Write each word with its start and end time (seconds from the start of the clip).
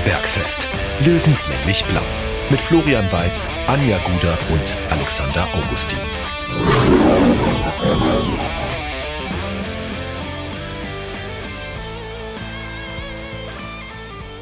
Giesinger 0.00 0.04
Bergfest. 0.04 0.68
Löwenslänglich 1.04 1.84
blau. 1.84 2.02
Mit 2.50 2.60
Florian 2.60 3.10
Weiß, 3.12 3.46
Anja 3.66 3.98
Guder 3.98 4.38
und 4.50 4.76
Alexander 4.90 5.46
Augustin. 5.54 5.98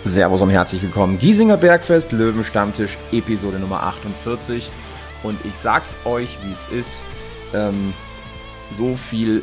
Servus 0.05 0.43
und 0.43 0.51
herzlich 0.51 0.83
willkommen. 0.83 1.19
Giesinger 1.19 1.57
Bergfest, 1.57 2.13
Löwenstammtisch, 2.13 2.97
Episode 3.13 3.59
Nummer 3.59 3.83
48. 3.83 4.71
Und 5.23 5.39
ich 5.45 5.55
sag's 5.55 5.97
euch, 6.05 6.39
wie 6.45 6.53
es 6.53 6.67
ist. 6.69 7.03
Ähm, 7.55 7.93
so 8.77 8.97
viel 8.97 9.43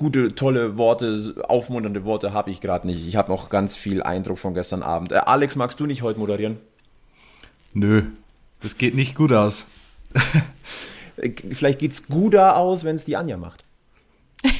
gute, 0.00 0.34
tolle 0.34 0.78
Worte, 0.78 1.34
aufmunternde 1.46 2.06
Worte 2.06 2.32
habe 2.32 2.50
ich 2.50 2.62
gerade 2.62 2.86
nicht. 2.86 3.06
Ich 3.06 3.16
habe 3.16 3.30
noch 3.30 3.50
ganz 3.50 3.76
viel 3.76 4.02
Eindruck 4.02 4.38
von 4.38 4.54
gestern 4.54 4.82
Abend. 4.82 5.12
Äh, 5.12 5.16
Alex, 5.16 5.56
magst 5.56 5.78
du 5.78 5.84
nicht 5.84 6.00
heute 6.00 6.18
moderieren? 6.18 6.56
Nö, 7.74 8.04
das 8.62 8.78
geht 8.78 8.94
nicht 8.94 9.14
gut 9.14 9.30
aus. 9.30 9.66
Vielleicht 11.52 11.80
geht's 11.80 12.06
guter 12.08 12.56
aus, 12.56 12.84
wenn 12.84 12.96
es 12.96 13.04
die 13.04 13.16
Anja 13.16 13.36
macht. 13.36 13.64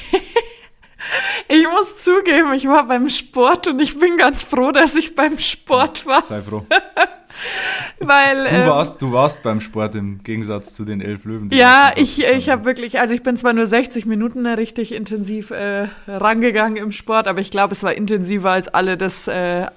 Ich 1.47 1.67
muss 1.67 1.97
zugeben, 1.97 2.53
ich 2.53 2.65
war 2.65 2.87
beim 2.87 3.09
Sport 3.09 3.67
und 3.67 3.81
ich 3.81 3.99
bin 3.99 4.15
ganz 4.15 4.41
froh, 4.41 4.71
dass 4.71 4.95
ich 4.95 5.15
beim 5.15 5.37
Sport 5.37 6.05
war. 6.05 6.21
Sei 6.21 6.41
froh. 6.41 6.65
Weil, 7.99 8.45
Du 8.45 8.55
ähm, 8.55 8.67
warst, 8.67 9.01
du 9.01 9.11
warst 9.11 9.43
beim 9.43 9.61
Sport 9.61 9.95
im 9.95 10.23
Gegensatz 10.23 10.73
zu 10.73 10.85
den 10.85 11.01
elf 11.01 11.25
Löwen. 11.25 11.49
die 11.49 11.57
ja, 11.57 11.91
ich, 11.95 12.23
ich 12.23 12.49
habe 12.49 12.65
wirklich, 12.65 12.99
also 12.99 13.13
ich 13.13 13.23
bin 13.23 13.37
zwar 13.37 13.53
nur 13.53 13.67
60 13.67 14.05
Minuten 14.05 14.45
richtig 14.47 14.93
intensiv 14.93 15.51
äh, 15.51 15.87
rangegangen 16.07 16.77
im 16.77 16.91
Sport, 16.91 17.27
aber 17.27 17.39
ich 17.39 17.51
glaube, 17.51 17.73
es 17.73 17.83
war 17.83 17.93
intensiver 17.93 18.51
als 18.51 18.67
alle 18.67 18.97
das, 18.97 19.27
äh, 19.27 19.67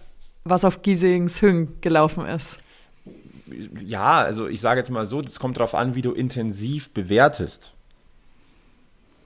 was 0.45 0.65
auf 0.65 0.83
Giesings 0.83 1.43
Hüng 1.43 1.73
gelaufen 1.81 2.27
ist. 2.27 2.59
Ja, 3.85 4.23
also 4.23 4.49
ich 4.49 4.61
sage 4.61 4.81
jetzt 4.81 4.91
mal 4.91 5.07
so, 5.07 5.21
das 5.21 5.39
kommt 5.39 5.59
darauf 5.59 5.75
an, 5.75 5.95
wie 5.95 6.03
du 6.03 6.13
intensiv 6.13 6.91
bewertest. 6.91 7.73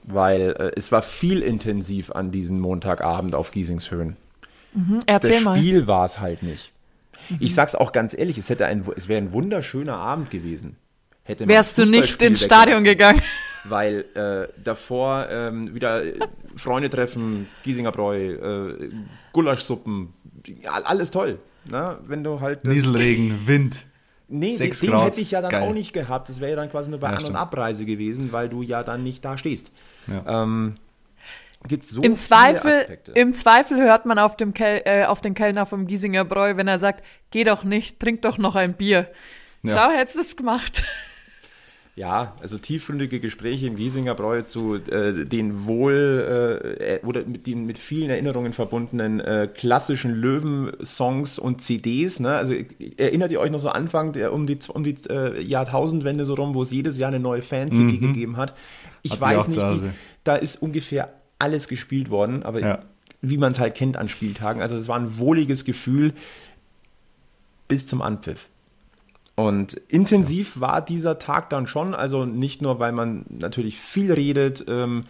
Weil 0.03 0.57
äh, 0.59 0.71
es 0.75 0.91
war 0.91 1.03
viel 1.03 1.43
intensiv 1.43 2.11
an 2.11 2.31
diesem 2.31 2.61
Montagabend 2.61 3.35
auf 3.35 3.51
Giesingshöhen. 3.51 4.17
Erzähl 5.07 5.33
das 5.33 5.45
mal. 5.45 5.57
Spiel 5.57 5.87
war 5.87 6.05
es 6.05 6.21
halt 6.21 6.43
nicht. 6.43 6.73
Ich 7.41 7.55
sag's 7.55 7.75
auch 7.75 7.93
ganz 7.93 8.17
ehrlich, 8.17 8.39
es 8.39 8.49
hätte 8.51 8.67
ein, 8.67 8.85
es 8.97 9.09
wäre 9.09 9.21
ein 9.21 9.33
wunderschöner 9.33 9.97
Abend 9.97 10.31
gewesen. 10.31 10.77
Hätte 11.25 11.47
Wärst 11.47 11.77
du 11.79 11.85
nicht 11.85 12.23
ins 12.23 12.43
Stadion 12.43 12.85
gegangen? 12.85 13.21
Weil 13.65 14.05
äh, 14.15 14.49
davor 14.63 15.27
ähm, 15.31 15.75
wieder 15.75 16.03
äh, 16.05 16.15
Freunde 16.57 16.89
treffen, 16.89 17.49
Giesinger 17.65 17.93
Bräu, 17.93 18.33
äh, 18.33 18.91
Gulaschsuppen, 19.33 20.15
ja, 20.63 20.73
alles 20.73 21.11
toll. 21.11 21.39
Ne? 21.67 21.99
Wenn 22.07 22.25
du 22.25 22.41
halt 22.41 22.65
Nieselregen, 22.65 23.41
Wind. 23.47 23.85
Nee, 24.29 24.51
den, 24.51 24.57
Sechs 24.57 24.81
den 24.81 24.91
Grad. 24.91 25.07
hätte 25.07 25.21
ich 25.21 25.31
ja 25.33 25.41
dann 25.43 25.51
Geil. 25.51 25.63
auch 25.69 25.73
nicht 25.75 25.93
gehabt. 25.93 26.29
Das 26.29 26.41
wäre 26.41 26.51
ja 26.51 26.57
dann 26.57 26.71
quasi 26.71 26.91
nur 26.91 27.01
bei 27.01 27.07
Ja, 27.09 27.13
An- 27.13 27.19
und 27.19 27.23
stimmt. 27.27 27.39
Abreise 27.39 27.85
gewesen, 27.85 28.33
weil 28.33 28.49
du 28.49 28.63
ja 28.63 28.83
dann 28.83 29.03
nicht 29.03 29.25
da 29.25 29.37
stehst. 29.39 29.71
Ja. 30.07 30.43
Ähm, 30.45 30.77
gibt 31.67 31.87
so 31.87 32.01
Im 32.03 32.13
viele 32.13 32.19
Zweifel, 32.19 32.73
Aspekte. 32.73 33.13
Im 33.13 33.35
Zweifel 33.35 33.79
hört 33.79 34.07
man 34.07 34.19
auf, 34.19 34.37
dem 34.37 34.55
Kel 34.55 34.83
äh, 34.85 35.05
auf 35.05 35.21
den 35.21 35.35
Kellner 35.35 35.67
vom 35.67 35.87
Giesinger 35.87 36.25
Bräu, 36.25 36.57
wenn 36.57 36.69
er 36.69 36.79
sagt, 36.79 37.05
geh 37.31 37.45
doch 37.45 37.65
nicht, 37.65 37.99
trink 37.99 38.23
doch 38.23 38.39
noch 38.39 38.55
ein 38.55 38.75
Bier. 38.75 39.11
Ja. 39.63 39.75
Schau, 39.75 39.91
hättest 39.91 40.17
du 40.17 40.21
es 40.21 40.37
gemacht. 40.37 40.85
Ja, 41.99 42.37
also 42.41 42.59
tiefgründige 42.59 43.19
Gespräche 43.19 43.67
im 43.67 43.75
Giesinger 43.75 44.15
Bräu 44.15 44.43
zu 44.43 44.77
äh, 44.77 45.27
den 45.27 45.67
wohl 45.67 46.79
äh, 46.81 47.05
oder 47.05 47.25
mit 47.25 47.49
den 47.49 47.67
mit 47.67 47.77
vielen 47.77 48.09
Erinnerungen 48.09 48.53
verbundenen 48.53 49.19
äh, 49.19 49.49
klassischen 49.53 50.15
Löwen-Songs 50.15 51.41
und 51.41 51.61
CDs. 51.61 52.21
Ne? 52.21 52.37
Also 52.37 52.55
erinnert 52.97 53.33
ihr 53.33 53.41
euch 53.41 53.51
noch 53.51 53.59
so 53.59 53.71
Anfang 53.71 54.13
der, 54.13 54.33
um 54.33 54.47
die 54.47 54.59
um 54.73 54.85
die 54.85 54.95
äh, 55.11 55.43
Jahrtausendwende 55.43 56.25
so 56.25 56.35
rum, 56.35 56.55
wo 56.55 56.63
es 56.63 56.71
jedes 56.71 56.99
Jahr 56.99 57.09
eine 57.09 57.19
neue 57.19 57.43
Fan-CD 57.43 57.99
gegeben 57.99 58.37
hat? 58.37 58.55
Ich 59.03 59.15
ich 59.15 59.21
weiß 59.21 59.49
nicht, 59.49 59.61
die, 59.61 59.91
da 60.23 60.37
ist 60.37 60.63
ungefähr 60.63 61.18
alles 61.39 61.69
gespielt 61.69 62.11
worden, 62.11 62.43
aber 62.43 62.61
Ja. 62.61 62.83
wie 63.21 63.39
man 63.39 63.53
es 63.53 63.59
halt 63.59 63.75
kennt 63.75 63.97
an 63.97 64.09
Spieltagen. 64.09 64.63
Also 64.63 64.77
es 64.77 64.89
war 64.89 64.99
ein 64.99 65.19
wohliges 65.19 65.65
Gefühl 65.65 66.13
bis 67.69 67.87
zum 67.87 68.03
Anpfiff. 68.03 68.49
Und 69.35 69.75
intensiv 69.89 70.59
war 70.61 70.81
dieser 70.85 71.19
Tag 71.19 71.51
dann 71.51 71.67
schon, 71.69 71.95
also 71.95 72.25
nicht 72.25 72.61
nur, 72.61 72.81
weil 72.81 72.93
man 72.93 73.25
natürlich 73.29 73.79
viel 73.79 74.13
redet, 74.13 74.65
ähm, 74.69 75.05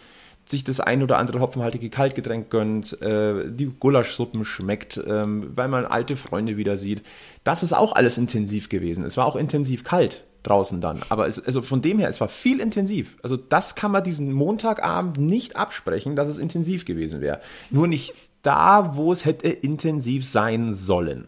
sich 0.45 0.63
das 0.63 0.79
ein 0.79 1.01
oder 1.03 1.17
andere 1.17 1.39
hopfenhaltige 1.39 1.89
Kaltgetränk 1.89 2.49
gönnt, 2.49 2.99
äh, 3.01 3.49
die 3.51 3.65
Gulaschsuppen 3.67 4.45
schmeckt, 4.45 4.99
ähm, 5.07 5.51
weil 5.55 5.67
man 5.67 5.85
alte 5.85 6.15
Freunde 6.15 6.57
wieder 6.57 6.77
sieht. 6.77 7.03
Das 7.43 7.63
ist 7.63 7.73
auch 7.73 7.93
alles 7.93 8.17
intensiv 8.17 8.69
gewesen. 8.69 9.03
Es 9.03 9.17
war 9.17 9.25
auch 9.25 9.35
intensiv 9.35 9.83
kalt 9.83 10.23
draußen 10.43 10.81
dann. 10.81 11.01
Aber 11.09 11.27
es, 11.27 11.43
also 11.45 11.61
von 11.61 11.81
dem 11.81 11.99
her, 11.99 12.07
es 12.09 12.21
war 12.21 12.29
viel 12.29 12.59
intensiv. 12.59 13.17
Also 13.23 13.37
das 13.37 13.75
kann 13.75 13.91
man 13.91 14.03
diesen 14.03 14.31
Montagabend 14.31 15.17
nicht 15.17 15.55
absprechen, 15.55 16.15
dass 16.15 16.27
es 16.27 16.37
intensiv 16.39 16.85
gewesen 16.85 17.21
wäre. 17.21 17.39
Nur 17.69 17.87
nicht 17.87 18.13
da, 18.41 18.95
wo 18.95 19.11
es 19.11 19.25
hätte 19.25 19.49
intensiv 19.49 20.25
sein 20.25 20.73
sollen. 20.73 21.27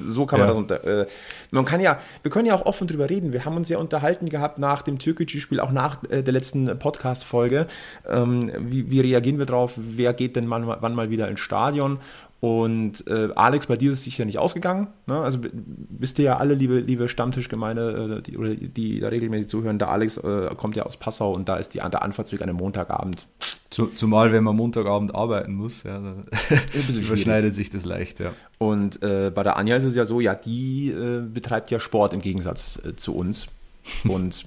So 0.00 0.26
kann 0.26 0.38
man 0.38 0.46
Ja. 0.46 0.52
das 0.52 0.56
unter. 0.56 0.84
Äh, 0.84 1.06
man 1.50 1.64
kann 1.64 1.80
ja, 1.80 1.98
wir 2.22 2.30
können 2.30 2.46
ja 2.46 2.54
auch 2.54 2.64
offen 2.66 2.86
drüber 2.86 3.10
reden. 3.10 3.32
Wir 3.32 3.44
haben 3.44 3.56
uns 3.56 3.68
ja 3.68 3.78
unterhalten 3.78 4.28
gehabt 4.28 4.58
nach 4.58 4.82
dem 4.82 4.98
Türkgücü-Spiel, 5.00 5.58
auch 5.58 5.72
nach 5.72 6.04
äh, 6.08 6.22
der 6.22 6.32
letzten 6.32 6.78
Podcast-Folge. 6.78 7.66
Ähm, 8.08 8.52
wie, 8.60 8.90
wie 8.92 9.00
reagieren 9.00 9.38
wir 9.38 9.46
drauf? 9.46 9.72
Wer 9.76 10.14
geht 10.14 10.36
denn 10.36 10.48
wann, 10.50 10.68
wann 10.68 10.94
mal 10.94 11.10
wieder 11.10 11.28
ins 11.28 11.40
Stadion? 11.40 11.98
Und 12.40 13.04
äh, 13.08 13.30
Alex, 13.34 13.66
bei 13.66 13.76
dir 13.76 13.90
ist 13.90 13.98
es 13.98 14.04
sicher 14.04 14.24
nicht 14.24 14.38
ausgegangen. 14.38 14.88
Ne? 15.06 15.18
Also 15.18 15.40
wisst 15.88 16.20
ihr 16.20 16.26
ja 16.26 16.36
alle, 16.36 16.54
liebe, 16.54 16.78
liebe 16.78 17.08
Stammtischgemeinde, 17.08 18.18
äh, 18.18 18.22
die, 18.22 18.38
oder 18.38 18.54
die 18.54 19.00
da 19.00 19.08
regelmäßig 19.08 19.48
zuhören, 19.48 19.78
der 19.80 19.90
Alex 19.90 20.18
äh, 20.18 20.54
kommt 20.56 20.76
ja 20.76 20.84
aus 20.84 20.96
Passau 20.96 21.32
und 21.32 21.48
da 21.48 21.56
ist 21.56 21.74
die, 21.74 21.78
der 21.78 22.02
Anfahrtsweg 22.02 22.40
an 22.40 22.48
einem 22.48 22.58
Montagabend. 22.58 23.26
Zu, 23.70 23.86
zumal, 23.86 24.30
wenn 24.30 24.44
man 24.44 24.54
Montagabend 24.54 25.14
arbeiten 25.14 25.54
muss, 25.54 25.82
ja, 25.82 26.00
dann 26.00 26.26
überschneidet 26.94 27.56
sich 27.56 27.70
das 27.70 27.84
leicht, 27.84 28.20
ja. 28.20 28.32
Und 28.58 29.02
äh, 29.02 29.32
bei 29.34 29.42
der 29.42 29.56
Anja 29.56 29.76
ist 29.76 29.84
es 29.84 29.96
ja 29.96 30.04
so, 30.04 30.20
ja, 30.20 30.36
die 30.36 30.90
äh, 30.90 31.20
betreibt 31.20 31.72
ja 31.72 31.80
Sport 31.80 32.14
im 32.14 32.20
Gegensatz 32.20 32.80
äh, 32.84 32.94
zu 32.94 33.16
uns 33.16 33.48
und 34.08 34.46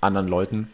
anderen 0.00 0.28
Leuten. 0.28 0.68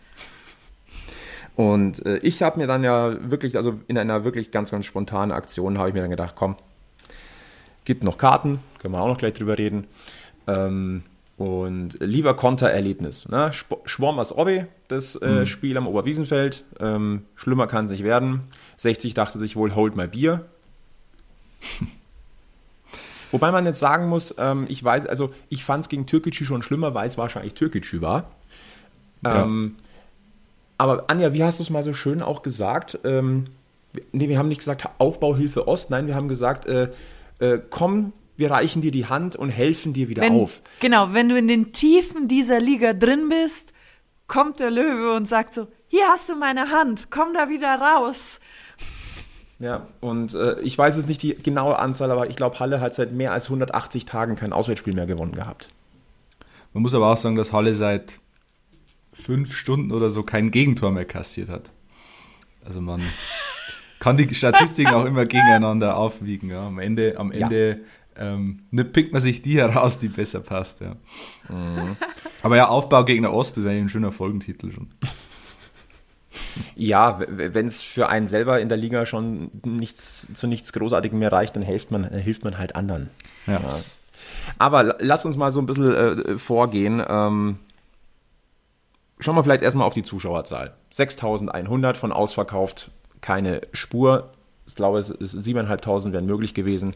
Und 1.56 2.04
äh, 2.06 2.18
ich 2.18 2.42
habe 2.42 2.58
mir 2.58 2.66
dann 2.66 2.82
ja 2.82 3.30
wirklich, 3.30 3.56
also 3.56 3.78
in 3.86 3.98
einer 3.98 4.24
wirklich 4.24 4.50
ganz, 4.50 4.70
ganz 4.70 4.86
spontanen 4.86 5.32
Aktion 5.32 5.78
habe 5.78 5.88
ich 5.88 5.94
mir 5.94 6.00
dann 6.00 6.10
gedacht, 6.10 6.34
komm, 6.34 6.56
gibt 7.84 8.02
noch 8.04 8.16
Karten, 8.16 8.60
können 8.78 8.94
wir 8.94 9.00
auch 9.00 9.08
noch 9.08 9.18
gleich 9.18 9.34
drüber 9.34 9.58
reden. 9.58 9.86
Ähm, 10.46 11.02
und 11.36 11.96
lieber 12.00 12.36
Kontererlebnis. 12.36 13.28
Ne? 13.28 13.48
Sp- 13.52 13.82
Schwormers 13.84 14.36
Obbe, 14.36 14.68
das 14.88 15.20
äh, 15.20 15.44
Spiel 15.46 15.76
am 15.76 15.86
Oberwiesenfeld. 15.88 16.64
Ähm, 16.78 17.24
schlimmer 17.34 17.66
kann 17.66 17.86
es 17.86 17.90
nicht 17.90 18.04
werden. 18.04 18.42
60 18.76 19.14
dachte 19.14 19.38
sich 19.38 19.56
wohl, 19.56 19.74
hold 19.74 19.96
my 19.96 20.06
Bier. 20.06 20.44
Wobei 23.30 23.50
man 23.50 23.64
jetzt 23.64 23.78
sagen 23.80 24.08
muss, 24.08 24.34
ähm, 24.38 24.66
ich 24.68 24.84
weiß, 24.84 25.06
also 25.06 25.32
ich 25.48 25.64
fand 25.64 25.84
es 25.84 25.88
gegen 25.88 26.06
Türkgücü 26.06 26.44
schon 26.44 26.62
schlimmer, 26.62 26.92
weil 26.94 27.06
es 27.06 27.16
wahrscheinlich 27.16 27.54
Türkgücü 27.54 28.02
war. 28.02 28.30
Ja. 29.24 29.44
Aber 30.82 31.04
Anja, 31.06 31.32
wie 31.32 31.44
hast 31.44 31.60
du 31.60 31.62
es 31.62 31.70
mal 31.70 31.84
so 31.84 31.92
schön 31.92 32.22
auch 32.22 32.42
gesagt? 32.42 32.98
Ähm, 33.04 33.44
nee, 34.10 34.28
wir 34.28 34.36
haben 34.36 34.48
nicht 34.48 34.58
gesagt 34.58 34.84
Aufbauhilfe 34.98 35.68
Ost, 35.68 35.90
nein, 35.90 36.08
wir 36.08 36.16
haben 36.16 36.26
gesagt, 36.26 36.66
äh, 36.66 36.90
äh, 37.38 37.60
komm, 37.70 38.12
wir 38.36 38.50
reichen 38.50 38.82
dir 38.82 38.90
die 38.90 39.06
Hand 39.06 39.36
und 39.36 39.48
helfen 39.48 39.92
dir 39.92 40.08
wieder 40.08 40.22
Wenn, 40.22 40.32
auf. 40.32 40.60
Genau, 40.80 41.14
wenn 41.14 41.28
du 41.28 41.38
in 41.38 41.46
den 41.46 41.70
Tiefen 41.70 42.26
dieser 42.26 42.58
Liga 42.58 42.94
drin 42.94 43.28
bist, 43.28 43.72
kommt 44.26 44.58
der 44.58 44.72
Löwe 44.72 45.14
und 45.14 45.28
sagt 45.28 45.54
so, 45.54 45.68
hier 45.86 46.02
hast 46.08 46.28
du 46.28 46.34
meine 46.34 46.70
Hand, 46.70 47.12
komm 47.12 47.32
da 47.32 47.48
wieder 47.48 47.78
raus. 47.80 48.40
Ja, 49.60 49.86
und 50.00 50.34
äh, 50.34 50.58
ich 50.62 50.76
weiß 50.76 50.96
jetzt 50.96 51.06
nicht 51.06 51.22
die 51.22 51.36
genaue 51.36 51.78
Anzahl, 51.78 52.10
aber 52.10 52.28
ich 52.28 52.34
glaube, 52.34 52.58
Halle 52.58 52.80
hat 52.80 52.96
seit 52.96 53.12
mehr 53.12 53.30
als 53.30 53.44
180 53.44 54.04
Tagen 54.04 54.34
kein 54.34 54.52
Auswärtsspiel 54.52 54.94
mehr 54.94 55.06
gewonnen 55.06 55.36
gehabt. 55.36 55.68
Man 56.72 56.82
muss 56.82 56.96
aber 56.96 57.12
auch 57.12 57.16
sagen, 57.16 57.36
dass 57.36 57.52
Halle 57.52 57.72
seit 57.72 58.18
fünf 59.12 59.54
Stunden 59.54 59.92
oder 59.92 60.10
so 60.10 60.22
kein 60.22 60.50
Gegentor 60.50 60.90
mehr 60.90 61.04
kassiert 61.04 61.48
hat. 61.48 61.70
Also 62.64 62.80
man 62.80 63.02
kann 64.00 64.16
die 64.16 64.32
Statistiken 64.34 64.94
auch 64.94 65.04
immer 65.04 65.26
gegeneinander 65.26 65.96
aufwiegen. 65.96 66.50
Ja. 66.50 66.66
Am 66.66 66.78
Ende, 66.78 67.14
am 67.18 67.32
Ja. 67.32 67.40
Ende 67.46 67.80
ähm, 68.16 68.64
ne, 68.70 68.84
pickt 68.84 69.12
man 69.12 69.22
sich 69.22 69.42
die 69.42 69.56
heraus, 69.56 69.98
die 69.98 70.08
besser 70.08 70.40
passt. 70.40 70.80
Ja. 70.80 70.96
Mhm. 71.48 71.96
Aber 72.42 72.56
ja, 72.56 72.68
Aufbaugegner 72.68 73.32
Ost 73.32 73.56
ist 73.58 73.66
eigentlich 73.66 73.82
ein 73.82 73.88
schöner 73.88 74.12
Folgentitel 74.12 74.70
schon. 74.70 74.88
Ja, 76.76 77.20
wenn 77.28 77.66
es 77.66 77.82
für 77.82 78.08
einen 78.08 78.26
selber 78.26 78.60
in 78.60 78.68
der 78.68 78.78
Liga 78.78 79.06
schon 79.06 79.50
nichts 79.64 80.26
zu 80.34 80.46
nichts 80.46 80.72
Großartigem 80.72 81.18
mehr 81.18 81.32
reicht, 81.32 81.54
dann 81.56 81.62
hilft 81.62 81.90
man, 81.90 82.04
hilft 82.04 82.44
man 82.44 82.58
halt 82.58 82.74
anderen. 82.74 83.10
Ja. 83.46 83.60
Aber 84.58 84.82
la- 84.82 84.96
lass 84.98 85.24
uns 85.26 85.36
mal 85.36 85.50
so 85.52 85.60
ein 85.60 85.66
bisschen 85.66 85.94
äh, 85.94 86.38
vorgehen. 86.38 87.02
Ähm, 87.06 87.58
schauen 89.22 89.36
wir 89.36 89.42
vielleicht 89.42 89.62
erstmal 89.62 89.86
auf 89.86 89.94
die 89.94 90.02
Zuschauerzahl. 90.02 90.74
6100 90.90 91.96
von 91.96 92.12
ausverkauft, 92.12 92.90
keine 93.20 93.60
Spur. 93.72 94.30
Ich 94.66 94.74
glaube, 94.74 94.98
es 94.98 95.10
ist 95.10 95.34
7.500 95.36 96.12
wären 96.12 96.26
möglich 96.26 96.54
gewesen. 96.54 96.94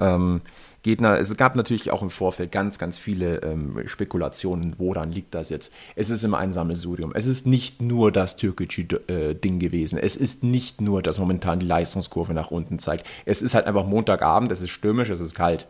Ähm, 0.00 0.40
Gegner, 0.82 1.18
es 1.18 1.36
gab 1.36 1.54
natürlich 1.54 1.92
auch 1.92 2.02
im 2.02 2.10
Vorfeld 2.10 2.50
ganz, 2.50 2.78
ganz 2.78 2.98
viele 2.98 3.36
ähm, 3.42 3.80
Spekulationen, 3.86 4.74
woran 4.78 5.12
liegt 5.12 5.32
das 5.32 5.48
jetzt? 5.48 5.72
Es 5.94 6.10
ist 6.10 6.24
im 6.24 6.34
Einsammelsurium. 6.34 7.12
Es 7.14 7.26
ist 7.26 7.46
nicht 7.46 7.80
nur 7.80 8.10
das 8.10 8.36
türkische 8.36 8.82
äh, 9.08 9.34
Ding 9.34 9.60
gewesen. 9.60 9.96
Es 9.96 10.16
ist 10.16 10.42
nicht 10.42 10.80
nur, 10.80 11.00
dass 11.00 11.20
momentan 11.20 11.60
die 11.60 11.66
Leistungskurve 11.66 12.34
nach 12.34 12.50
unten 12.50 12.80
zeigt. 12.80 13.06
Es 13.24 13.42
ist 13.42 13.54
halt 13.54 13.66
einfach 13.66 13.86
Montagabend, 13.86 14.50
es 14.50 14.60
ist 14.60 14.70
stürmisch, 14.70 15.08
es 15.08 15.20
ist 15.20 15.36
kalt. 15.36 15.68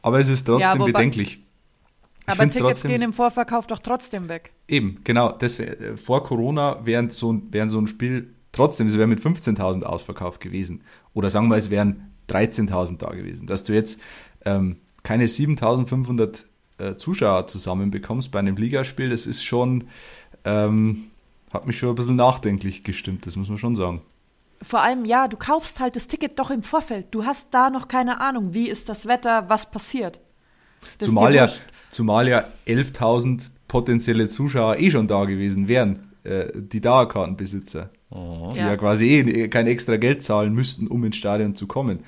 Aber 0.00 0.20
es 0.20 0.28
ist 0.28 0.44
trotzdem 0.44 0.80
Ja, 0.80 0.84
bedenklich. 0.84 1.40
Ich 2.24 2.28
Aber 2.28 2.44
Tickets 2.44 2.56
trotzdem- 2.58 2.90
gehen 2.92 3.02
im 3.02 3.12
Vorverkauf 3.12 3.66
doch 3.66 3.80
trotzdem 3.80 4.28
weg. 4.28 4.52
Eben, 4.68 5.00
genau. 5.04 5.32
Das 5.32 5.58
wär, 5.58 5.80
äh, 5.80 5.96
vor 5.96 6.22
Corona 6.24 6.78
wären 6.84 7.10
so, 7.10 7.32
ein- 7.32 7.48
wären 7.52 7.68
so 7.68 7.78
ein 7.80 7.86
Spiel 7.88 8.32
trotzdem, 8.52 8.86
es 8.86 8.96
wäre 8.96 9.06
mit 9.08 9.20
15.000 9.20 9.84
ausverkauft 9.84 10.40
gewesen. 10.40 10.82
Oder 11.14 11.30
sagen 11.30 11.48
wir, 11.48 11.56
es 11.56 11.70
wären 11.70 12.12
13.000 12.28 13.02
da 13.02 13.10
gewesen. 13.10 13.46
Dass 13.46 13.64
du 13.64 13.72
jetzt 13.72 14.00
ähm, 14.44 14.76
keine 15.02 15.26
7.500 15.26 16.44
äh, 16.78 16.96
Zuschauer 16.96 17.46
zusammenbekommst 17.46 18.30
bei 18.30 18.38
einem 18.38 18.56
Ligaspiel, 18.56 19.10
das 19.10 19.26
ist 19.26 19.44
schon, 19.44 19.84
ähm, 20.44 21.04
hat 21.52 21.66
mich 21.66 21.78
schon 21.78 21.88
ein 21.90 21.94
bisschen 21.94 22.16
nachdenklich 22.16 22.82
gestimmt, 22.84 23.26
das 23.26 23.36
muss 23.36 23.48
man 23.48 23.58
schon 23.58 23.74
sagen. 23.74 24.02
Vor 24.62 24.80
allem, 24.80 25.04
ja, 25.04 25.26
du 25.28 25.36
kaufst 25.36 25.80
halt 25.80 25.96
das 25.96 26.06
Ticket 26.06 26.38
doch 26.38 26.50
im 26.50 26.62
Vorfeld. 26.62 27.06
Du 27.10 27.24
hast 27.24 27.48
da 27.52 27.68
noch 27.68 27.88
keine 27.88 28.20
Ahnung, 28.20 28.54
wie 28.54 28.68
ist 28.68 28.88
das 28.88 29.06
Wetter, 29.06 29.48
was 29.48 29.70
passiert. 29.70 30.20
Das 30.98 31.08
Zumal 31.08 31.34
ja, 31.34 31.42
wurscht. 31.42 31.60
Zumal 31.92 32.26
ja 32.26 32.44
11.000 32.66 33.50
potenzielle 33.68 34.26
Zuschauer 34.26 34.78
eh 34.78 34.90
schon 34.90 35.06
da 35.06 35.24
gewesen 35.24 35.68
wären, 35.68 36.10
äh, 36.24 36.46
die 36.54 36.80
Dauerkartenbesitzer, 36.80 37.90
die 38.10 38.58
ja. 38.58 38.70
Ja. 38.70 38.76
quasi 38.76 39.06
eh 39.06 39.48
kein 39.48 39.68
extra 39.68 39.96
Geld 39.96 40.22
zahlen 40.24 40.52
müssten, 40.52 40.88
um 40.88 41.04
ins 41.04 41.16
Stadion 41.16 41.54
zu 41.54 41.66
kommen. 41.66 42.00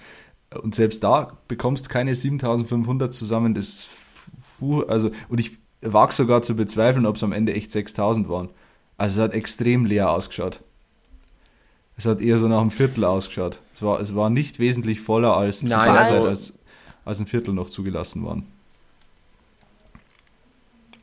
Und 0.63 0.75
selbst 0.75 1.03
da 1.05 1.37
bekommst 1.49 1.89
keine 1.89 2.15
7.500 2.15 3.11
zusammen, 3.11 3.55
das, 3.55 3.89
puh, 4.59 4.83
also, 4.83 5.11
und 5.29 5.41
ich 5.41 5.59
wage 5.81 6.13
sogar 6.13 6.43
zu 6.43 6.57
bezweifeln, 6.57 7.07
ob 7.07 7.17
es 7.17 7.23
am 7.23 7.33
Ende 7.33 7.55
echt 7.55 7.71
6.000 7.71 8.29
waren. 8.29 8.49
Also 8.97 9.21
es 9.21 9.25
hat 9.25 9.35
extrem 9.35 9.85
leer 9.85 10.11
ausgeschaut. 10.11 10.61
Es 11.97 12.07
hat 12.07 12.21
eher 12.21 12.39
so 12.39 12.49
nach 12.49 12.61
einem 12.61 12.71
Viertel 12.71 13.05
ausgeschaut. 13.05 13.61
Es 13.75 13.83
war, 13.83 14.01
es 14.01 14.15
war 14.15 14.31
nicht 14.31 14.59
wesentlich 14.59 15.01
voller 15.01 15.37
als 15.37 15.61
zu 15.61 15.67
Nein, 15.67 15.89
also- 15.91 16.13
Zeit, 16.13 16.25
als, 16.25 16.59
als 17.05 17.21
ein 17.21 17.27
Viertel 17.27 17.55
noch 17.55 17.71
zugelassen 17.71 18.25
waren. 18.25 18.47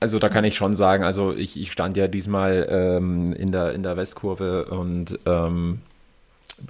Also 0.01 0.17
da 0.19 0.29
kann 0.29 0.43
ich 0.43 0.55
schon 0.55 0.75
sagen, 0.75 1.03
also 1.03 1.31
ich, 1.33 1.57
ich 1.59 1.71
stand 1.71 1.95
ja 1.95 2.07
diesmal 2.07 2.67
ähm, 2.69 3.33
in, 3.33 3.51
der, 3.51 3.73
in 3.73 3.83
der 3.83 3.95
Westkurve 3.97 4.65
und 4.65 5.19
ähm, 5.27 5.79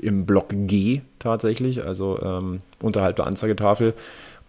im 0.02 0.26
Block 0.26 0.50
G 0.50 1.02
tatsächlich, 1.18 1.84
also 1.84 2.20
ähm, 2.22 2.62
unterhalb 2.82 3.16
der 3.16 3.28
Anzeigetafel. 3.28 3.94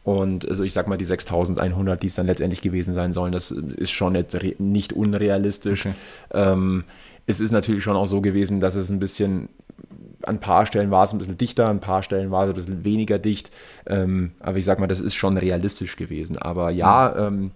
Und 0.05 0.49
also 0.49 0.65
ich 0.65 0.73
sag 0.73 0.89
mal, 0.89 0.99
die 0.99 1.05
6100, 1.05 2.03
die 2.03 2.09
es 2.09 2.17
dann 2.17 2.27
letztendlich 2.27 2.61
gewesen 2.61 2.93
sein 2.93 3.13
sollen, 3.13 3.31
das 3.33 3.53
ist 3.53 3.93
schon 3.93 4.17
re- 4.17 4.57
nicht 4.59 4.93
unrealistisch. 4.93 5.87
Okay. 5.87 5.95
Ähm, 6.33 6.83
es 7.27 7.39
ist 7.39 7.53
natürlich 7.53 7.85
schon 7.85 7.97
auch 7.97 8.07
so 8.07 8.21
gewesen, 8.21 8.59
dass 8.59 8.75
es 8.75 8.91
ein 8.91 8.99
bisschen, 8.99 9.49
an 10.23 10.37
ein 10.37 10.41
paar 10.41 10.67
Stellen 10.67 10.91
war 10.91 11.05
es 11.05 11.13
ein 11.13 11.19
bisschen 11.19 11.39
dichter, 11.39 11.67
an 11.69 11.77
ein 11.77 11.81
paar 11.81 12.03
Stellen 12.03 12.33
war 12.33 12.45
es 12.45 12.51
ein 12.51 12.57
bisschen 12.57 12.85
weniger 12.85 13.21
dicht. 13.21 13.53
Ähm, 13.87 14.33
aber 14.41 14.59
ich 14.59 14.65
sag 14.65 14.81
mal, 14.81 14.89
das 14.89 15.01
ist 15.01 15.15
schon 15.15 15.37
realistisch 15.37 15.95
gewesen. 15.95 16.37
Aber 16.37 16.71
ja, 16.71 17.29
ähm, 17.29 17.53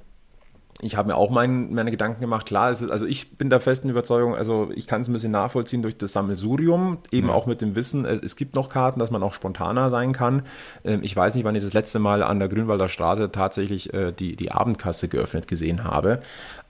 ich 0.83 0.97
habe 0.97 1.09
mir 1.09 1.17
auch 1.17 1.31
mein, 1.31 1.73
meine 1.73 1.91
Gedanken 1.91 2.21
gemacht. 2.21 2.47
Klar, 2.47 2.71
es 2.71 2.83
ist, 2.83 2.91
also 2.91 3.07
ich 3.07 3.39
bin 3.39 3.49
der 3.49 3.61
festen 3.61 3.89
Überzeugung, 3.89 4.35
also 4.35 4.71
ich 4.75 4.87
kann 4.87 5.01
es 5.01 5.09
ein 5.09 5.13
bisschen 5.13 5.33
nachvollziehen 5.33 5.81
durch 5.83 5.97
das 5.97 6.13
Sammelsurium, 6.13 6.99
eben 7.11 7.31
auch 7.31 7.47
mit 7.47 7.63
dem 7.63 7.75
Wissen, 7.77 8.05
es, 8.05 8.21
es 8.21 8.37
gibt 8.37 8.55
noch 8.55 8.69
Karten, 8.69 9.01
dass 9.01 9.11
man 9.11 9.23
auch 9.23 9.33
spontaner 9.33 9.89
sein 9.89 10.13
kann. 10.13 10.43
Ähm, 10.85 11.01
ich 11.03 11.17
weiß 11.17 11.35
nicht, 11.35 11.45
wann 11.45 11.55
ich 11.55 11.65
das 11.65 11.73
letzte 11.73 11.99
Mal 11.99 12.23
an 12.23 12.39
der 12.39 12.49
Grünwalder 12.49 12.89
Straße 12.89 13.33
tatsächlich 13.33 13.95
äh, 13.95 14.13
die, 14.13 14.37
die 14.37 14.53
Abendkasse 14.53 15.09
geöffnet 15.09 15.49
gesehen 15.49 15.85
habe. 15.85 16.21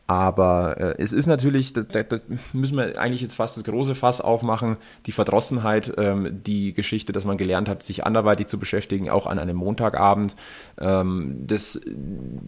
Aber 0.07 0.77
äh, 0.79 0.95
es 1.03 1.13
ist 1.13 1.27
natürlich, 1.27 1.73
da, 1.73 1.83
da, 1.83 2.03
da 2.05 2.19
müssen 2.53 2.77
wir 2.77 2.99
eigentlich 2.99 3.23
jetzt 3.23 3.35
fast 3.35 3.57
das 3.57 3.65
große 3.65 3.97
Fass 3.97 4.21
aufmachen, 4.21 4.77
die 5.07 5.13
Verdrossenheit, 5.13 5.93
ähm, 5.97 6.43
die 6.45 6.75
Geschichte, 6.75 7.13
dass 7.13 7.25
man 7.25 7.37
gelernt 7.37 7.69
hat, 7.69 7.83
sich 7.83 8.07
anderweitig 8.07 8.47
zu 8.47 8.59
beschäftigen, 8.59 9.11
auch 9.11 9.27
an 9.27 9.41
einem 9.41 9.57
Montagabend. 9.57 10.37
Ähm, 10.79 11.45
das, 11.47 11.81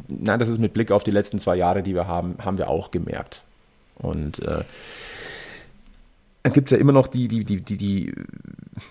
nein, 0.06 0.38
das 0.38 0.48
ist 0.48 0.60
mit 0.60 0.72
Blick 0.72 0.92
auf 0.92 1.02
die 1.02 1.10
letzten 1.10 1.40
zwei 1.40 1.56
Jahre, 1.56 1.82
die 1.82 1.94
wir 1.94 2.06
haben, 2.06 2.36
haben 2.44 2.58
wir 2.58 2.70
auch 2.70 2.92
gemerkt. 2.92 3.42
Und 3.96 4.40
äh, 4.40 4.62
dann 6.48 6.54
gibt 6.54 6.68
es 6.70 6.76
ja 6.76 6.78
immer 6.78 6.92
noch 6.92 7.06
die, 7.06 7.28
die, 7.28 7.44
die, 7.44 7.60
die, 7.60 7.76
die, 7.76 8.14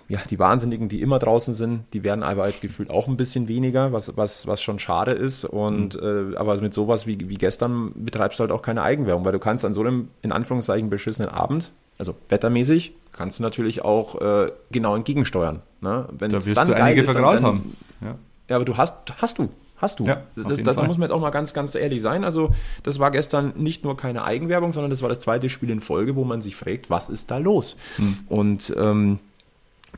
ja, 0.08 0.20
die 0.30 0.40
Wahnsinnigen, 0.40 0.90
die 0.90 1.02
immer 1.02 1.20
draußen 1.20 1.54
sind, 1.54 1.82
die 1.94 2.04
werden 2.04 2.24
aber 2.24 2.44
als 2.44 2.62
gefühlt 2.62 2.90
auch 2.90 3.08
ein 3.08 3.18
bisschen 3.18 3.48
weniger, 3.48 3.92
was, 3.94 4.16
was, 4.18 4.48
was 4.48 4.62
schon 4.62 4.80
schade 4.80 5.12
ist. 5.12 5.46
Und 5.46 5.96
äh, 5.96 6.36
aber 6.36 6.60
mit 6.62 6.74
sowas 6.74 7.08
wie, 7.08 7.18
wie 7.30 7.36
gestern 7.36 7.92
betreibst 7.96 8.40
du 8.40 8.42
halt 8.42 8.52
auch 8.52 8.62
keine 8.62 8.82
Eigenwerbung, 8.84 9.26
weil 9.26 9.32
du 9.32 9.40
kannst 9.40 9.66
an 9.66 9.74
so 9.74 9.82
einem 9.82 10.10
in 10.22 10.32
Anführungszeichen 10.32 10.90
beschissenen 10.90 11.30
Abend, 11.32 11.72
also 11.98 12.16
wettermäßig, 12.30 12.94
kannst 13.12 13.40
du 13.40 13.44
natürlich 13.44 13.84
auch 13.84 14.22
äh, 14.22 14.52
genau 14.72 14.96
entgegensteuern. 14.96 15.62
Ne? 15.82 16.08
Wenn 16.18 16.30
Da 16.30 16.38
es 16.38 16.48
wirst 16.48 16.58
dann 16.58 16.68
du 16.68 16.76
einige 16.76 17.02
ist, 17.02 17.08
dann- 17.08 17.14
vergraut 17.16 17.36
dann, 17.38 17.44
haben. 17.46 17.76
Ja. 18.02 18.16
ja, 18.50 18.56
aber 18.58 18.66
du 18.66 18.78
hast, 18.78 18.96
hast 19.22 19.40
du, 19.40 19.50
hast 19.78 20.00
du. 20.00 20.06
Ja, 20.06 20.24
das, 20.36 20.60
jeden 20.60 20.66
da, 20.66 20.84
muss 20.84 20.98
man 20.98 21.08
jetzt 21.08 21.16
auch 21.16 21.22
mal 21.22 21.30
ganz, 21.30 21.54
ganz 21.54 21.74
ehrlich 21.76 22.02
sein. 22.02 22.24
Also, 22.24 22.52
das 22.84 23.00
war 23.00 23.12
gestern 23.12 23.54
nicht 23.56 23.84
nur 23.84 23.98
keine 23.98 24.24
Eigenwerbung, 24.24 24.74
sondern 24.74 24.90
das 24.90 25.02
war 25.02 25.10
das 25.10 25.20
zweite 25.20 25.50
Spiel 25.50 25.70
in 25.70 25.80
Folge, 25.80 26.16
wo 26.16 26.24
man 26.24 26.42
sich 26.42 26.56
fragt, 26.56 26.90
was 26.90 27.10
ist 27.10 27.32
da 27.32 27.38
los? 27.38 27.78
Hm. 27.98 28.18
Und 28.28 28.76
ähm, 28.78 29.20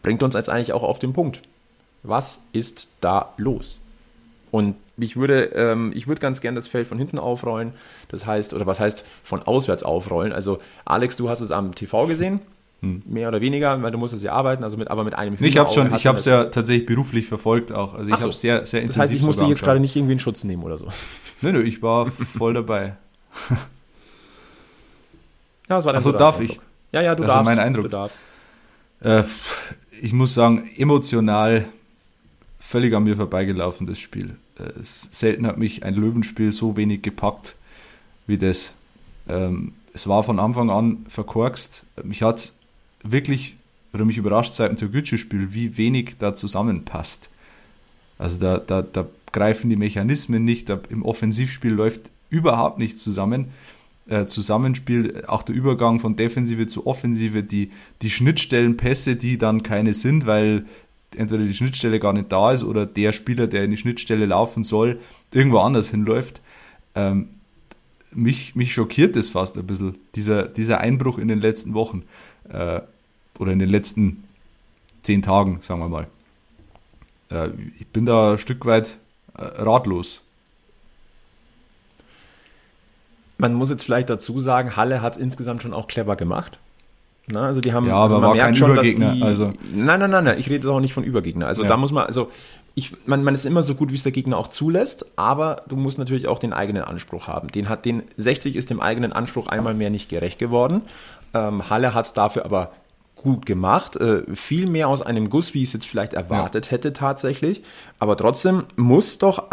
bringt 0.01 0.23
uns 0.23 0.35
jetzt 0.35 0.49
eigentlich 0.49 0.73
auch 0.73 0.83
auf 0.83 0.99
den 0.99 1.13
Punkt. 1.13 1.41
Was 2.03 2.43
ist 2.53 2.87
da 3.01 3.33
los? 3.37 3.79
Und 4.51 4.75
ich 4.97 5.15
würde, 5.15 5.45
ähm, 5.55 5.91
ich 5.93 6.07
würde 6.07 6.21
ganz 6.21 6.41
gern 6.41 6.55
das 6.55 6.67
Feld 6.67 6.87
von 6.87 6.97
hinten 6.97 7.19
aufrollen. 7.19 7.73
Das 8.09 8.25
heißt, 8.25 8.53
oder 8.53 8.65
was 8.65 8.79
heißt 8.79 9.05
von 9.23 9.43
auswärts 9.43 9.83
aufrollen? 9.83 10.33
Also, 10.33 10.59
Alex, 10.85 11.17
du 11.17 11.29
hast 11.29 11.41
es 11.41 11.51
am 11.51 11.75
TV 11.75 12.07
gesehen. 12.07 12.41
Mehr 12.81 13.27
oder 13.27 13.41
weniger, 13.41 13.81
weil 13.81 13.91
du 13.91 13.97
musstest 13.97 14.23
ja 14.23 14.31
arbeiten, 14.31 14.63
also 14.63 14.77
mit, 14.77 14.89
aber 14.89 15.03
mit 15.03 15.13
einem 15.13 15.37
Hm. 15.37 15.45
Ich 15.45 15.57
habe 15.57 15.69
schon, 15.71 15.93
ich 15.95 16.07
habe 16.07 16.17
es 16.17 16.23
ja 16.25 16.45
tatsächlich 16.45 16.85
beruflich 16.85 17.27
verfolgt 17.27 17.73
auch. 17.73 17.93
Also 17.93 18.09
ich 18.09 18.17
so. 18.17 18.23
habe 18.23 18.33
sehr, 18.33 18.65
sehr 18.65 18.79
intensiv 18.81 19.01
Das 19.01 19.09
heißt, 19.09 19.13
ich 19.19 19.21
musste 19.21 19.41
dich 19.43 19.49
jetzt 19.49 19.63
gerade 19.63 19.79
nicht 19.81 19.95
irgendwie 19.97 20.13
in 20.13 20.19
Schutz 20.19 20.43
nehmen 20.45 20.63
oder 20.63 20.77
so. 20.77 20.87
Nö, 21.41 21.51
nö, 21.51 21.61
ich 21.61 21.81
war 21.81 22.05
voll 22.05 22.53
dabei. 22.53 22.95
Ja, 25.67 25.75
das 25.75 25.85
war 25.85 25.93
Ach 25.95 26.01
so, 26.01 26.09
guter 26.09 26.19
darf 26.19 26.39
Eindruck. 26.39 26.55
ich? 26.57 26.61
Ja, 26.93 27.01
ja, 27.01 27.15
du 27.15 27.23
Also 27.23 27.35
darfst. 27.35 27.45
mein 27.45 27.59
Eindruck. 27.59 27.89
Darfst. 27.91 28.17
Äh, 29.01 29.23
ich 30.01 30.13
muss 30.13 30.33
sagen, 30.33 30.67
emotional 30.77 31.65
völlig 32.59 32.93
an 32.95 33.03
mir 33.03 33.15
vorbeigelaufen, 33.15 33.85
das 33.85 33.99
Spiel. 33.99 34.35
Äh, 34.57 34.79
es- 34.79 35.07
selten 35.11 35.45
hat 35.45 35.57
mich 35.57 35.83
ein 35.83 35.93
Löwenspiel 35.93 36.51
so 36.51 36.75
wenig 36.75 37.01
gepackt 37.01 37.55
wie 38.27 38.37
das. 38.37 38.73
Ähm, 39.27 39.73
es 39.93 40.07
war 40.07 40.23
von 40.23 40.39
Anfang 40.39 40.69
an 40.69 41.05
verkorkst. 41.07 41.85
Mich 42.03 42.23
hat 42.23 42.51
wirklich, 43.03 43.57
oder 43.93 44.05
mich 44.05 44.17
überrascht 44.17 44.53
seit 44.53 44.71
dem 44.71 44.77
Türkgücü-Spiel, 44.77 45.53
wie 45.53 45.77
wenig 45.77 46.15
da 46.19 46.35
zusammenpasst. 46.35 47.29
Also 48.17 48.39
da, 48.39 48.57
da, 48.57 48.81
da 48.81 49.07
greifen 49.31 49.69
die 49.69 49.75
Mechanismen 49.75 50.43
nicht, 50.43 50.69
da, 50.69 50.79
im 50.89 51.03
Offensivspiel 51.03 51.71
läuft 51.71 52.11
überhaupt 52.29 52.79
nichts 52.79 53.03
zusammen. 53.03 53.47
Äh, 54.07 54.25
Zusammenspiel, 54.25 55.23
auch 55.27 55.43
der 55.43 55.55
Übergang 55.55 55.99
von 55.99 56.15
Defensive 56.15 56.67
zu 56.67 56.87
Offensive, 56.87 57.43
die, 57.43 57.71
die 58.01 58.09
Schnittstellenpässe, 58.09 59.15
die 59.15 59.37
dann 59.37 59.63
keine 59.63 59.93
sind, 59.93 60.25
weil 60.25 60.65
entweder 61.15 61.43
die 61.43 61.53
Schnittstelle 61.53 61.99
gar 61.99 62.13
nicht 62.13 62.31
da 62.31 62.51
ist 62.51 62.63
oder 62.63 62.85
der 62.85 63.11
Spieler, 63.11 63.47
der 63.47 63.63
in 63.63 63.71
die 63.71 63.77
Schnittstelle 63.77 64.25
laufen 64.25 64.63
soll, 64.63 64.99
irgendwo 65.33 65.59
anders 65.59 65.89
hinläuft. 65.89 66.41
Ähm, 66.95 67.29
mich, 68.11 68.55
mich 68.55 68.73
schockiert 68.73 69.15
das 69.15 69.29
fast 69.29 69.57
ein 69.57 69.67
bisschen, 69.67 69.97
dieser, 70.15 70.43
dieser 70.47 70.79
Einbruch 70.79 71.17
in 71.17 71.27
den 71.27 71.39
letzten 71.39 71.73
Wochen 71.73 72.03
äh, 72.49 72.81
oder 73.39 73.51
in 73.51 73.59
den 73.59 73.69
letzten 73.69 74.23
zehn 75.03 75.21
Tagen, 75.21 75.59
sagen 75.61 75.79
wir 75.79 75.89
mal. 75.89 76.07
Äh, 77.29 77.49
ich 77.79 77.87
bin 77.87 78.05
da 78.05 78.31
ein 78.33 78.37
Stück 78.37 78.65
weit 78.65 78.97
äh, 79.37 79.43
ratlos. 79.43 80.23
Man 83.37 83.53
muss 83.53 83.69
jetzt 83.69 83.83
vielleicht 83.83 84.09
dazu 84.09 84.39
sagen, 84.39 84.75
Halle 84.75 85.01
hat 85.01 85.13
es 85.15 85.21
insgesamt 85.21 85.61
schon 85.61 85.73
auch 85.73 85.87
clever 85.87 86.15
gemacht. 86.15 86.59
Na, 87.31 87.45
also 87.45 87.61
die 87.61 87.73
haben, 87.73 87.85
Ja, 87.85 88.01
also 88.01 88.15
aber 88.15 88.21
man 88.21 88.29
war 88.29 88.35
merkt 88.35 88.47
kein 88.47 88.55
schon, 88.55 88.75
dass 88.75 88.87
Übergegner, 88.87 89.13
die, 89.13 89.23
also- 89.23 89.53
Nein, 89.71 89.99
nein, 89.99 90.09
nein, 90.09 90.23
nein, 90.23 90.39
ich 90.39 90.49
rede 90.49 90.69
auch 90.71 90.79
nicht 90.79 90.93
von 90.93 91.03
Übergegner. 91.03 91.45
Also 91.47 91.61
Ja. 91.63 91.69
da 91.69 91.77
muss 91.77 91.91
man, 91.91 92.05
also 92.07 92.31
ich, 92.75 92.93
man, 93.05 93.23
man 93.23 93.35
ist 93.35 93.45
immer 93.45 93.63
so 93.63 93.75
gut, 93.75 93.91
wie 93.91 93.95
es 93.95 94.03
der 94.03 94.11
Gegner 94.11 94.37
auch 94.37 94.47
zulässt, 94.47 95.05
aber 95.17 95.63
du 95.67 95.75
musst 95.75 95.97
natürlich 95.97 96.27
auch 96.27 96.39
den 96.39 96.53
eigenen 96.53 96.83
Anspruch 96.83 97.27
haben. 97.27 97.49
Den 97.49 97.69
hat 97.69 97.85
den 97.85 98.03
60 98.17 98.55
ist 98.55 98.69
dem 98.69 98.79
eigenen 98.79 99.13
Anspruch 99.13 99.47
einmal 99.47 99.73
mehr 99.73 99.89
nicht 99.89 100.09
gerecht 100.09 100.39
geworden. 100.39 100.81
Ähm, 101.33 101.69
Halle 101.69 101.93
hat 101.93 102.05
es 102.05 102.13
dafür 102.13 102.45
aber 102.45 102.71
gut 103.15 103.45
gemacht, 103.45 103.97
äh, 103.97 104.23
viel 104.33 104.67
mehr 104.67 104.87
aus 104.87 105.01
einem 105.01 105.29
Guss, 105.29 105.53
wie 105.53 105.61
ich 105.61 105.69
es 105.69 105.73
jetzt 105.73 105.87
vielleicht 105.87 106.13
erwartet 106.13 106.71
hätte 106.71 106.93
tatsächlich. 106.93 107.63
Aber 107.99 108.15
trotzdem 108.15 108.63
muss 108.77 109.17
doch 109.17 109.49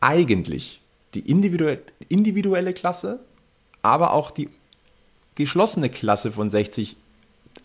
eigentlich 0.00 0.80
die 1.12 1.20
individuelle, 1.20 1.82
individuelle 2.08 2.72
Klasse, 2.72 3.20
aber 3.82 4.14
auch 4.14 4.30
die 4.30 4.48
geschlossene 5.34 5.90
Klasse 5.90 6.32
von 6.32 6.48
60 6.48 6.96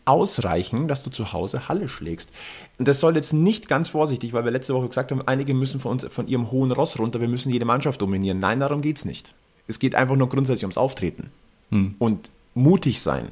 ausreichen, 0.10 0.88
dass 0.88 1.04
du 1.04 1.10
zu 1.10 1.32
Hause 1.34 1.68
Halle 1.70 1.88
schlägst. 1.88 2.32
Und 2.78 2.88
das 2.88 3.00
soll 3.00 3.16
jetzt 3.16 3.34
nicht 3.34 3.68
ganz 3.68 3.90
vorsichtig, 3.90 4.34
weil 4.34 4.44
wir 4.44 4.52
letzte 4.52 4.74
Woche 4.74 4.88
gesagt 4.88 5.12
haben, 5.12 5.22
einige 5.28 5.54
müssen 5.54 5.80
von 5.80 5.92
uns 5.92 6.06
von 6.06 6.28
ihrem 6.28 6.52
hohen 6.52 6.72
Ross 6.72 6.98
runter, 7.00 7.22
wir 7.22 7.28
müssen 7.28 7.52
jede 7.52 7.66
Mannschaft 7.66 8.02
dominieren. 8.02 8.40
Nein, 8.40 8.60
darum 8.60 8.82
geht's 8.82 9.06
nicht. 9.06 9.34
Es 9.68 9.80
geht 9.80 9.96
einfach 9.96 10.16
nur 10.16 10.30
grundsätzlich 10.30 10.64
ums 10.66 10.78
Auftreten 10.78 11.30
Hm. 11.72 11.96
und 12.00 12.32
mutig 12.56 13.00
sein. 13.02 13.28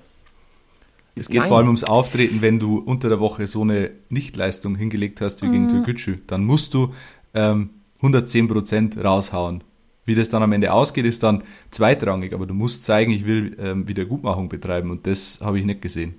Es 1.16 1.28
geht 1.30 1.40
Nein. 1.40 1.48
vor 1.48 1.58
allem 1.58 1.68
ums 1.68 1.84
Auftreten, 1.84 2.44
wenn 2.44 2.60
du 2.60 2.78
unter 2.78 3.10
der 3.10 3.20
Woche 3.20 3.48
so 3.48 3.64
eine 3.64 3.90
Nichtleistung 4.10 4.76
hingelegt 4.76 5.20
hast 5.22 5.42
wie 5.42 5.50
gegen 5.50 5.68
Türkgücü. 5.68 6.18
Dann 6.28 6.46
musst 6.46 6.76
du 6.76 6.94
ähm, 7.34 7.72
110% 8.04 9.02
raushauen. 9.02 9.64
Wie 10.06 10.16
das 10.16 10.30
dann 10.30 10.44
am 10.44 10.52
Ende 10.54 10.72
ausgeht, 10.72 11.06
ist 11.06 11.24
dann 11.24 11.44
zweitrangig, 11.72 12.34
aber 12.34 12.46
du 12.46 12.54
musst 12.54 12.86
zeigen, 12.86 13.12
ich 13.12 13.26
will 13.26 13.58
ähm, 13.60 13.88
Wiedergutmachung 13.88 14.48
betreiben 14.48 14.92
und 14.92 15.06
das 15.08 15.40
habe 15.42 15.60
ich 15.60 15.66
nicht 15.66 15.82
gesehen. 15.82 16.16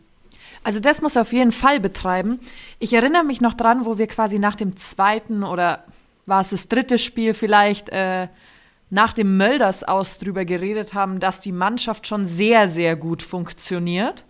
Also 0.62 0.80
das 0.80 1.02
muss 1.02 1.16
auf 1.16 1.32
jeden 1.32 1.52
Fall 1.52 1.80
betreiben. 1.80 2.40
Ich 2.78 2.92
erinnere 2.92 3.24
mich 3.24 3.40
noch 3.40 3.54
dran, 3.54 3.84
wo 3.84 3.98
wir 3.98 4.06
quasi 4.06 4.38
nach 4.38 4.54
dem 4.54 4.76
zweiten 4.76 5.44
oder 5.44 5.84
war 6.26 6.40
es 6.40 6.50
das 6.50 6.68
dritte 6.68 6.98
Spiel 6.98 7.34
vielleicht 7.34 7.88
äh, 7.88 8.28
nach 8.90 9.12
dem 9.12 9.36
Mölders 9.36 9.84
aus 9.84 10.18
drüber 10.18 10.44
geredet 10.44 10.94
haben, 10.94 11.20
dass 11.20 11.40
die 11.40 11.52
Mannschaft 11.52 12.06
schon 12.06 12.26
sehr, 12.26 12.68
sehr 12.68 12.96
gut 12.96 13.22
funktioniert 13.22 14.24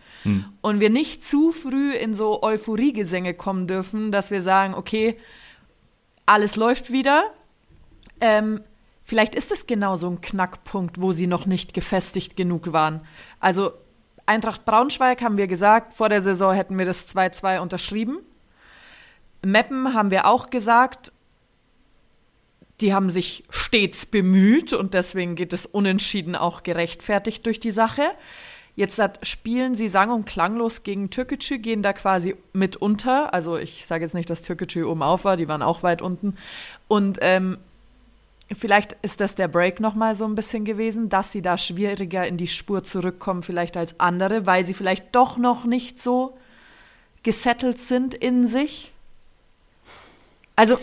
und 0.62 0.80
wir 0.80 0.90
nicht 0.90 1.24
zu 1.24 1.52
früh 1.52 1.92
in 1.92 2.12
so 2.12 2.42
Euphoriegesänge 2.42 3.34
kommen 3.34 3.66
dürfen, 3.66 4.10
dass 4.10 4.30
wir 4.30 4.42
sagen, 4.42 4.74
okay, 4.74 5.16
alles 6.26 6.56
läuft 6.56 6.92
wieder. 6.92 7.24
Ähm, 8.20 8.60
vielleicht 9.04 9.34
ist 9.34 9.52
es 9.52 9.66
genau 9.66 9.96
so 9.96 10.08
ein 10.08 10.20
Knackpunkt, 10.20 11.00
wo 11.00 11.12
sie 11.12 11.26
noch 11.26 11.46
nicht 11.46 11.72
gefestigt 11.72 12.36
genug 12.36 12.72
waren. 12.72 13.02
Also 13.38 13.72
Eintracht 14.28 14.64
Braunschweig 14.64 15.22
haben 15.22 15.38
wir 15.38 15.46
gesagt, 15.46 15.94
vor 15.94 16.08
der 16.08 16.20
Saison 16.20 16.54
hätten 16.54 16.78
wir 16.78 16.84
das 16.84 17.08
2-2 17.08 17.60
unterschrieben. 17.60 18.18
Meppen 19.42 19.94
haben 19.94 20.10
wir 20.10 20.26
auch 20.26 20.50
gesagt, 20.50 21.12
die 22.80 22.92
haben 22.92 23.10
sich 23.10 23.44
stets 23.50 24.06
bemüht 24.06 24.72
und 24.72 24.94
deswegen 24.94 25.34
geht 25.34 25.52
es 25.52 25.66
unentschieden 25.66 26.36
auch 26.36 26.62
gerechtfertigt 26.62 27.46
durch 27.46 27.58
die 27.58 27.70
Sache. 27.70 28.02
Jetzt 28.76 28.98
hat, 29.00 29.26
spielen 29.26 29.74
sie 29.74 29.88
sang- 29.88 30.10
und 30.10 30.26
klanglos 30.26 30.84
gegen 30.84 31.10
Türkgücü, 31.10 31.58
gehen 31.58 31.82
da 31.82 31.92
quasi 31.92 32.36
mit 32.52 32.76
unter. 32.76 33.34
Also 33.34 33.56
ich 33.56 33.86
sage 33.86 34.04
jetzt 34.04 34.14
nicht, 34.14 34.30
dass 34.30 34.42
Türkgücü 34.42 34.84
oben 34.84 35.02
auf 35.02 35.24
war, 35.24 35.36
die 35.36 35.48
waren 35.48 35.62
auch 35.62 35.82
weit 35.82 36.02
unten. 36.02 36.36
Und 36.86 37.18
ähm, 37.22 37.58
vielleicht 38.56 38.96
ist 39.02 39.20
das 39.20 39.34
der 39.34 39.48
Break 39.48 39.80
nochmal 39.80 40.14
so 40.14 40.24
ein 40.24 40.34
bisschen 40.34 40.64
gewesen, 40.64 41.08
dass 41.08 41.32
sie 41.32 41.42
da 41.42 41.58
schwieriger 41.58 42.26
in 42.26 42.36
die 42.36 42.46
Spur 42.46 42.84
zurückkommen, 42.84 43.42
vielleicht 43.42 43.76
als 43.76 43.98
andere, 44.00 44.46
weil 44.46 44.64
sie 44.64 44.74
vielleicht 44.74 45.14
doch 45.14 45.36
noch 45.36 45.64
nicht 45.64 46.00
so 46.00 46.36
gesettelt 47.22 47.80
sind 47.80 48.14
in 48.14 48.46
sich. 48.46 48.92
Also 50.56 50.78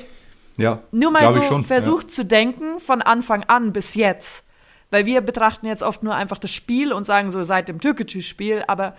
Ja, 0.58 0.84
nur 0.92 1.12
mal 1.12 1.34
so 1.34 1.62
versucht 1.62 2.12
zu 2.12 2.24
denken 2.24 2.80
von 2.80 3.02
Anfang 3.02 3.44
an 3.46 3.74
bis 3.74 3.96
jetzt. 3.96 4.44
Weil 4.92 5.06
wir 5.06 5.22
betrachten 5.22 5.66
jetzt 5.66 5.84
oft 5.84 6.04
nur 6.04 6.16
einfach 6.16 6.40
das 6.40 6.52
Spiel 6.52 6.94
und 6.94 7.06
sagen 7.06 7.32
so 7.32 7.44
seit 7.44 7.68
dem 7.68 7.82
Türkgücü-Spiel, 7.82 8.64
aber 8.68 8.96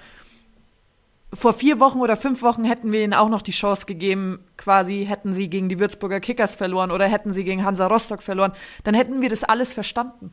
vor 1.37 1.53
vier 1.53 1.81
Wochen 1.81 2.01
oder 2.01 2.17
fünf 2.17 2.43
Wochen 2.43 2.65
hätten 2.65 2.93
wir 2.93 3.03
ihnen 3.03 3.15
auch 3.15 3.29
noch 3.29 3.43
die 3.43 3.53
Chance 3.53 3.87
gegeben, 3.87 4.45
quasi 4.57 5.05
hätten 5.07 5.33
sie 5.33 5.49
gegen 5.49 5.69
die 5.69 5.79
Würzburger 5.79 6.21
Kickers 6.21 6.55
verloren 6.55 6.91
oder 6.91 7.07
hätten 7.07 7.33
sie 7.33 7.45
gegen 7.45 7.65
Hansa 7.65 7.87
Rostock 7.87 8.23
verloren, 8.23 8.53
dann 8.85 8.95
hätten 8.95 9.23
wir 9.23 9.29
das 9.29 9.45
alles 9.45 9.73
verstanden. 9.73 10.33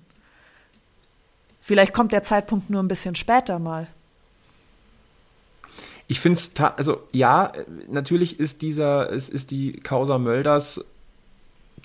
Vielleicht 1.62 1.94
kommt 1.94 2.12
der 2.12 2.24
Zeitpunkt 2.24 2.70
nur 2.70 2.82
ein 2.82 2.88
bisschen 2.88 3.16
später 3.16 3.60
mal. 3.60 3.88
Ich 6.08 6.20
finde 6.20 6.38
es, 6.38 6.52
also 6.78 7.04
ja, 7.14 7.54
natürlich 7.88 8.40
ist 8.40 8.62
dieser, 8.62 9.12
es 9.12 9.30
ist 9.30 9.52
die 9.52 9.72
Causa 9.72 10.18
Mölders 10.18 10.84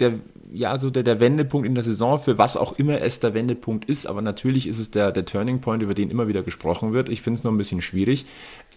der, 0.01 0.15
ja, 0.53 0.79
so 0.79 0.91
der, 0.91 1.03
der 1.03 1.21
Wendepunkt 1.21 1.67
in 1.67 1.75
der 1.75 1.85
Saison, 1.85 2.19
für 2.19 2.39
was 2.39 2.57
auch 2.57 2.79
immer 2.79 3.01
es 3.01 3.21
der 3.21 3.35
Wendepunkt 3.35 3.85
ist, 3.85 4.07
aber 4.07 4.23
natürlich 4.23 4.67
ist 4.67 4.79
es 4.79 4.91
der, 4.91 5.13
der 5.13 5.25
Turning 5.25 5.61
Point, 5.61 5.83
über 5.83 5.95
den 5.95 6.11
immer 6.11 6.29
wieder 6.29 6.43
gesprochen 6.43 6.93
wird. 6.93 7.09
Ich 7.09 7.23
finde 7.23 7.39
es 7.39 7.45
nur 7.45 7.53
ein 7.53 7.59
bisschen 7.59 7.83
schwierig. 7.83 8.27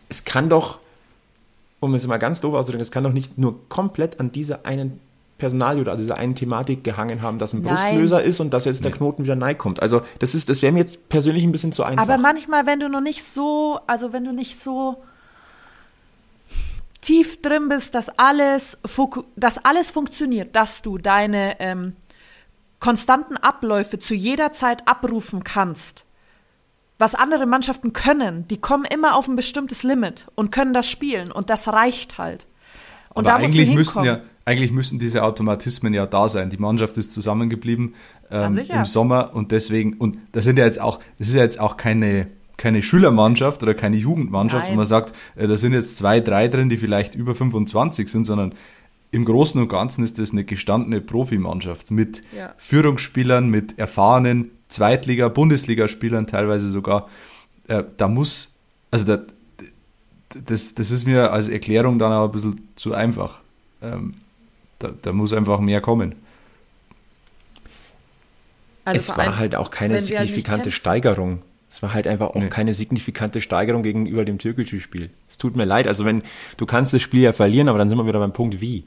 Es 0.10 0.26
kann 0.26 0.50
doch, 0.50 0.80
um 1.80 1.94
es 1.96 2.06
mal 2.08 2.18
ganz 2.18 2.42
doof 2.42 2.54
auszudrücken, 2.54 2.82
es 2.82 2.92
kann 2.92 3.04
doch 3.04 3.14
nicht 3.14 3.38
nur 3.38 3.60
komplett 3.70 4.20
an 4.20 4.32
dieser 4.32 4.66
einen 4.66 5.00
Personalie 5.38 5.82
oder 5.82 5.94
an 5.94 5.98
dieser 5.98 6.18
einen 6.18 6.36
Thematik 6.36 6.84
gehangen 6.84 7.24
haben, 7.24 7.40
dass 7.40 7.54
ein 7.54 7.64
Nein. 7.64 7.74
Brustlöser 7.74 8.22
ist 8.22 8.40
und 8.40 8.54
dass 8.54 8.66
jetzt 8.66 8.84
der 8.84 8.92
Knoten 8.92 9.24
wieder 9.24 9.36
neu 9.36 9.56
kommt. 9.56 9.82
Also 9.82 10.02
das 10.20 10.36
ist, 10.36 10.50
das 10.50 10.62
wäre 10.62 10.72
mir 10.72 10.80
jetzt 10.80 11.10
persönlich 11.10 11.44
ein 11.44 11.52
bisschen 11.52 11.72
zu 11.72 11.84
einfach. 11.84 12.04
Aber 12.04 12.20
manchmal, 12.20 12.68
wenn 12.68 12.80
du 12.80 12.90
noch 12.90 13.02
nicht 13.02 13.24
so, 13.24 13.80
also 13.88 14.14
wenn 14.14 14.24
du 14.24 14.34
nicht 14.34 14.60
so 14.60 14.98
tief 17.02 17.42
drin 17.42 17.68
bist, 17.70 17.96
dass 17.96 18.10
alles, 18.18 18.78
dass 19.36 19.58
alles 19.66 19.90
funktioniert, 19.90 20.56
dass 20.56 20.82
du 20.82 20.98
deine 20.98 21.60
ähm, 21.60 21.96
konstanten 22.80 23.38
Abläufe 23.38 24.00
zu 24.00 24.14
jeder 24.14 24.52
Zeit 24.52 24.88
abrufen 24.88 25.44
kannst. 25.44 26.06
Was 27.00 27.16
andere 27.16 27.48
Mannschaften 27.48 27.94
können, 27.94 28.48
die 28.48 28.62
kommen 28.62 28.86
immer 28.86 29.16
auf 29.16 29.28
ein 29.28 29.36
bestimmtes 29.36 29.82
Limit 29.82 30.28
und 30.36 30.52
können 30.52 30.74
das 30.74 30.88
spielen 30.88 31.32
und 31.32 31.50
das 31.50 31.68
reicht 31.68 32.20
halt. 32.20 32.48
Und 33.14 33.28
Aber 33.28 33.40
da 33.40 33.44
musst 33.44 33.56
du 33.56 33.62
eigentlich 33.62 33.76
müssen 33.76 34.04
hinkommen. 34.04 34.24
ja, 34.24 34.30
eigentlich 34.46 34.72
müssen 34.72 35.00
diese 35.00 35.24
Automatismen 35.24 35.94
ja 35.94 36.06
da 36.06 36.28
sein. 36.28 36.50
Die 36.50 36.58
Mannschaft 36.58 36.98
ist 36.98 37.12
zusammengeblieben 37.12 37.96
ähm, 38.30 38.58
im 38.58 38.86
Sommer 38.86 39.34
und 39.34 39.52
deswegen, 39.52 39.94
und 39.94 40.18
das 40.32 40.44
sind 40.44 40.58
ja 40.58 40.66
jetzt 40.66 40.80
auch, 40.80 41.00
das 41.18 41.30
ist 41.30 41.34
ja 41.34 41.42
jetzt 41.42 41.60
auch 41.60 41.76
keine, 41.76 42.28
keine 42.58 42.84
Schülermannschaft 42.84 43.64
oder 43.64 43.74
keine 43.74 43.98
Jugendmannschaft, 43.98 44.66
Nein. 44.66 44.74
wo 44.74 44.78
man 44.78 44.86
sagt, 44.86 45.16
äh, 45.36 45.48
da 45.48 45.58
sind 45.58 45.74
jetzt 45.74 45.98
zwei, 45.98 46.20
drei 46.20 46.48
drin, 46.48 46.70
die 46.70 46.78
vielleicht 46.78 47.16
über 47.16 47.36
25 47.36 48.08
sind, 48.10 48.26
sondern 48.26 48.54
im 49.12 49.26
Großen 49.26 49.60
und 49.62 49.68
Ganzen 49.68 50.04
ist 50.04 50.20
das 50.20 50.32
eine 50.32 50.44
gestandene 50.44 51.02
Profimannschaft 51.02 51.92
mit 51.92 52.24
Ja. 52.36 52.54
Führungsspielern, 52.58 53.50
mit 53.50 53.78
erfahrenen 53.78 54.52
Zweitliga-, 54.70 55.30
Bundesligaspielern 55.30 56.28
teilweise 56.28 56.70
sogar. 56.70 57.10
Äh, 57.68 57.84
da 57.98 58.08
muss, 58.08 58.50
also 58.90 59.06
da, 59.06 59.24
das, 60.46 60.76
das 60.76 60.92
ist 60.92 61.06
mir 61.06 61.32
als 61.32 61.50
Erklärung 61.50 62.00
dann 62.00 62.14
auch 62.14 62.26
ein 62.26 62.32
bisschen 62.32 62.70
zu 62.76 62.94
einfach. 62.94 63.42
Ähm, 63.82 64.14
da, 64.80 64.92
da 65.02 65.12
muss 65.12 65.34
einfach 65.34 65.60
mehr 65.60 65.82
kommen. 65.82 66.16
Also 68.86 69.00
es 69.00 69.10
war 69.10 69.20
allem, 69.20 69.38
halt 69.38 69.56
auch 69.56 69.70
keine 69.72 69.96
halt 69.96 70.04
signifikante. 70.04 70.72
Steigerung. 70.72 71.42
Es 71.74 71.82
war 71.82 71.94
halt 71.94 72.06
einfach 72.06 72.32
auch 72.32 72.36
Nee. 72.36 72.50
keine 72.50 72.74
signifikante 72.74 73.40
Steigerung 73.40 73.82
gegenüber 73.82 74.26
dem 74.26 74.40
Türkgücü-Spiel. 74.40 75.10
Es 75.28 75.38
tut 75.38 75.56
mir 75.56 75.64
leid. 75.64 75.88
Also 75.88 76.04
wenn 76.04 76.22
du 76.58 76.66
kannst 76.66 76.94
das 76.94 77.02
Spiel 77.02 77.22
ja 77.22 77.32
verlieren, 77.32 77.70
aber 77.70 77.78
dann 77.78 77.88
sind 77.88 77.98
wir 77.98 78.06
wieder 78.06 78.20
beim 78.20 78.34
Punkt 78.34 78.60
wie. 78.60 78.84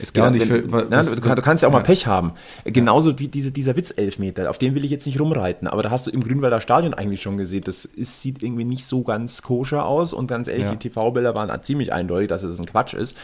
Es 0.00 0.12
Ja, 0.14 0.28
geht- 0.30 0.40
und 0.40 0.42
ich 0.46 0.50
wenn- 0.50 0.72
wa- 0.72 0.86
na, 0.90 0.98
was- 0.98 1.14
du, 1.14 1.20
du 1.20 1.42
kannst 1.42 1.62
ja 1.62 1.68
auch 1.68 1.72
mal 1.72 1.78
ja. 1.78 1.84
Pech 1.84 2.06
haben. 2.08 2.32
Genauso 2.64 3.18
wie 3.20 3.26
diese, 3.28 3.50
dieser 3.52 3.74
Witzelfmeter, 3.76 4.48
auf 4.50 4.58
den 4.58 4.74
will 4.76 4.84
ich 4.84 4.90
jetzt 4.90 5.06
nicht 5.06 5.18
rumreiten. 5.20 5.66
Aber 5.68 5.82
da 5.84 5.90
hast 5.90 6.06
du 6.08 6.10
im 6.12 6.22
Grünwalder 6.22 6.60
Stadion 6.60 6.94
eigentlich 6.94 7.22
schon 7.22 7.36
gesehen, 7.36 7.62
das 7.64 7.84
ist, 7.84 8.20
sieht 8.20 8.42
irgendwie 8.42 8.64
nicht 8.64 8.84
so 8.86 9.02
ganz 9.02 9.42
koscher 9.42 9.84
aus. 9.86 10.12
Und 10.12 10.26
ganz 10.26 10.46
ehrlich, 10.48 10.64
Ja. 10.64 10.70
die 10.72 10.78
TV-Bilder 10.88 11.34
waren 11.36 11.50
halt 11.50 11.64
ziemlich 11.64 11.92
eindeutig, 11.92 12.28
dass 12.28 12.42
es 12.44 12.58
ein 12.60 12.66
Quatsch 12.66 12.94
ist. 12.94 13.16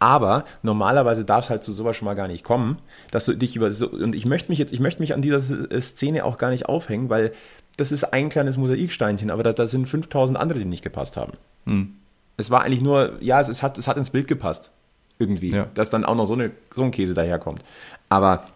Aber 0.00 0.44
normalerweise 0.62 1.24
darf 1.24 1.44
es 1.44 1.50
halt 1.50 1.62
zu 1.64 1.72
sowas 1.72 1.96
schon 1.96 2.06
mal 2.06 2.14
gar 2.14 2.28
nicht 2.28 2.44
kommen, 2.44 2.78
dass 3.12 3.24
du 3.24 3.34
dich 3.36 3.54
über 3.56 3.70
so, 3.72 3.88
und 3.88 4.14
ich 4.16 4.26
möchte 4.26 4.50
mich 4.50 4.58
jetzt, 4.60 4.72
ich 4.72 4.80
möchte 4.80 5.00
mich 5.00 5.14
an 5.14 5.22
dieser 5.22 5.40
Szene 5.80 6.24
auch 6.24 6.38
gar 6.38 6.50
nicht 6.50 6.66
aufhängen, 6.66 7.08
weil 7.10 7.32
das 7.76 7.92
ist 7.92 8.04
ein 8.04 8.28
kleines 8.28 8.56
Mosaiksteinchen, 8.56 9.30
aber 9.30 9.42
da, 9.42 9.52
da 9.52 9.66
sind 9.66 9.88
5000 9.88 10.38
andere, 10.38 10.58
die 10.58 10.64
nicht 10.64 10.82
gepasst 10.84 11.16
haben. 11.16 11.32
Hm. 11.66 11.94
Es 12.36 12.50
war 12.50 12.62
eigentlich 12.62 12.82
nur, 12.82 13.16
ja, 13.20 13.40
es, 13.40 13.48
es, 13.48 13.62
hat, 13.62 13.78
es 13.78 13.86
hat 13.88 13.96
ins 13.96 14.10
Bild 14.10 14.26
gepasst. 14.28 14.70
Irgendwie. 15.18 15.50
Ja. 15.50 15.68
Dass 15.74 15.90
dann 15.90 16.04
auch 16.04 16.16
noch 16.16 16.26
so, 16.26 16.34
eine, 16.34 16.50
so 16.74 16.82
ein 16.82 16.90
Käse 16.90 17.14
daherkommt. 17.14 17.62
Aber 18.08 18.48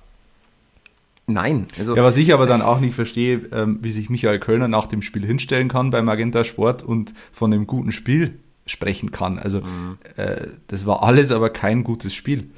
nein. 1.26 1.66
Also, 1.78 1.96
Ja, 1.96 2.02
was 2.02 2.16
ich 2.16 2.32
aber 2.32 2.46
dann 2.46 2.62
auch 2.62 2.80
nicht 2.80 2.94
verstehe, 2.94 3.42
ähm, 3.52 3.78
wie 3.82 3.90
sich 3.90 4.10
Michael 4.10 4.38
Kölner 4.38 4.68
nach 4.68 4.86
dem 4.86 5.02
Spiel 5.02 5.24
hinstellen 5.24 5.68
kann 5.68 5.90
beim 5.90 6.04
Magenta 6.04 6.44
Sport 6.44 6.82
und 6.82 7.14
von 7.32 7.52
einem 7.52 7.66
guten 7.66 7.92
Spiel 7.92 8.38
sprechen 8.66 9.12
kann. 9.12 9.38
Also 9.38 9.60
Mhm. 9.60 9.98
äh, 10.16 10.48
das 10.66 10.86
war 10.86 11.02
alles 11.02 11.30
aber 11.30 11.50
kein 11.50 11.84
gutes 11.84 12.14
Spiel. 12.14 12.50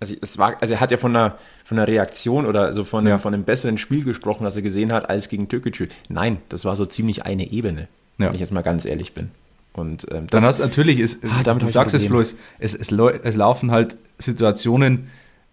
Also, 0.00 0.14
es 0.20 0.38
war, 0.38 0.56
also 0.60 0.74
er 0.74 0.80
hat 0.80 0.90
ja 0.90 0.96
von 0.96 1.14
einer, 1.16 1.38
von 1.64 1.78
einer 1.78 1.88
Reaktion 1.88 2.46
oder 2.46 2.72
so 2.72 2.84
von, 2.84 3.00
einem, 3.00 3.08
Ja. 3.08 3.18
von 3.18 3.32
einem 3.32 3.44
besseren 3.44 3.78
Spiel 3.78 4.04
gesprochen, 4.04 4.44
das 4.44 4.56
er 4.56 4.62
gesehen 4.62 4.92
hat, 4.92 5.08
als 5.08 5.28
gegen 5.28 5.48
Türkgücü. 5.48 5.86
Nein, 6.08 6.38
das 6.48 6.64
war 6.64 6.76
so 6.76 6.84
ziemlich 6.86 7.24
eine 7.24 7.50
Ebene, 7.50 7.88
Ja. 8.18 8.26
wenn 8.28 8.34
ich 8.34 8.40
jetzt 8.40 8.52
mal 8.52 8.62
ganz 8.62 8.84
ehrlich 8.84 9.14
bin. 9.14 9.30
Und 9.72 10.04
ähm, 10.10 10.26
Dann 10.26 10.26
das, 10.28 10.44
hast 10.44 10.58
natürlich, 10.60 11.00
ist, 11.00 11.24
Ah, 11.24 11.42
damit 11.42 11.62
du 11.62 11.66
ich 11.68 11.72
sagst 11.72 11.94
es. 11.94 12.04
Flo, 12.06 12.20
es, 12.20 12.36
es, 12.58 12.74
es, 12.74 12.92
es 12.92 13.36
laufen 13.36 13.70
halt 13.70 13.96
Situationen 14.18 15.10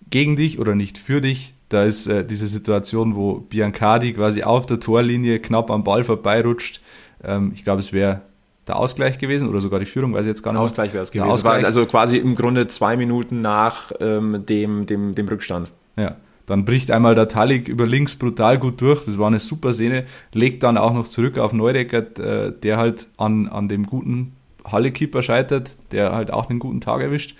gegen 0.09 0.35
dich 0.35 0.59
oder 0.59 0.75
nicht 0.75 0.97
für 0.97 1.21
dich. 1.21 1.53
Da 1.69 1.83
ist 1.85 2.05
äh, 2.07 2.25
diese 2.25 2.47
Situation, 2.47 3.15
wo 3.15 3.35
Biancardi 3.35 4.13
quasi 4.13 4.43
auf 4.43 4.65
der 4.65 4.79
Torlinie 4.79 5.39
knapp 5.39 5.71
am 5.71 5.83
Ball 5.83 6.03
vorbeirutscht. 6.03 6.81
Ähm, 7.23 7.51
ich 7.55 7.63
glaube, 7.63 7.79
es 7.79 7.93
wäre 7.93 8.21
der 8.67 8.77
Ausgleich 8.77 9.17
gewesen 9.17 9.49
oder 9.49 9.59
sogar 9.59 9.79
die 9.79 9.85
Führung, 9.85 10.13
weiß 10.13 10.25
ich 10.25 10.29
jetzt 10.29 10.43
gar 10.43 10.53
nicht. 10.53 10.61
Ausgleich 10.61 10.93
wäre 10.93 11.03
es 11.03 11.11
gewesen. 11.11 11.31
Ausgleich. 11.31 11.65
also 11.65 11.85
quasi 11.85 12.17
im 12.17 12.35
Grunde 12.35 12.67
zwei 12.67 12.95
Minuten 12.95 13.41
nach 13.41 13.91
ähm, 13.99 14.45
dem, 14.45 14.85
dem, 14.85 15.15
dem 15.15 15.27
Rückstand. 15.27 15.71
Ja, 15.97 16.15
dann 16.45 16.65
bricht 16.65 16.91
einmal 16.91 17.15
der 17.15 17.27
Talik 17.27 17.67
über 17.67 17.87
links 17.87 18.15
brutal 18.15 18.59
gut 18.59 18.81
durch. 18.81 19.05
Das 19.05 19.17
war 19.17 19.27
eine 19.27 19.39
super 19.39 19.73
Szene. 19.73 20.05
Legt 20.33 20.63
dann 20.63 20.77
auch 20.77 20.93
noch 20.93 21.07
zurück 21.07 21.37
auf 21.37 21.53
Neudecker, 21.53 22.19
äh, 22.19 22.51
der 22.51 22.77
halt 22.77 23.07
an, 23.17 23.47
an 23.47 23.67
dem 23.67 23.85
guten 23.85 24.33
Halle-Keeper 24.65 25.21
scheitert, 25.21 25.75
der 25.91 26.13
halt 26.13 26.31
auch 26.31 26.49
einen 26.49 26.59
guten 26.59 26.81
Tag 26.81 27.01
erwischt. 27.01 27.35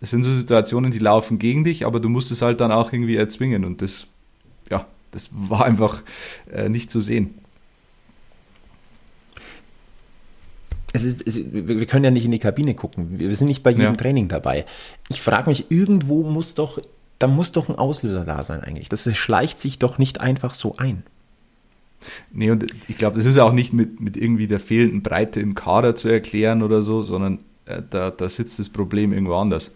Das 0.00 0.10
sind 0.10 0.22
so 0.22 0.32
Situationen, 0.32 0.90
die 0.90 0.98
laufen 0.98 1.38
gegen 1.38 1.64
dich, 1.64 1.84
aber 1.84 2.00
du 2.00 2.08
musst 2.08 2.30
es 2.30 2.40
halt 2.40 2.60
dann 2.60 2.72
auch 2.72 2.92
irgendwie 2.92 3.16
erzwingen 3.16 3.66
und 3.66 3.82
das, 3.82 4.08
ja, 4.70 4.86
das 5.10 5.28
war 5.32 5.66
einfach 5.66 6.02
äh, 6.50 6.70
nicht 6.70 6.90
zu 6.90 7.02
sehen. 7.02 7.34
Es 10.92 11.04
ist, 11.04 11.26
es 11.26 11.52
wir 11.52 11.86
können 11.86 12.04
ja 12.04 12.10
nicht 12.10 12.24
in 12.24 12.30
die 12.32 12.38
Kabine 12.38 12.74
gucken. 12.74 13.18
Wir 13.18 13.34
sind 13.36 13.48
nicht 13.48 13.62
bei 13.62 13.70
jedem 13.70 13.84
Ja. 13.84 13.92
Training 13.92 14.28
dabei. 14.28 14.64
Ich 15.08 15.20
frage 15.22 15.48
mich, 15.48 15.70
irgendwo 15.70 16.22
muss 16.22 16.54
doch, 16.54 16.80
da 17.18 17.26
muss 17.28 17.52
doch 17.52 17.68
ein 17.68 17.76
Auslöser 17.76 18.24
da 18.24 18.42
sein 18.42 18.60
eigentlich. 18.60 18.88
Das 18.88 19.08
schleicht 19.16 19.58
sich 19.60 19.78
doch 19.78 19.98
nicht 19.98 20.20
einfach 20.20 20.54
so 20.54 20.76
ein. 20.76 21.04
Nee, 22.32 22.50
und 22.50 22.64
ich 22.88 22.96
glaube, 22.96 23.16
das 23.16 23.26
ist 23.26 23.38
auch 23.38 23.52
nicht 23.52 23.72
mit, 23.72 24.00
mit 24.00 24.16
irgendwie 24.16 24.46
der 24.46 24.58
fehlenden 24.58 25.02
Breite 25.02 25.38
im 25.40 25.54
Kader 25.54 25.94
zu 25.94 26.08
erklären 26.08 26.62
oder 26.62 26.80
so, 26.82 27.02
sondern 27.02 27.38
äh, 27.66 27.82
da, 27.88 28.10
da 28.10 28.28
sitzt 28.28 28.58
das 28.58 28.68
Problem 28.70 29.12
irgendwo 29.12 29.34
anders. 29.34 29.72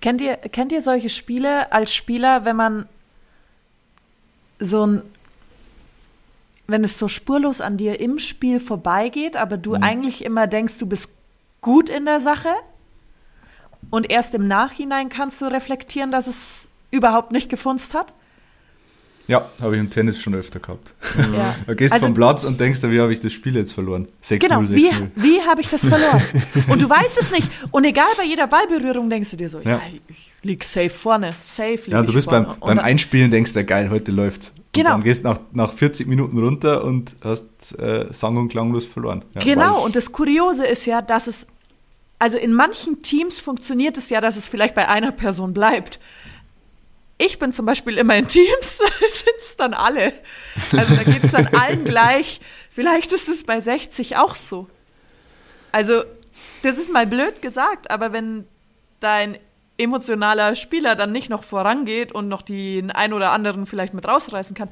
Kennt 0.00 0.20
ihr, 0.20 0.36
kennt 0.36 0.72
ihr 0.72 0.82
solche 0.82 1.10
Spiele 1.10 1.70
als 1.72 1.94
Spieler, 1.94 2.44
wenn 2.44 2.56
man 2.56 2.86
so 4.58 4.86
ein, 4.86 5.02
wenn 6.66 6.82
es 6.84 6.98
so 6.98 7.08
spurlos 7.08 7.60
an 7.60 7.76
dir 7.76 8.00
im 8.00 8.18
Spiel 8.18 8.58
vorbeigeht, 8.60 9.36
aber 9.36 9.56
du 9.56 9.74
eigentlich 9.74 10.24
immer 10.24 10.46
denkst, 10.46 10.78
du 10.78 10.86
bist 10.86 11.10
gut 11.60 11.88
in 11.90 12.04
der 12.04 12.20
Sache 12.20 12.48
und 13.90 14.10
erst 14.10 14.34
im 14.34 14.48
Nachhinein 14.48 15.08
kannst 15.08 15.40
du 15.40 15.46
reflektieren, 15.46 16.10
dass 16.10 16.26
es 16.26 16.68
überhaupt 16.90 17.32
nicht 17.32 17.48
gefunzt 17.48 17.94
hat? 17.94 18.12
Ja, 19.28 19.48
habe 19.60 19.74
ich 19.74 19.80
im 19.80 19.90
Tennis 19.90 20.20
schon 20.20 20.36
öfter 20.36 20.60
gehabt. 20.60 20.94
Ja. 21.34 21.56
Du 21.66 21.74
gehst 21.74 21.92
Also- 21.92 22.06
vom 22.06 22.14
Platz 22.14 22.44
und 22.44 22.60
denkst, 22.60 22.80
wie 22.84 23.00
habe 23.00 23.12
ich 23.12 23.18
das 23.18 23.32
Spiel 23.32 23.56
jetzt 23.56 23.72
verloren? 23.72 24.06
6-0, 24.22 24.38
Genau, 24.38 24.60
6-0. 24.60 24.70
wie, 24.74 24.90
wie 25.16 25.42
habe 25.42 25.60
ich 25.60 25.68
das 25.68 25.84
verloren? 25.86 26.22
Und 26.68 26.80
du 26.80 26.88
weißt 26.88 27.18
es 27.18 27.32
nicht. 27.32 27.50
Und 27.72 27.82
egal 27.84 28.06
bei 28.16 28.22
jeder 28.24 28.46
Ballberührung 28.46 29.10
denkst 29.10 29.30
du 29.32 29.36
dir 29.36 29.48
so, 29.48 29.58
ja, 29.60 29.70
Ja. 29.70 29.80
ich 30.06 30.32
lieg 30.46 30.64
safe 30.64 30.90
vorne, 30.90 31.34
safe 31.40 31.72
lieg 31.76 31.88
Ja, 31.88 32.02
du 32.02 32.12
bist 32.12 32.28
vorne. 32.28 32.46
beim, 32.46 32.54
Und 32.54 32.60
beim 32.60 32.76
dann- 32.76 32.84
Einspielen, 32.86 33.30
denkst 33.30 33.52
du, 33.52 33.64
geil, 33.64 33.90
heute 33.90 34.12
läuft's. 34.12 34.50
Und 34.50 34.64
Genau. 34.72 34.90
dann 34.90 35.02
gehst 35.04 35.24
nach, 35.24 35.38
nach 35.52 35.72
40 35.72 36.06
Minuten 36.06 36.38
runter 36.38 36.84
und 36.84 37.16
hast 37.24 37.78
äh, 37.78 38.06
sang- 38.12 38.36
und 38.36 38.48
klanglos 38.48 38.84
verloren. 38.86 39.24
Ja, 39.34 39.40
Genau, 39.42 39.84
und 39.84 39.96
das 39.96 40.12
Kuriose 40.12 40.66
ist 40.66 40.84
ja, 40.86 41.00
dass 41.02 41.26
es, 41.26 41.46
also 42.18 42.36
in 42.38 42.52
manchen 42.52 43.02
Teams 43.02 43.40
funktioniert 43.40 43.96
es 43.96 44.10
ja, 44.10 44.20
dass 44.20 44.36
es 44.36 44.46
vielleicht 44.48 44.74
bei 44.74 44.88
einer 44.88 45.12
Person 45.12 45.52
bleibt. 45.54 45.98
Ich 47.18 47.38
bin 47.38 47.54
zum 47.54 47.64
Beispiel 47.64 47.96
immer 47.96 48.14
in 48.16 48.28
Teams, 48.28 48.78
da 48.78 49.06
sind 49.08 49.36
es 49.38 49.56
dann 49.56 49.72
alle. 49.72 50.12
Also 50.72 50.94
da 50.94 51.02
geht 51.04 51.24
es 51.24 51.32
dann 51.32 51.46
allen 51.48 51.84
gleich. 51.84 52.40
Vielleicht 52.70 53.12
ist 53.12 53.28
es 53.30 53.44
bei 53.44 53.60
60 53.60 54.16
auch 54.18 54.34
so. 54.34 54.68
Also, 55.72 56.02
das 56.62 56.76
ist 56.78 56.92
mal 56.92 57.06
blöd 57.06 57.40
gesagt, 57.40 57.90
aber 57.90 58.12
wenn 58.12 58.44
dein 59.00 59.38
emotionaler 59.78 60.56
Spieler 60.56 60.96
dann 60.96 61.12
nicht 61.12 61.30
noch 61.30 61.42
vorangeht 61.42 62.12
und 62.12 62.28
noch 62.28 62.42
den 62.42 62.90
ein 62.90 63.12
oder 63.12 63.32
anderen 63.32 63.66
vielleicht 63.66 63.94
mit 63.94 64.06
rausreißen 64.06 64.56
kann, 64.56 64.68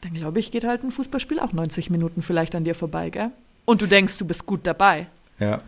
dann 0.00 0.14
glaube 0.14 0.38
ich, 0.38 0.50
geht 0.50 0.64
halt 0.64 0.84
ein 0.84 0.90
Fußballspiel 0.90 1.38
auch 1.40 1.52
90 1.52 1.90
Minuten 1.90 2.22
vielleicht 2.22 2.54
an 2.54 2.64
dir 2.64 2.74
vorbei, 2.74 3.10
gell? 3.10 3.30
Und 3.64 3.80
du 3.80 3.86
denkst, 3.86 4.18
du 4.18 4.26
bist 4.26 4.44
gut 4.44 4.60
dabei. 4.64 5.06
Ja. 5.38 5.62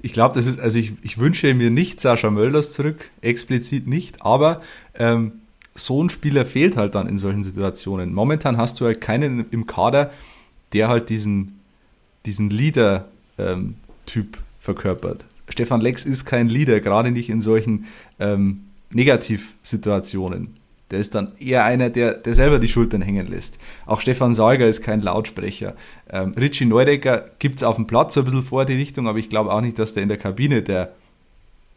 Ich 0.00 0.12
glaube, 0.12 0.34
das 0.34 0.46
ist, 0.46 0.60
also 0.60 0.78
ich, 0.78 0.92
ich 1.02 1.18
wünsche 1.18 1.52
mir 1.52 1.70
nicht 1.70 2.00
Sascha 2.00 2.30
Mölders 2.30 2.72
zurück, 2.72 3.10
explizit 3.20 3.86
nicht, 3.86 4.22
aber 4.22 4.62
ähm, 4.94 5.40
so 5.74 6.02
ein 6.02 6.10
Spieler 6.10 6.46
fehlt 6.46 6.76
halt 6.76 6.94
dann 6.94 7.08
in 7.08 7.18
solchen 7.18 7.42
Situationen. 7.42 8.14
Momentan 8.14 8.56
hast 8.56 8.80
du 8.80 8.86
halt 8.86 9.00
keinen 9.00 9.50
im 9.50 9.66
Kader, 9.66 10.10
der 10.72 10.88
halt 10.88 11.10
diesen, 11.10 11.60
diesen 12.24 12.50
Leader-Typ 12.50 14.38
verkörpert. 14.60 15.24
Stefan 15.56 15.80
Lex 15.80 16.04
ist 16.04 16.26
kein 16.26 16.50
Leader, 16.50 16.80
gerade 16.80 17.10
nicht 17.10 17.30
in 17.30 17.40
solchen 17.40 17.86
ähm, 18.20 18.64
Negativsituationen. 18.90 20.54
Der 20.90 20.98
ist 20.98 21.14
dann 21.14 21.32
eher 21.38 21.64
einer, 21.64 21.88
der, 21.88 22.12
der 22.12 22.34
selber 22.34 22.58
die 22.58 22.68
Schultern 22.68 23.00
hängen 23.00 23.26
lässt. 23.26 23.56
Auch 23.86 24.00
Stefan 24.00 24.34
Salger 24.34 24.68
ist 24.68 24.82
kein 24.82 25.00
Lautsprecher. 25.00 25.74
Ähm, 26.10 26.34
Richie 26.38 26.66
Neudecker 26.66 27.30
gibt 27.38 27.56
es 27.56 27.62
auf 27.62 27.76
dem 27.76 27.86
Platz 27.86 28.12
so 28.12 28.20
ein 28.20 28.24
bisschen 28.24 28.42
vor 28.42 28.66
die 28.66 28.74
Richtung, 28.74 29.08
aber 29.08 29.18
ich 29.18 29.30
glaube 29.30 29.50
auch 29.50 29.62
nicht, 29.62 29.78
dass 29.78 29.94
der 29.94 30.02
in 30.02 30.10
der 30.10 30.18
Kabine 30.18 30.60
der, 30.60 30.92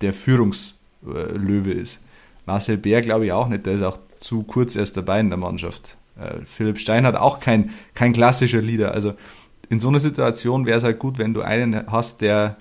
der 0.01 0.11
Führungslöwe 0.11 1.71
ist. 1.71 2.01
Marcel 2.45 2.75
Bär 2.75 3.01
glaube 3.01 3.27
ich 3.27 3.31
auch 3.31 3.47
nicht, 3.47 3.65
der 3.65 3.75
ist 3.75 3.81
auch 3.81 3.97
zu 4.19 4.43
kurz 4.43 4.75
erst 4.75 4.97
dabei 4.97 5.21
in 5.21 5.29
der 5.29 5.39
Mannschaft. 5.39 5.95
Äh, 6.19 6.41
Philipp 6.45 6.79
Stein 6.79 7.05
hat 7.05 7.15
auch 7.15 7.39
kein, 7.39 7.69
kein 7.93 8.11
klassischer 8.11 8.61
Leader. 8.61 8.91
Also 8.91 9.13
in 9.69 9.79
so 9.79 9.87
einer 9.87 10.01
Situation 10.01 10.65
wäre 10.65 10.79
es 10.79 10.83
halt 10.83 10.99
gut, 10.99 11.17
wenn 11.17 11.33
du 11.33 11.41
einen 11.41 11.87
hast, 11.87 12.19
der, 12.19 12.57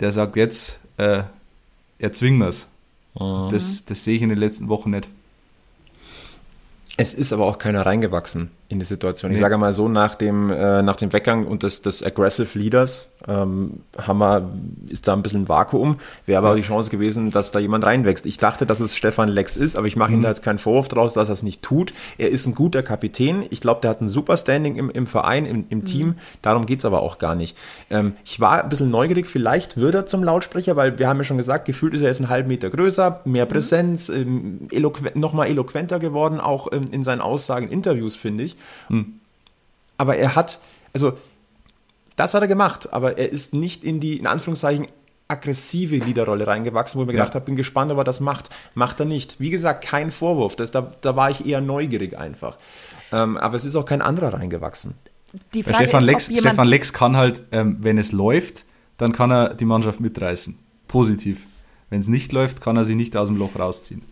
der 0.00 0.12
sagt, 0.12 0.36
jetzt 0.36 0.78
äh, 0.96 1.22
erzwingen 1.98 2.40
wir 2.40 2.48
es. 2.48 2.68
Das, 3.50 3.84
das 3.84 4.04
sehe 4.04 4.16
ich 4.16 4.22
in 4.22 4.28
den 4.28 4.38
letzten 4.38 4.68
Wochen 4.68 4.90
nicht. 4.90 5.08
Es 6.96 7.14
ist 7.14 7.32
aber 7.32 7.46
auch 7.46 7.58
keiner 7.58 7.86
reingewachsen 7.86 8.50
in 8.74 8.80
die 8.80 8.84
Situation. 8.84 9.30
Ich 9.30 9.36
Nee. 9.38 9.42
sage 9.42 9.56
mal 9.56 9.72
so, 9.72 9.88
nach 9.88 10.14
dem, 10.16 10.50
äh, 10.50 10.82
nach 10.82 10.96
dem 10.96 11.12
Weggang 11.12 11.46
und 11.46 11.62
des, 11.62 11.80
des 11.80 12.04
Aggressive 12.04 12.58
Leaders 12.58 13.08
ähm, 13.26 13.80
haben 13.96 14.18
wir, 14.18 14.50
ist 14.88 15.08
da 15.08 15.14
ein 15.14 15.22
bisschen 15.22 15.44
ein 15.44 15.48
Vakuum. 15.48 15.96
Wäre 16.26 16.38
aber 16.44 16.54
die 16.56 16.62
Chance 16.62 16.90
gewesen, 16.90 17.30
dass 17.30 17.52
da 17.52 17.58
jemand 17.58 17.84
reinwächst. 17.84 18.26
Ich 18.26 18.36
dachte, 18.36 18.66
dass 18.66 18.80
es 18.80 18.94
Stefan 18.96 19.28
Lex 19.28 19.56
ist, 19.56 19.76
aber 19.76 19.86
ich 19.86 19.96
mache 19.96 20.12
ihm 20.12 20.20
da 20.22 20.28
jetzt 20.28 20.42
keinen 20.42 20.58
Vorwurf 20.58 20.88
draus, 20.88 21.14
dass 21.14 21.30
er 21.30 21.32
es 21.32 21.42
nicht 21.42 21.62
tut. 21.62 21.94
Er 22.18 22.30
ist 22.30 22.46
ein 22.46 22.54
guter 22.54 22.82
Kapitän. 22.82 23.44
Ich 23.48 23.60
glaube, 23.62 23.80
der 23.80 23.90
hat 23.90 24.02
ein 24.02 24.08
super 24.08 24.36
Standing 24.36 24.76
im, 24.76 24.90
im 24.90 25.06
Verein, 25.06 25.46
im, 25.46 25.64
im 25.70 25.84
Team. 25.86 26.16
Darum 26.42 26.66
geht's 26.66 26.84
aber 26.84 27.00
auch 27.00 27.16
gar 27.18 27.34
nicht. 27.34 27.56
Ähm, 27.90 28.12
ich 28.24 28.40
war 28.40 28.62
ein 28.62 28.68
bisschen 28.68 28.90
neugierig, 28.90 29.26
vielleicht 29.28 29.76
wird 29.78 29.94
er 29.94 30.06
zum 30.06 30.22
Lautsprecher, 30.24 30.76
weil 30.76 30.98
wir 30.98 31.08
haben 31.08 31.18
ja 31.18 31.24
schon 31.24 31.38
gesagt, 31.38 31.64
gefühlt 31.64 31.94
ist 31.94 32.02
er 32.02 32.08
jetzt 32.08 32.20
einen 32.20 32.28
halben 32.28 32.48
Meter 32.48 32.68
größer, 32.68 33.20
mehr 33.24 33.46
Präsenz, 33.46 34.08
ähm, 34.10 34.68
eloqu 34.72 35.00
nochmal 35.14 35.46
eloquenter 35.48 35.98
geworden, 36.00 36.40
auch 36.40 36.72
ähm, 36.72 36.84
in 36.90 37.04
seinen 37.04 37.20
Aussagen, 37.20 37.68
in 37.68 37.84
Interviews, 37.84 38.16
finde 38.16 38.44
ich. 38.44 38.56
Aber 39.96 40.16
er 40.16 40.34
hat, 40.34 40.60
also 40.92 41.16
das 42.16 42.34
hat 42.34 42.42
er 42.42 42.48
gemacht, 42.48 42.92
aber 42.92 43.18
er 43.18 43.30
ist 43.30 43.54
nicht 43.54 43.84
in 43.84 44.00
die, 44.00 44.18
in 44.18 44.26
Anführungszeichen, 44.26 44.86
aggressive 45.26 45.96
Liederrolle 45.96 46.46
reingewachsen, 46.46 46.98
wo 46.98 47.02
ich 47.02 47.06
mir 47.06 47.14
gedacht 47.14 47.34
habe, 47.34 47.44
bin 47.44 47.56
gespannt, 47.56 47.90
ob 47.90 47.98
er 47.98 48.04
das 48.04 48.20
macht. 48.20 48.50
Macht 48.74 49.00
er 49.00 49.06
nicht. 49.06 49.40
Wie 49.40 49.50
gesagt, 49.50 49.84
kein 49.84 50.10
Vorwurf. 50.10 50.54
Das, 50.54 50.70
da, 50.70 50.92
da 51.00 51.16
war 51.16 51.30
ich 51.30 51.46
eher 51.46 51.60
neugierig 51.60 52.18
einfach. 52.18 52.58
Ähm, 53.10 53.36
aber 53.36 53.56
es 53.56 53.64
ist 53.64 53.76
auch 53.76 53.86
kein 53.86 54.02
anderer 54.02 54.34
reingewachsen. 54.34 54.94
Die 55.52 55.62
Frage 55.62 55.76
Stefan, 55.76 56.02
ist, 56.02 56.06
Lex, 56.06 56.24
Stefan 56.26 56.68
Lex 56.68 56.92
kann 56.92 57.16
halt, 57.16 57.42
ähm, 57.52 57.78
wenn 57.80 57.98
es 57.98 58.12
läuft, 58.12 58.64
dann 58.98 59.12
kann 59.12 59.30
er 59.30 59.54
die 59.54 59.64
Mannschaft 59.64 60.00
mitreißen. 60.00 60.56
Positiv. 60.86 61.46
Wenn 61.90 62.00
es 62.00 62.08
nicht 62.08 62.32
läuft, 62.32 62.60
kann 62.60 62.76
er 62.76 62.84
sie 62.84 62.94
nicht 62.94 63.16
aus 63.16 63.28
dem 63.28 63.36
Loch 63.36 63.58
rausziehen. 63.58 64.02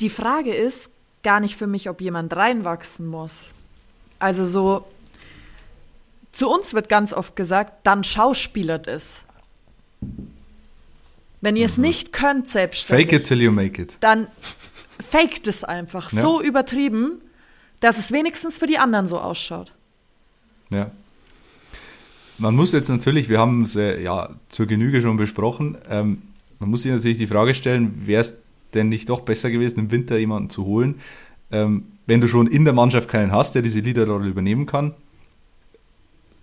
Die 0.00 0.10
Frage 0.10 0.54
ist 0.54 0.92
gar 1.22 1.40
nicht 1.40 1.56
für 1.56 1.66
mich, 1.66 1.88
ob 1.88 2.00
jemand 2.00 2.36
reinwachsen 2.36 3.06
muss. 3.06 3.50
Also 4.18 4.44
so, 4.46 4.86
zu 6.32 6.48
uns 6.48 6.74
wird 6.74 6.88
ganz 6.88 7.12
oft 7.12 7.36
gesagt, 7.36 7.86
dann 7.86 8.04
schauspielert 8.04 8.88
es. 8.88 9.24
Wenn 11.40 11.56
ihr 11.56 11.66
es 11.66 11.78
nicht 11.78 12.12
könnt 12.12 12.48
selbstständig, 12.48 13.08
Fake 13.08 13.20
it 13.20 13.26
till 13.26 13.40
you 13.42 13.52
make 13.52 13.80
it. 13.80 13.96
dann 14.00 14.26
faked 15.00 15.46
es 15.46 15.64
einfach 15.64 16.12
Ja. 16.12 16.22
so 16.22 16.42
übertrieben, 16.42 17.20
dass 17.80 17.98
es 17.98 18.10
wenigstens 18.10 18.56
für 18.56 18.66
die 18.66 18.78
anderen 18.78 19.06
so 19.06 19.18
ausschaut. 19.20 19.72
Ja. 20.70 20.90
Man 22.38 22.54
muss 22.54 22.72
jetzt 22.72 22.88
natürlich, 22.88 23.28
wir 23.28 23.38
haben 23.38 23.62
es 23.62 23.76
äh, 23.76 24.02
ja 24.02 24.30
zur 24.48 24.66
Genüge 24.66 25.00
schon 25.02 25.16
besprochen, 25.16 25.78
ähm, 25.88 26.22
man 26.58 26.70
muss 26.70 26.82
sich 26.82 26.92
natürlich 26.92 27.18
die 27.18 27.26
Frage 27.26 27.54
stellen, 27.54 28.06
wäre 28.06 28.22
es 28.22 28.34
denn 28.74 28.88
nicht 28.88 29.08
doch 29.10 29.20
besser 29.20 29.50
gewesen, 29.50 29.78
im 29.78 29.90
Winter 29.90 30.16
jemanden 30.18 30.48
zu 30.50 30.64
holen, 30.64 31.00
ähm, 31.50 31.92
wenn 32.06 32.20
du 32.20 32.28
schon 32.28 32.46
in 32.46 32.64
der 32.64 32.74
Mannschaft 32.74 33.08
keinen 33.08 33.32
hast, 33.32 33.54
der 33.54 33.62
diese 33.62 33.80
Leaderrolle 33.80 34.28
übernehmen 34.28 34.66
kann, 34.66 34.94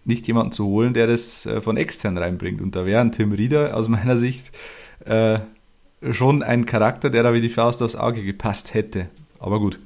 nicht 0.06 0.28
jemanden 0.28 0.52
zu 0.52 0.66
holen, 0.66 0.94
der 0.94 1.08
das 1.08 1.46
äh, 1.46 1.62
von 1.62 1.78
extern 1.78 2.18
reinbringt. 2.18 2.62
Und 2.62 2.76
da 2.76 2.86
wäre 2.86 3.02
ein 3.02 3.12
Tim 3.12 3.32
Rieder 3.32 3.76
aus 3.76 3.88
meiner 3.88 4.18
Sicht 4.18 4.52
äh, 5.06 5.40
schon 6.12 6.44
ein 6.44 6.66
Charakter, 6.66 7.10
der 7.10 7.24
da 7.24 7.34
wie 7.34 7.42
die 7.42 7.50
Faust 7.50 7.82
aufs 7.82 7.96
Auge 7.96 8.24
gepasst 8.24 8.74
hätte. 8.74 9.08
Aber 9.40 9.60
gut, 9.60 9.80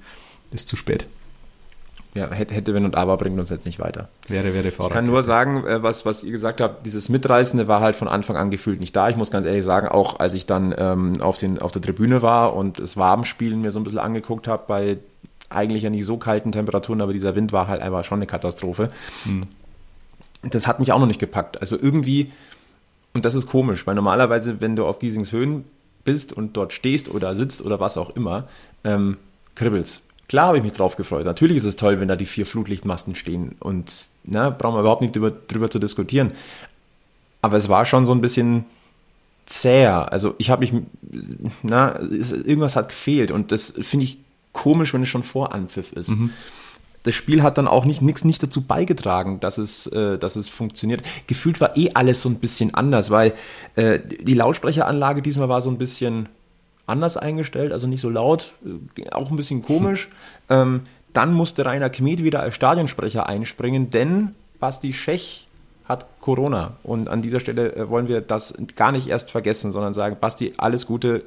ist 0.51 0.67
zu 0.67 0.75
spät. 0.75 1.07
Ja, 2.15 2.31
hätte, 2.31 2.73
wenn 2.73 2.83
und 2.83 2.95
aber 2.95 3.15
bringt 3.17 3.37
uns 3.37 3.51
jetzt 3.51 3.67
nicht 3.67 3.77
weiter. 3.77 4.09
Wäre, 4.27 4.51
wäre 4.55 4.69
Ich 4.69 4.73
Fahrrad. 4.73 4.91
kann 4.91 5.05
nur 5.05 5.21
sagen, 5.21 5.63
äh, 5.67 5.83
was, 5.83 6.03
was 6.03 6.23
ihr 6.23 6.31
gesagt 6.31 6.61
habt, 6.61 6.83
dieses 6.83 7.09
Mitreißende 7.09 7.67
war 7.67 7.81
halt 7.81 7.95
von 7.95 8.07
Anfang 8.07 8.37
an 8.37 8.49
gefühlt 8.49 8.79
nicht 8.79 8.95
da. 8.95 9.09
Ich 9.09 9.17
muss 9.17 9.29
ganz 9.29 9.45
ehrlich 9.45 9.63
sagen, 9.63 9.87
auch 9.87 10.19
als 10.19 10.33
ich 10.33 10.47
dann 10.47 10.73
ähm, 10.75 11.13
auf, 11.21 11.37
den, 11.37 11.59
auf 11.59 11.71
der 11.71 11.83
Tribüne 11.83 12.23
war 12.23 12.55
und 12.55 12.79
das 12.79 12.97
Wabenspielen 12.97 13.61
mir 13.61 13.69
so 13.69 13.79
ein 13.79 13.83
bisschen 13.83 13.99
angeguckt 13.99 14.47
habe, 14.47 14.63
bei 14.67 14.97
eigentlich 15.49 15.83
ja 15.83 15.89
nicht 15.89 16.05
so 16.05 16.17
kalten 16.17 16.51
Temperaturen, 16.51 17.01
aber 17.01 17.13
dieser 17.13 17.35
Wind 17.35 17.51
war 17.51 17.67
halt 17.67 17.81
einfach 17.81 18.03
schon 18.03 18.19
eine 18.19 18.27
Katastrophe. 18.27 18.89
Das 20.43 20.67
hat 20.67 20.79
mich 20.79 20.91
auch 20.91 20.99
noch 20.99 21.07
nicht 21.07 21.19
gepackt. 21.19 21.59
Also 21.61 21.77
irgendwie, 21.81 22.31
und 23.13 23.25
das 23.25 23.35
ist 23.35 23.47
komisch, 23.47 23.87
weil 23.87 23.95
normalerweise, 23.95 24.61
wenn 24.61 24.75
du 24.75 24.85
auf 24.85 24.99
Giesings 24.99 25.31
Höhen 25.31 25.65
bist 26.03 26.33
und 26.33 26.55
dort 26.55 26.73
stehst 26.73 27.09
oder 27.09 27.35
sitzt 27.35 27.61
oder 27.61 27.79
was 27.79 27.97
auch 27.97 28.11
immer, 28.11 28.47
ähm, 28.83 29.17
kribbelst. 29.55 30.03
Klar 30.27 30.47
habe 30.47 30.57
ich 30.57 30.63
mich 30.63 30.73
drauf 30.73 30.97
gefreut. 30.97 31.25
Natürlich 31.25 31.57
ist 31.57 31.63
es 31.63 31.77
toll, 31.77 31.99
wenn 31.99 32.07
da 32.07 32.15
die 32.15 32.25
vier 32.25 32.45
Flutlichtmasten 32.45 33.15
stehen 33.15 33.55
und 33.59 34.07
ne, 34.23 34.53
brauchen 34.57 34.75
wir 34.75 34.81
überhaupt 34.81 35.01
nicht 35.01 35.15
drüber, 35.15 35.31
drüber 35.31 35.69
zu 35.69 35.79
diskutieren. 35.79 36.31
Aber 37.41 37.57
es 37.57 37.69
war 37.69 37.85
schon 37.85 38.05
so 38.05 38.11
ein 38.11 38.21
bisschen 38.21 38.65
zäher. 39.45 40.11
Also 40.11 40.35
ich 40.37 40.49
habe 40.49 40.61
mich, 40.61 40.73
na, 41.63 41.99
irgendwas 41.99 42.75
hat 42.75 42.89
gefehlt 42.89 43.31
und 43.31 43.51
das 43.51 43.73
finde 43.81 44.05
ich 44.05 44.19
komisch, 44.57 44.93
wenn 44.93 45.03
es 45.03 45.09
schon 45.09 45.23
vor 45.23 45.53
Anpfiff 45.53 45.93
ist. 45.93 46.09
Mhm. 46.09 46.31
Das 47.03 47.15
Spiel 47.15 47.43
hat 47.43 47.57
dann 47.57 47.69
auch 47.69 47.85
nicht 47.85 48.01
nichts 48.01 48.25
nicht 48.25 48.43
dazu 48.43 48.61
beigetragen, 48.61 49.39
dass 49.39 49.57
es, 49.57 49.87
äh, 49.87 50.17
dass 50.17 50.35
es 50.35 50.49
funktioniert. 50.49 51.03
Gefühlt 51.27 51.61
war 51.61 51.77
eh 51.77 51.91
alles 51.93 52.21
so 52.21 52.27
ein 52.27 52.39
bisschen 52.39 52.73
anders, 52.73 53.11
weil 53.11 53.33
äh, 53.75 53.99
die 54.01 54.33
Lautsprecheranlage 54.33 55.21
diesmal 55.21 55.47
war 55.47 55.61
so 55.61 55.69
ein 55.69 55.77
bisschen 55.77 56.27
anders 56.85 57.15
eingestellt, 57.15 57.71
also 57.71 57.87
nicht 57.87 58.01
so 58.01 58.09
laut, 58.09 58.51
äh, 58.65 59.09
auch 59.11 59.29
ein 59.29 59.37
bisschen 59.37 59.61
komisch. 59.61 60.09
Ähm, 60.49 60.81
dann 61.13 61.33
musste 61.33 61.65
Rainer 61.65 61.89
Kmet 61.89 62.23
wieder 62.23 62.41
als 62.41 62.55
Stadionsprecher 62.55 63.27
einspringen, 63.27 63.89
denn 63.89 64.35
Basti 64.59 64.91
Schech 64.91 65.47
hat 65.85 66.07
Corona. 66.19 66.77
Und 66.83 67.07
an 67.09 67.21
dieser 67.21 67.39
Stelle 67.39 67.75
äh, 67.75 67.89
wollen 67.89 68.07
wir 68.07 68.21
das 68.21 68.55
gar 68.75 68.91
nicht 68.91 69.07
erst 69.07 69.31
vergessen, 69.31 69.71
sondern 69.71 69.93
sagen, 69.93 70.17
Basti, 70.19 70.53
alles 70.57 70.85
Gute, 70.85 71.23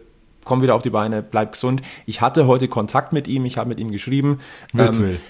komm 0.50 0.62
wieder 0.62 0.74
auf 0.74 0.82
die 0.82 0.90
Beine, 0.90 1.22
bleib 1.22 1.52
gesund. 1.52 1.80
Ich 2.06 2.20
hatte 2.20 2.48
heute 2.48 2.66
Kontakt 2.66 3.12
mit 3.12 3.28
ihm, 3.28 3.44
ich 3.44 3.56
habe 3.56 3.68
mit 3.68 3.78
ihm 3.78 3.92
geschrieben. 3.92 4.40
Virtuell. 4.72 5.20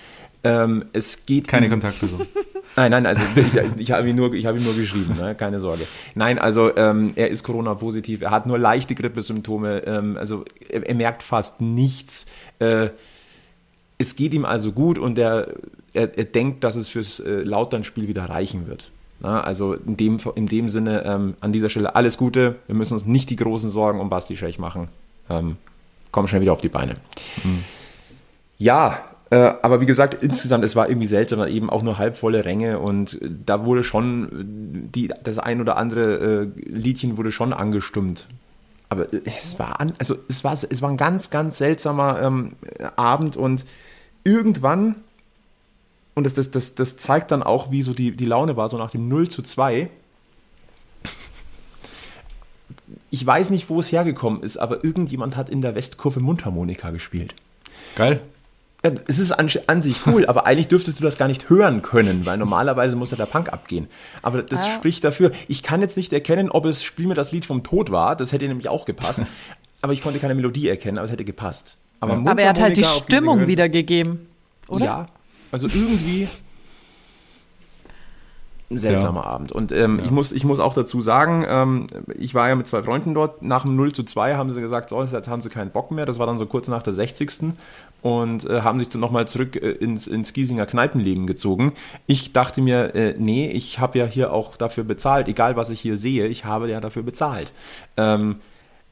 Ähm, 0.43 0.81
ähm, 0.81 0.85
es 0.95 1.27
geht 1.27 1.47
keine 1.47 1.67
ihm, 1.67 1.73
Kontaktperson. 1.73 2.23
Nein, 2.77 2.93
nein, 2.93 3.05
also 3.05 3.21
ich, 3.35 3.81
ich 3.81 3.93
habe 3.93 4.09
ihn 4.09 4.15
nur, 4.15 4.33
ich 4.33 4.47
ihn 4.47 4.63
nur 4.63 4.75
geschrieben, 4.75 5.17
ne? 5.17 5.35
keine 5.35 5.59
Sorge. 5.59 5.89
Nein, 6.15 6.39
also 6.39 6.75
ähm, 6.77 7.11
er 7.17 7.29
ist 7.29 7.43
Corona-positiv, 7.43 8.23
er 8.23 8.31
hat 8.31 8.47
nur 8.47 8.61
leichte 8.61 8.95
Grippesymptome, 8.95 9.83
ähm, 9.87 10.17
also 10.17 10.45
er, 10.69 10.89
er, 10.89 10.95
merkt 10.95 11.25
fast 11.25 11.61
nichts. 11.61 12.27
Äh, 12.61 12.91
es 13.99 14.15
geht 14.15 14.33
ihm 14.33 14.45
also 14.45 14.71
gut 14.71 14.99
und 14.99 15.19
er, 15.19 15.49
er, 15.95 16.17
er 16.17 16.25
denkt, 16.25 16.63
dass 16.63 16.77
es 16.77 16.89
fürs 16.89 17.19
äh, 17.19 17.43
Lautern-Spiel 17.43 18.07
wieder 18.07 18.31
reichen 18.31 18.69
wird. 18.69 18.93
Na, 19.19 19.43
also 19.43 19.75
in 19.75 19.97
dem, 19.97 20.19
in 20.37 20.47
dem 20.47 20.69
Sinne 20.69 21.05
ähm, 21.05 21.35
an 21.41 21.53
dieser 21.53 21.69
Stelle 21.69 21.95
alles 21.95 22.17
Gute. 22.17 22.57
Wir 22.67 22.77
müssen 22.77 22.95
uns 22.95 23.05
nicht 23.05 23.29
die 23.29 23.37
großen 23.37 23.69
Sorgen 23.69 24.01
um 24.01 24.09
Basti 24.09 24.37
Schech 24.37 24.59
machen. 24.59 24.89
Ähm, 25.31 25.57
komm 26.11 26.27
schnell 26.27 26.43
wieder 26.43 26.53
auf 26.53 26.61
die 26.61 26.69
Beine. 26.69 26.95
Mhm. 27.45 27.65
Ja, 28.59 28.99
äh, 29.31 29.55
aber 29.63 29.81
wie 29.81 29.87
gesagt, 29.87 30.23
insgesamt, 30.23 30.65
es 30.65 30.75
war 30.77 30.89
irgendwie 30.89 31.07
seltsam, 31.07 31.47
eben 31.47 31.71
auch 31.71 31.83
nur 31.83 31.99
halbvolle 31.99 32.45
Ränge 32.45 32.79
und 32.81 33.19
da 33.23 33.65
wurde 33.65 33.85
schon 33.85 34.89
die, 34.93 35.13
das 35.23 35.39
ein 35.39 35.61
oder 35.61 35.77
andere 35.77 36.51
äh, 36.57 36.61
Liedchen 36.69 37.17
wurde 37.17 37.33
schon 37.33 37.53
angestimmt. 37.53 38.27
Aber 38.89 39.07
es 39.25 39.59
war, 39.61 39.81
an, 39.81 39.93
also 39.99 40.17
es 40.29 40.43
war, 40.43 40.53
es 40.53 40.83
war 40.83 40.91
ein 40.91 40.97
ganz, 40.97 41.31
ganz 41.31 41.59
seltsamer 41.59 42.21
ähm, 42.21 42.53
Abend 42.97 43.37
und 43.37 43.65
irgendwann 44.25 44.97
und 46.15 46.25
das, 46.25 46.35
das, 46.35 46.51
das, 46.51 46.75
das 46.75 46.97
zeigt 46.97 47.31
dann 47.31 47.43
auch, 47.43 47.71
wie 47.71 47.83
so 47.83 47.95
die, 47.95 48.17
die 48.17 48.25
Laune 48.25 48.57
war, 48.57 48.69
so 48.69 48.77
nach 48.77 48.91
dem 48.91 49.09
0 49.09 49.29
zu 49.29 49.43
2. 49.43 49.89
Ich 53.11 53.27
weiß 53.27 53.51
nicht, 53.51 53.69
wo 53.69 53.81
es 53.81 53.91
hergekommen 53.91 54.43
ist, 54.43 54.57
aber 54.57 54.85
irgendjemand 54.85 55.37
hat 55.37 55.51
in 55.51 55.63
der 55.63 55.75
Westkurve 55.75 56.21
Mundharmonika 56.21 56.91
gespielt. 56.91 57.35
Geil. 57.97 58.21
Ja, 58.85 58.93
es 59.09 59.19
ist 59.19 59.33
an, 59.33 59.51
an, 59.67 59.83
sich 59.83 59.97
cool, 60.07 60.27
aber 60.27 60.47
eigentlich 60.47 60.69
dürftest 60.69 61.01
du 61.01 61.03
das 61.03 61.19
gar 61.19 61.29
nicht 61.29 61.51
hören 61.51 61.83
können, 61.83 62.25
weil 62.25 62.39
normalerweise 62.39 62.97
muss 62.97 63.11
ja 63.11 63.17
der 63.17 63.27
Punk 63.27 63.53
abgehen. 63.53 63.89
Aber 64.23 64.43
das 64.43 64.65
ah. 64.65 64.71
spricht 64.77 65.05
dafür. 65.05 65.33
Ich 65.49 65.63
kann 65.63 65.81
jetzt 65.81 65.97
nicht 65.97 66.13
erkennen, 66.13 66.51
ob 66.51 66.65
es 66.65 66.83
Spiel 66.83 67.07
mir 67.07 67.15
das 67.15 67.33
Lied 67.33 67.45
vom 67.45 67.63
Tod 67.63 67.91
war, 67.91 68.17
das 68.17 68.33
hätte 68.33 68.47
nämlich 68.47 68.69
auch 68.69 68.87
gepasst. 68.87 69.23
aber 69.83 69.93
ich 69.93 70.03
konnte 70.03 70.19
keine 70.19 70.35
Melodie 70.35 70.69
erkennen, 70.69 70.99
aber 70.99 71.07
es 71.07 71.13
hätte 71.13 71.25
gepasst. 71.25 71.77
Aber, 71.99 72.15
ja. 72.15 72.31
aber 72.31 72.43
er 72.43 72.51
hat 72.51 72.61
halt 72.61 72.77
die 72.77 72.85
Stimmung 72.85 73.47
wiedergegeben, 73.47 74.27
oder? 74.69 74.85
Ja, 74.85 75.07
also 75.53 75.67
irgendwie 75.67 76.29
ein 78.71 78.79
seltsamer 78.79 79.23
ja. 79.23 79.27
Abend. 79.27 79.53
Und 79.53 79.73
ähm, 79.73 79.97
ja. 79.99 80.05
ich, 80.05 80.11
muss, 80.11 80.33
ich 80.33 80.45
muss 80.45 80.61
auch 80.61 80.75
dazu 80.75 81.01
sagen, 81.01 81.45
ähm, 81.49 81.87
ich 82.17 82.35
war 82.35 82.49
ja 82.49 82.55
mit 82.55 82.69
zwei 82.69 82.83
Freunden 82.83 83.15
dort. 83.15 83.43
Nach 83.43 83.63
dem 83.63 83.75
0 83.75 83.93
zu 83.93 84.05
2 84.05 84.37
haben 84.37 84.53
sie 84.53 84.61
gesagt, 84.61 84.91
so, 84.91 85.03
jetzt 85.03 85.29
haben 85.29 85.43
sie 85.43 85.49
keinen 85.49 85.71
Bock 85.71 85.91
mehr. 85.91 86.07
Das 86.07 86.19
war 86.19 86.27
dann 86.27 86.39
so 86.39 86.47
kurz 86.47 86.69
nach 86.69 86.83
der 86.83 86.93
60. 86.93 87.53
Und 88.03 88.49
äh, 88.49 88.63
haben 88.63 88.79
sich 88.79 88.89
dann 88.89 89.01
nochmal 89.01 89.27
zurück 89.27 89.57
äh, 89.57 89.71
ins, 89.73 90.07
ins 90.07 90.33
Giesinger 90.33 90.67
Kneipenleben 90.67 91.27
gezogen. 91.27 91.73
Ich 92.07 92.33
dachte 92.33 92.63
mir, 92.63 92.95
äh, 92.95 93.15
nee, 93.19 93.51
ich 93.51 93.81
habe 93.81 93.99
ja 93.99 94.07
hier 94.07 94.33
auch 94.33 94.57
dafür 94.57 94.85
bezahlt. 94.85 95.29
Egal, 95.29 95.57
was 95.57 95.71
ich 95.71 95.81
hier 95.81 95.97
sehe, 95.97 96.27
ich 96.27 96.45
habe 96.45 96.71
ja 96.71 96.81
dafür 96.81 97.03
bezahlt. 97.03 97.53
Ähm, 97.97 98.37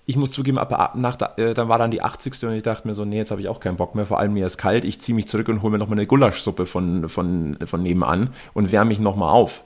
ich 0.07 0.17
muss 0.17 0.33
zugeben, 0.33 0.59
ab, 0.59 0.95
nach, 0.97 1.19
äh, 1.37 1.53
dann 1.53 1.69
war 1.69 1.79
dann 1.79 1.91
die 1.91 2.01
80. 2.01 2.33
und 2.45 2.55
ich 2.55 2.62
dachte 2.62 2.88
mir 2.88 2.95
so, 2.95 3.05
nee, 3.05 3.19
jetzt 3.19 3.31
habe 3.31 3.43
ich 3.43 3.49
auch 3.49 3.61
keinen 3.61 3.77
Bock 3.77 3.95
mehr, 3.95 4.07
vor 4.07 4.19
allem 4.19 4.33
mir 4.33 4.47
ist 4.47 4.57
kalt, 4.57 4.87
ich 4.87 5.03
ziehe 5.03 5.14
mich 5.14 5.29
zurück 5.29 5.49
und 5.49 5.61
hole 5.61 5.73
mir 5.73 5.79
nochmal 5.79 5.99
eine 5.99 6.07
Gulaschsuppe 6.07 6.64
von, 6.64 7.11
von, 7.11 7.59
von 7.67 7.83
nebenan 7.83 8.31
und 8.55 8.73
wärme 8.73 8.88
mich 8.88 9.01
nochmal 9.01 9.29
auf. 9.29 9.64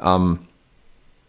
Ähm, 0.00 0.38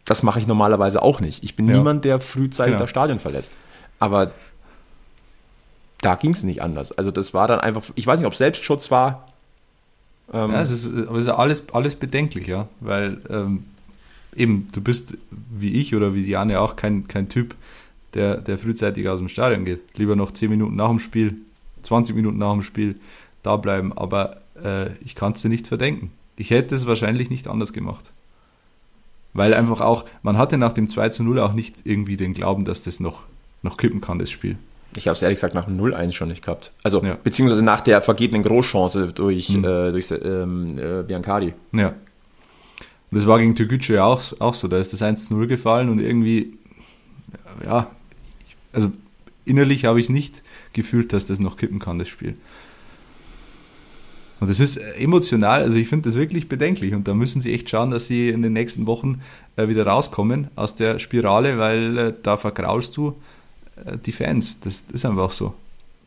das 0.05 0.21
mache 0.23 0.39
ich 0.39 0.47
normalerweise 0.47 1.01
auch 1.01 1.19
nicht. 1.19 1.43
Ich 1.43 1.55
bin 1.55 1.67
ja. 1.67 1.77
niemand, 1.77 2.05
der 2.05 2.19
frühzeitig 2.19 2.73
ja. 2.73 2.79
das 2.79 2.89
Stadion 2.89 3.19
verlässt. 3.19 3.57
Aber 3.99 4.31
da 6.01 6.15
ging 6.15 6.31
es 6.31 6.43
nicht 6.43 6.61
anders. 6.61 6.91
Also 6.91 7.11
das 7.11 7.33
war 7.33 7.47
dann 7.47 7.59
einfach, 7.59 7.83
ich 7.95 8.05
weiß 8.05 8.19
nicht, 8.19 8.27
ob 8.27 8.35
Selbstschutz 8.35 8.91
war. 8.91 9.27
Ähm, 10.31 10.51
ja, 10.51 10.61
es 10.61 10.71
ist, 10.71 10.87
aber 11.07 11.17
es 11.17 11.25
ist 11.25 11.31
alles, 11.31 11.69
alles 11.73 11.95
bedenklich, 11.95 12.47
ja, 12.47 12.67
weil 12.79 13.19
ähm, 13.29 13.65
eben, 14.35 14.67
du 14.71 14.81
bist 14.81 15.17
wie 15.31 15.73
ich 15.73 15.95
oder 15.95 16.13
wie 16.13 16.25
Jane 16.25 16.59
auch 16.59 16.75
kein, 16.75 17.07
kein 17.07 17.29
Typ, 17.29 17.55
der, 18.13 18.37
der 18.37 18.57
frühzeitig 18.57 19.07
aus 19.09 19.19
dem 19.19 19.27
Stadion 19.27 19.65
geht. 19.65 19.81
Lieber 19.97 20.15
noch 20.15 20.31
10 20.31 20.49
Minuten 20.49 20.75
nach 20.75 20.89
dem 20.89 20.99
Spiel, 20.99 21.35
20 21.83 22.15
Minuten 22.15 22.37
nach 22.37 22.53
dem 22.53 22.61
Spiel 22.61 22.99
da 23.43 23.57
bleiben. 23.57 23.95
Aber 23.97 24.37
äh, 24.61 24.93
ich 25.03 25.15
kann 25.15 25.33
es 25.33 25.41
dir 25.41 25.49
nicht 25.49 25.67
verdenken. 25.67 26.11
Ich 26.37 26.51
hätte 26.51 26.75
es 26.75 26.85
wahrscheinlich 26.85 27.29
nicht 27.29 27.47
anders 27.47 27.73
gemacht. 27.73 28.11
Weil 29.35 29.53
einfach 29.53 29.81
auch, 29.81 30.05
man 30.23 30.37
hatte 30.37 30.57
nach 30.57 30.71
dem 30.71 30.87
2 30.87 31.09
zu 31.09 31.23
0 31.23 31.39
auch 31.39 31.53
nicht 31.53 31.81
irgendwie 31.83 32.15
den 32.17 32.33
Glauben, 32.33 32.63
dass 32.63 32.81
das 32.81 33.01
noch, 33.01 33.23
noch 33.61 33.75
kippen 33.75 33.99
kann, 34.01 34.17
das 34.17 34.31
Spiel. 34.31 34.57
Ich 34.95 35.07
habe 35.07 35.15
es 35.15 35.21
ehrlich 35.21 35.35
gesagt 35.35 35.53
nach 35.53 35.65
dem 35.65 35.77
0-1 35.77 36.13
schon 36.13 36.29
nicht 36.29 36.43
gehabt. 36.43 36.71
Also, 36.83 37.01
ja. 37.03 37.17
beziehungsweise 37.21 37.61
nach 37.61 37.81
der 37.81 38.01
vergebenen 38.01 38.43
Großchance 38.43 39.11
durch, 39.13 39.49
hm. 39.49 39.65
äh, 39.65 39.91
durch 39.91 40.09
ähm, 40.11 40.67
äh, 40.79 41.03
Biancardi. 41.03 41.53
Ja. 41.73 41.89
Und 41.89 41.95
das 43.11 43.27
war 43.27 43.37
gegen 43.39 43.55
Türkgücü 43.55 43.95
ja 43.95 44.05
auch, 44.05 44.21
auch 44.39 44.53
so. 44.53 44.69
Da 44.69 44.77
ist 44.77 44.93
das 44.93 45.01
1 45.01 45.27
zu 45.27 45.35
0 45.35 45.47
gefallen 45.47 45.89
und 45.89 45.99
irgendwie, 45.99 46.57
ja, 47.61 47.91
also 48.71 48.91
innerlich 49.43 49.83
habe 49.83 49.99
ich 49.99 50.09
nicht 50.09 50.43
gefühlt, 50.71 51.11
dass 51.11 51.25
das 51.25 51.39
noch 51.39 51.57
kippen 51.57 51.79
kann, 51.79 51.99
das 51.99 52.07
Spiel. 52.07 52.37
Und 54.39 54.49
das 54.49 54.59
ist 54.59 54.77
emotional, 54.77 55.63
also 55.63 55.77
ich 55.77 55.87
finde 55.87 56.09
das 56.09 56.15
wirklich 56.15 56.49
bedenklich 56.49 56.93
und 56.93 57.07
da 57.07 57.13
müssen 57.13 57.41
sie 57.41 57.53
echt 57.53 57.69
schauen, 57.69 57.91
dass 57.91 58.07
sie 58.07 58.29
in 58.29 58.41
den 58.41 58.51
nächsten 58.51 58.85
Wochen 58.85 59.21
äh, 59.55 59.69
wieder 59.69 59.87
rauskommen 59.87 60.49
aus 60.55 60.75
der 60.75 60.99
Spirale, 60.99 61.57
weil 61.57 61.97
äh, 61.97 62.13
da 62.21 62.35
vergraulst 62.35 62.97
du 62.97 63.15
äh, 63.85 63.97
die 63.97 64.11
Fans. 64.11 64.59
Das, 64.59 64.83
ist 64.91 65.05
einfach 65.05 65.31
so. 65.31 65.53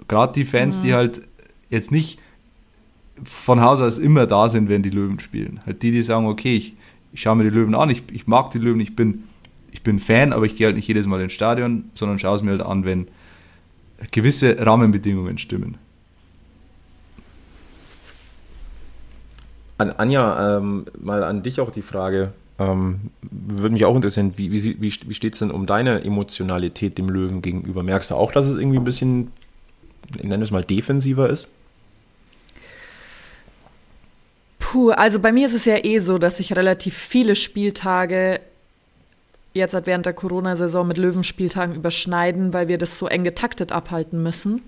Gerade 0.08 0.34
die 0.34 0.44
Fans, 0.44 0.76
ja. 0.76 0.82
die 0.82 0.94
halt 0.94 1.22
jetzt 1.70 1.90
nicht 1.90 2.18
von 3.24 3.62
Haus 3.62 3.80
aus 3.80 3.98
immer 3.98 4.26
da 4.26 4.48
sind, 4.48 4.68
wenn 4.68 4.82
die 4.82 4.90
Löwen 4.90 5.20
spielen. 5.20 5.60
Halt 5.64 5.82
die, 5.82 5.90
die 5.90 6.02
sagen, 6.02 6.26
okay, 6.26 6.54
ich, 6.54 6.74
ich 7.12 7.22
schaue 7.22 7.36
mir 7.36 7.44
die 7.44 7.56
Löwen 7.56 7.74
an, 7.74 7.88
ich, 7.88 8.02
ich 8.12 8.26
mag 8.26 8.50
die 8.50 8.58
Löwen, 8.58 8.80
ich 8.80 8.94
bin 8.94 9.24
ich 9.78 9.82
bin 9.82 9.98
Fan, 9.98 10.32
aber 10.32 10.44
ich 10.44 10.56
gehe 10.56 10.66
halt 10.66 10.76
nicht 10.76 10.88
jedes 10.88 11.06
Mal 11.06 11.20
ins 11.20 11.32
Stadion, 11.32 11.84
sondern 11.94 12.18
schaue 12.18 12.36
es 12.36 12.42
mir 12.42 12.50
halt 12.50 12.62
an, 12.62 12.84
wenn 12.84 13.06
gewisse 14.10 14.56
Rahmenbedingungen 14.58 15.38
stimmen. 15.38 15.76
An 19.78 19.92
Anja, 19.92 20.58
ähm, 20.58 20.86
mal 21.00 21.22
an 21.22 21.42
dich 21.42 21.60
auch 21.60 21.70
die 21.70 21.82
Frage. 21.82 22.32
Ähm, 22.58 23.10
würde 23.22 23.70
mich 23.70 23.84
auch 23.84 23.94
interessieren, 23.94 24.32
wie, 24.36 24.50
wie, 24.50 24.80
wie, 24.80 24.92
wie 25.06 25.14
steht 25.14 25.34
es 25.34 25.38
denn 25.38 25.52
um 25.52 25.66
deine 25.66 26.04
Emotionalität 26.04 26.98
dem 26.98 27.08
Löwen 27.08 27.40
gegenüber? 27.40 27.84
Merkst 27.84 28.10
du 28.10 28.16
auch, 28.16 28.32
dass 28.32 28.46
es 28.46 28.56
irgendwie 28.56 28.78
ein 28.78 28.84
bisschen, 28.84 29.30
ich 30.16 30.24
nenne 30.24 30.42
es 30.42 30.50
mal, 30.50 30.64
defensiver 30.64 31.30
ist? 31.30 31.48
Puh, 34.58 34.90
also 34.90 35.20
bei 35.20 35.30
mir 35.30 35.46
ist 35.46 35.54
es 35.54 35.64
ja 35.64 35.82
eh 35.84 36.00
so, 36.00 36.18
dass 36.18 36.40
ich 36.40 36.56
relativ 36.56 36.96
viele 36.96 37.36
Spieltage 37.36 38.40
jetzt 39.54 39.74
während 39.86 40.06
der 40.06 40.12
Corona-Saison 40.12 40.86
mit 40.86 40.98
Löwenspieltagen 40.98 41.74
überschneiden, 41.74 42.52
weil 42.52 42.68
wir 42.68 42.78
das 42.78 42.98
so 42.98 43.06
eng 43.06 43.24
getaktet 43.24 43.72
abhalten 43.72 44.22
müssen. 44.22 44.62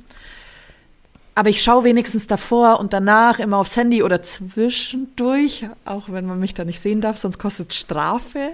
Aber 1.41 1.49
ich 1.49 1.63
schaue 1.63 1.85
wenigstens 1.85 2.27
davor 2.27 2.81
und 2.81 2.93
danach 2.93 3.39
immer 3.39 3.57
aufs 3.57 3.75
Handy 3.75 4.03
oder 4.03 4.23
zwischendurch, 4.23 5.67
auch 5.87 6.11
wenn 6.11 6.27
man 6.27 6.39
mich 6.39 6.53
da 6.53 6.67
nicht 6.67 6.81
sehen 6.81 7.01
darf, 7.01 7.17
sonst 7.17 7.39
kostet 7.39 7.73
Strafe. 7.73 8.51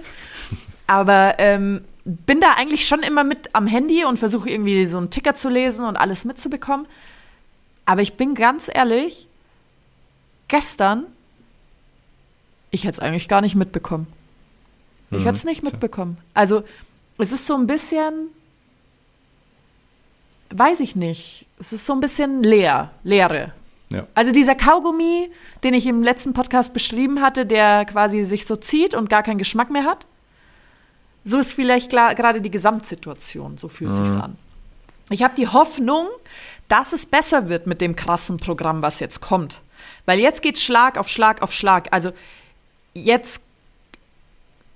Aber 0.87 1.35
ähm, 1.37 1.83
bin 2.05 2.39
da 2.39 2.53
eigentlich 2.53 2.87
schon 2.87 3.03
immer 3.03 3.25
mit 3.25 3.49
am 3.51 3.67
Handy 3.67 4.05
und 4.05 4.19
versuche 4.19 4.49
irgendwie 4.49 4.85
so 4.85 4.99
einen 4.99 5.09
Ticker 5.09 5.35
zu 5.35 5.49
lesen 5.49 5.83
und 5.83 5.97
alles 5.97 6.23
mitzubekommen. 6.23 6.87
Aber 7.85 8.01
ich 8.01 8.13
bin 8.13 8.35
ganz 8.35 8.71
ehrlich, 8.73 9.27
gestern, 10.47 11.07
ich 12.71 12.85
hätte 12.85 12.93
es 12.93 12.99
eigentlich 12.99 13.27
gar 13.27 13.41
nicht 13.41 13.55
mitbekommen. 13.55 14.07
Ich 15.11 15.17
mhm. 15.17 15.23
hätte 15.23 15.35
es 15.35 15.43
nicht 15.43 15.61
mitbekommen. 15.61 16.19
Also, 16.33 16.63
es 17.17 17.33
ist 17.33 17.47
so 17.47 17.55
ein 17.55 17.67
bisschen, 17.67 18.29
weiß 20.49 20.79
ich 20.79 20.95
nicht, 20.95 21.47
es 21.59 21.73
ist 21.73 21.85
so 21.85 21.93
ein 21.93 21.99
bisschen 21.99 22.43
leer, 22.43 22.91
Leere. 23.03 23.53
Ja. 23.89 24.05
Also 24.15 24.31
dieser 24.31 24.55
Kaugummi, 24.55 25.29
den 25.63 25.73
ich 25.73 25.87
im 25.87 26.03
letzten 26.03 26.33
Podcast 26.33 26.73
beschrieben 26.73 27.21
hatte, 27.21 27.45
der 27.45 27.85
quasi 27.85 28.25
sich 28.25 28.45
so 28.45 28.55
zieht 28.55 28.93
und 28.93 29.09
gar 29.09 29.23
keinen 29.23 29.37
Geschmack 29.37 29.69
mehr 29.69 29.85
hat. 29.85 30.05
So 31.23 31.37
ist 31.37 31.53
vielleicht 31.53 31.91
gerade 31.91 32.41
die 32.41 32.51
Gesamtsituation, 32.51 33.57
so 33.57 33.67
fühlt 33.67 33.95
sich's 33.95 34.15
an. 34.15 34.37
Ich 35.09 35.23
habe 35.23 35.35
die 35.35 35.47
Hoffnung, 35.47 36.07
dass 36.67 36.91
es 36.91 37.05
besser 37.05 37.47
wird 37.49 37.65
mit 37.65 37.79
dem 37.79 37.95
krassen 37.95 38.37
Programm, 38.37 38.81
was 38.81 38.99
jetzt 38.99 39.21
kommt. 39.21 39.61
Weil 40.05 40.19
jetzt 40.19 40.41
geht's 40.41 40.61
Schlag 40.61 40.97
auf 40.97 41.07
Schlag 41.07 41.41
auf 41.41 41.53
Schlag. 41.53 41.87
Also 41.91 42.11
jetzt 42.93 43.41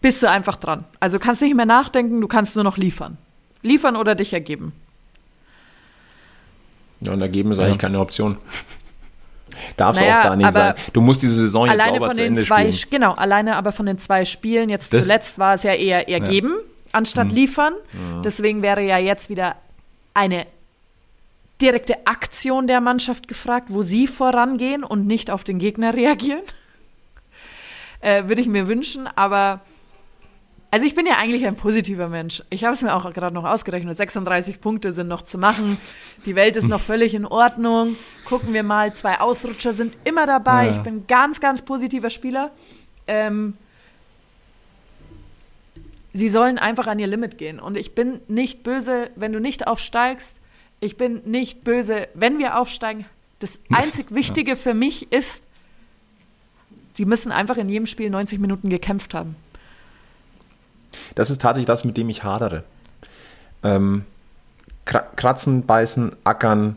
bist 0.01 0.23
du 0.23 0.29
einfach 0.29 0.55
dran. 0.55 0.85
Also 0.99 1.17
du 1.17 1.23
kannst 1.23 1.41
nicht 1.41 1.55
mehr 1.55 1.65
nachdenken, 1.65 2.21
du 2.21 2.27
kannst 2.27 2.55
nur 2.55 2.63
noch 2.63 2.77
liefern. 2.77 3.17
Liefern 3.61 3.95
oder 3.95 4.15
dich 4.15 4.33
ergeben. 4.33 4.73
Ja, 7.01 7.13
und 7.13 7.21
ergeben 7.21 7.51
ist 7.51 7.59
eigentlich 7.59 7.77
keine 7.79 7.99
Option. 7.99 8.37
Darf's 9.77 9.99
Naja, 9.99 10.19
auch 10.19 10.23
gar 10.23 10.35
nicht 10.35 10.51
sein. 10.51 10.73
Du 10.93 11.01
musst 11.01 11.21
diese 11.23 11.33
Saison 11.35 11.65
jetzt 11.65 11.73
alleine 11.73 11.93
sauber 11.99 12.05
von 12.07 12.15
zu 12.15 12.21
den 12.21 12.27
Ende 12.27 12.43
zwei, 12.43 12.71
spielen. 12.71 12.89
genau, 13.01 13.13
alleine 13.13 13.55
aber 13.55 13.71
von 13.71 13.85
den 13.85 13.97
zwei 13.97 14.25
Spielen, 14.25 14.69
jetzt 14.69 14.93
Das- 14.93 15.03
zuletzt 15.05 15.39
war 15.39 15.53
es 15.55 15.63
ja 15.63 15.73
eher 15.73 16.07
ergeben, 16.09 16.53
anstatt 16.91 17.29
Mhm. 17.29 17.35
liefern. 17.35 17.73
Deswegen 18.23 18.61
wäre 18.61 18.81
ja 18.81 18.97
jetzt 18.97 19.29
wieder 19.29 19.55
eine 20.13 20.45
direkte 21.61 22.07
Aktion 22.07 22.67
der 22.67 22.81
Mannschaft 22.81 23.27
gefragt, 23.27 23.67
wo 23.69 23.83
sie 23.83 24.07
vorangehen 24.07 24.83
und 24.83 25.05
nicht 25.07 25.29
auf 25.29 25.43
den 25.43 25.59
Gegner 25.59 25.93
reagieren. 25.95 26.41
äh, 27.99 28.23
Würde 28.27 28.41
ich 28.41 28.47
mir 28.47 28.67
wünschen, 28.67 29.07
aber 29.15 29.59
also 30.73 30.85
ich 30.85 30.95
bin 30.95 31.05
ja 31.05 31.17
eigentlich 31.17 31.45
ein 31.45 31.57
positiver 31.57 32.07
Mensch. 32.07 32.43
Ich 32.49 32.63
habe 32.63 32.73
es 32.73 32.81
mir 32.81 32.95
auch 32.95 33.13
gerade 33.13 33.35
noch 33.35 33.43
ausgerechnet. 33.43 33.97
36 33.97 34.61
Punkte 34.61 34.93
sind 34.93 35.09
noch 35.09 35.23
zu 35.23 35.37
machen. 35.37 35.77
Die 36.25 36.33
Welt 36.35 36.55
ist 36.55 36.69
noch 36.69 36.79
völlig 36.81 37.13
in 37.13 37.25
Ordnung. 37.25 37.97
Gucken 38.23 38.53
wir 38.53 38.63
mal, 38.63 38.93
zwei 38.93 39.19
Ausrutscher 39.19 39.73
sind 39.73 39.97
immer 40.05 40.25
dabei. 40.25 40.67
Ja. 40.67 40.71
Ich 40.71 40.77
bin 40.77 41.05
ganz, 41.07 41.41
ganz 41.41 41.61
positiver 41.61 42.09
Spieler. 42.09 42.51
Ähm, 43.05 43.57
sie 46.13 46.29
sollen 46.29 46.57
einfach 46.57 46.87
an 46.87 46.99
ihr 46.99 47.07
Limit 47.07 47.37
gehen. 47.37 47.59
Und 47.59 47.75
ich 47.75 47.93
bin 47.93 48.21
nicht 48.29 48.63
böse, 48.63 49.11
wenn 49.17 49.33
du 49.33 49.41
nicht 49.41 49.67
aufsteigst. 49.67 50.39
Ich 50.79 50.95
bin 50.95 51.21
nicht 51.25 51.65
böse, 51.65 52.07
wenn 52.13 52.39
wir 52.39 52.57
aufsteigen. 52.57 53.05
Das 53.39 53.59
einzig 53.73 54.11
Wichtige 54.11 54.55
für 54.55 54.73
mich 54.73 55.11
ist, 55.11 55.43
sie 56.93 57.03
müssen 57.03 57.33
einfach 57.33 57.57
in 57.57 57.67
jedem 57.67 57.87
Spiel 57.87 58.09
90 58.09 58.39
Minuten 58.39 58.69
gekämpft 58.69 59.13
haben. 59.13 59.35
Das 61.15 61.29
ist 61.29 61.41
tatsächlich 61.41 61.67
das, 61.67 61.83
mit 61.85 61.97
dem 61.97 62.09
ich 62.09 62.23
hadere. 62.23 62.63
Ähm, 63.63 64.05
kra- 64.85 65.05
kratzen, 65.15 65.65
beißen, 65.65 66.15
ackern, 66.23 66.75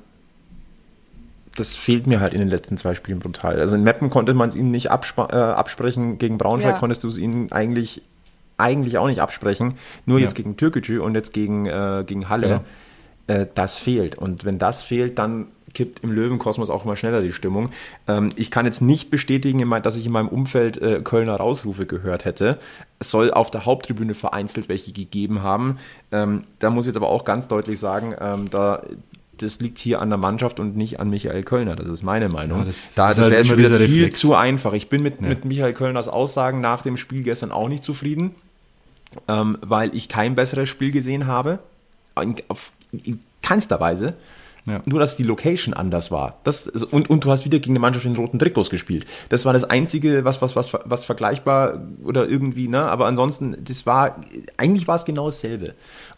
das 1.57 1.75
fehlt 1.75 2.07
mir 2.07 2.21
halt 2.21 2.33
in 2.33 2.41
den 2.41 2.49
letzten 2.49 2.77
zwei 2.77 2.95
Spielen 2.95 3.21
brutal. 3.21 3.61
Also 3.61 3.77
in 3.77 3.83
Meppen 3.85 4.11
konnte 4.11 4.35
man 4.35 4.49
es 4.49 4.57
ihnen 4.57 4.71
nicht 4.73 4.91
abspa- 4.91 5.33
äh, 5.33 5.37
absprechen, 5.55 6.19
gegen 6.19 6.37
Braunschweig 6.37 6.73
Ja. 6.75 6.79
konntest 6.79 7.05
du 7.05 7.09
es 7.09 7.17
ihnen 7.17 7.53
eigentlich, 7.53 8.03
eigentlich 8.59 8.99
auch 8.99 9.07
nicht 9.07 9.21
absprechen. 9.21 9.75
Nur 10.05 10.19
Ja. 10.19 10.25
jetzt 10.25 10.35
gegen 10.35 10.57
Türkgücü 10.57 10.99
und 11.01 11.15
jetzt 11.15 11.33
gegen, 11.33 11.67
äh, 11.67 12.05
gegen 12.07 12.29
Halle. 12.29 12.61
Äh, 13.27 13.47
das 13.55 13.79
fehlt. 13.79 14.17
Und 14.17 14.45
wenn 14.45 14.59
das 14.59 14.83
fehlt, 14.83 15.19
dann 15.19 15.47
kippt 15.73 16.05
im 16.05 16.13
Löwenkosmos 16.13 16.71
auch 16.71 16.85
immer 16.85 16.95
schneller 16.95 17.21
die 17.21 17.33
Stimmung. 17.33 17.71
Ähm, 18.07 18.29
ich 18.37 18.51
kann 18.53 18.65
jetzt 18.65 18.81
nicht 18.81 19.11
bestätigen, 19.11 19.69
dass 19.83 19.97
ich 19.97 20.07
in 20.07 20.13
meinem 20.13 20.29
Umfeld 20.29 20.81
äh, 20.81 21.01
Kölner 21.03 21.35
Rausrufe 21.37 21.85
gehört 21.87 22.25
hätte. 22.25 22.59
Es 23.01 23.11
soll 23.11 23.33
auf 23.33 23.51
der 23.51 23.67
Haupttribüne 23.67 24.15
vereinzelt 24.15 24.69
welche 24.69 24.93
gegeben 24.93 25.43
haben. 25.43 25.79
Ähm, 26.13 26.43
da 26.61 26.71
muss 26.71 26.85
ich 26.85 26.89
jetzt 26.89 26.97
aber 26.97 27.09
auch 27.09 27.25
ganz 27.25 27.49
deutlich 27.49 27.81
sagen, 27.81 28.15
ähm, 28.21 28.51
da, 28.51 28.83
das 29.39 29.59
liegt 29.61 29.79
hier 29.79 30.01
an 30.01 30.11
der 30.11 30.19
Mannschaft 30.19 30.61
und 30.61 30.77
nicht 30.77 31.01
an 31.01 31.11
Michael 31.11 31.43
Kölner. 31.43 31.75
Das 31.75 31.89
ist 31.89 32.05
meine 32.05 32.29
Meinung. 32.29 32.61
Ja, 32.61 32.65
das- 32.67 32.91
da, 32.95 33.09
das 33.09 33.17
das 33.17 33.19
ist 33.19 33.23
halt 33.25 33.33
wäre 33.33 33.45
schon 33.45 33.59
wieder 33.59 33.69
viel 33.87 34.03
Reflex. 34.05 34.21
zu 34.21 34.35
einfach. 34.37 34.75
Ich 34.75 34.89
bin 34.89 35.03
mit, 35.03 35.23
mit 35.23 35.45
Michael 35.45 35.73
Kölners 35.73 36.07
Aussagen 36.07 36.61
nach 36.61 36.83
dem 36.83 36.97
Spiel 36.97 37.25
gestern 37.25 37.51
auch 37.51 37.69
nicht 37.69 37.83
zufrieden, 37.83 38.37
ähm, 39.27 39.59
weil 39.61 39.93
ich 39.97 40.09
kein 40.09 40.37
besseres 40.37 40.69
Spiel 40.69 40.93
gesehen 40.93 41.27
habe. 41.27 41.59
Auf, 42.47 42.71
in 43.01 43.21
keinster 43.43 43.81
Weise. 43.81 44.15
Ja. 44.67 44.81
Nur, 44.87 44.99
dass 44.99 45.19
die 45.19 45.25
Location 45.25 45.75
anders 45.75 46.11
war. 46.11 46.39
Das, 46.45 46.67
und, 46.67 47.11
und 47.11 47.23
du 47.23 47.31
hast 47.31 47.45
wieder 47.45 47.59
gegen 47.59 47.73
eine 47.73 47.81
Mannschaft 47.81 48.07
in 48.07 48.17
roten 48.17 48.39
Trikots 48.39 48.71
gespielt. 48.71 49.05
Das 49.29 49.45
war 49.45 49.53
das 49.53 49.65
Einzige, 49.65 50.25
was, 50.25 50.41
was, 50.41 50.57
was, 50.57 50.73
was 50.87 51.05
vergleichbar 51.05 51.83
oder 52.03 52.27
irgendwie, 52.27 52.69
ne? 52.69 52.81
Aber 52.81 53.05
ansonsten, 53.05 53.57
das 53.63 53.85
war, 53.85 54.19
eigentlich 54.57 54.89
war 54.89 54.97
es 54.97 55.05
genau 55.05 55.27
dasselbe. 55.27 55.75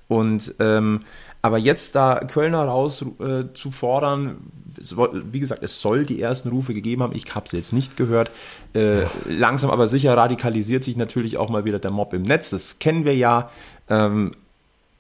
Und, 0.07 0.55
ähm, 0.61 1.01
aber 1.43 1.59
jetzt 1.59 1.97
da 1.97 2.21
Kölner 2.21 2.63
raus 2.63 3.05
äh, 3.19 3.53
zu 3.53 3.73
fordern, 3.73 4.37
soll- 4.79 5.25
wie 5.33 5.41
gesagt, 5.41 5.65
es 5.65 5.81
soll 5.81 6.07
die 6.07 6.23
ersten 6.23 6.49
Rufe 6.51 6.73
gegeben 6.73 7.03
haben. 7.03 7.17
Ich 7.17 7.35
habe 7.35 7.47
es 7.47 7.53
jetzt 7.53 7.73
nicht 7.73 7.97
gehört. 7.97 8.31
Äh, 8.75 9.07
Langsam 9.29 9.71
aber 9.71 9.89
sicher 9.89 10.17
radikalisiert 10.17 10.85
sich 10.85 10.97
natürlich 10.97 11.37
auch 11.37 11.49
mal 11.49 11.65
wieder 11.65 11.81
der 11.81 11.91
Mob 11.91 12.13
im 12.15 12.23
Netz. 12.23 12.51
Das 12.51 12.79
kennen 12.79 13.05
wir 13.05 13.17
ja. 13.17 13.51
Ähm, 13.89 14.31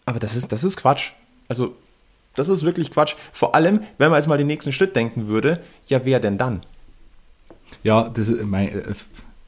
aber 0.04 0.18
das 0.18 0.34
ist, 0.34 0.50
das 0.50 0.64
ist 0.64 0.78
Quatsch. 0.78 1.12
Also, 1.48 1.74
das 2.34 2.48
ist 2.48 2.64
wirklich 2.64 2.90
Quatsch. 2.90 3.14
Vor 3.32 3.54
allem, 3.54 3.80
wenn 3.98 4.10
man 4.10 4.18
jetzt 4.20 4.28
mal 4.28 4.38
den 4.38 4.46
nächsten 4.46 4.72
Schritt 4.72 4.94
denken 4.94 5.26
würde, 5.26 5.60
ja, 5.86 6.04
wer 6.04 6.20
denn 6.20 6.38
dann? 6.38 6.60
Ja, 7.82 8.08
das, 8.08 8.30
äh, 8.30 8.44
mein, 8.44 8.68
äh, 8.68 8.94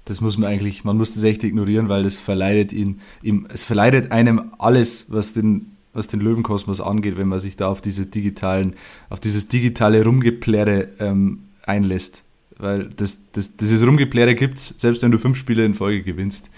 das 0.04 0.20
muss 0.20 0.38
man 0.38 0.48
eigentlich, 0.50 0.84
man 0.84 0.96
muss 0.96 1.14
das 1.14 1.22
echt 1.22 1.44
ignorieren, 1.44 1.88
weil 1.88 2.02
das 2.02 2.18
verleidet 2.18 2.72
ihn, 2.72 3.00
ihm, 3.22 3.46
es 3.52 3.62
verleidet 3.62 4.10
einem 4.10 4.52
alles, 4.58 5.06
was 5.10 5.34
den, 5.34 5.76
was 5.92 6.08
den 6.08 6.20
Löwenkosmos 6.20 6.80
angeht, 6.80 7.18
wenn 7.18 7.28
man 7.28 7.38
sich 7.38 7.56
da 7.56 7.68
auf 7.68 7.80
diese 7.80 8.06
digitalen, 8.06 8.74
auf 9.10 9.20
dieses 9.20 9.48
digitale 9.48 10.02
Rumgeplärre 10.02 10.88
ähm, 10.98 11.44
einlässt. 11.62 12.24
Weil 12.56 12.86
das, 12.96 13.18
das, 13.32 13.56
dieses 13.56 13.86
Rumgeplärre 13.86 14.34
gibt's, 14.34 14.74
selbst 14.78 15.02
wenn 15.02 15.12
du 15.12 15.18
fünf 15.18 15.36
Spiele 15.36 15.64
in 15.64 15.74
Folge 15.74 16.02
gewinnst, 16.02 16.50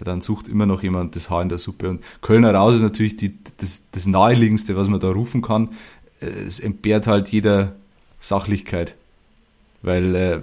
dann 0.00 0.20
sucht 0.20 0.48
immer 0.48 0.66
noch 0.66 0.82
jemand 0.82 1.16
das 1.16 1.30
Haar 1.30 1.42
in 1.42 1.48
der 1.48 1.58
Suppe. 1.58 1.88
Und 1.88 2.02
Kölner 2.20 2.52
raus 2.54 2.74
ist 2.74 2.82
natürlich 2.82 3.16
die, 3.16 3.34
das, 3.58 3.84
das 3.92 4.06
naheliegendste, 4.06 4.76
was 4.76 4.88
man 4.88 5.00
da 5.00 5.10
rufen 5.10 5.42
kann. 5.42 5.70
Äh, 6.20 6.26
Es 6.46 6.60
entbehrt 6.60 7.06
halt 7.06 7.28
jeder 7.28 7.74
Sachlichkeit. 8.20 8.96
Weil 9.82 10.14
äh, 10.14 10.40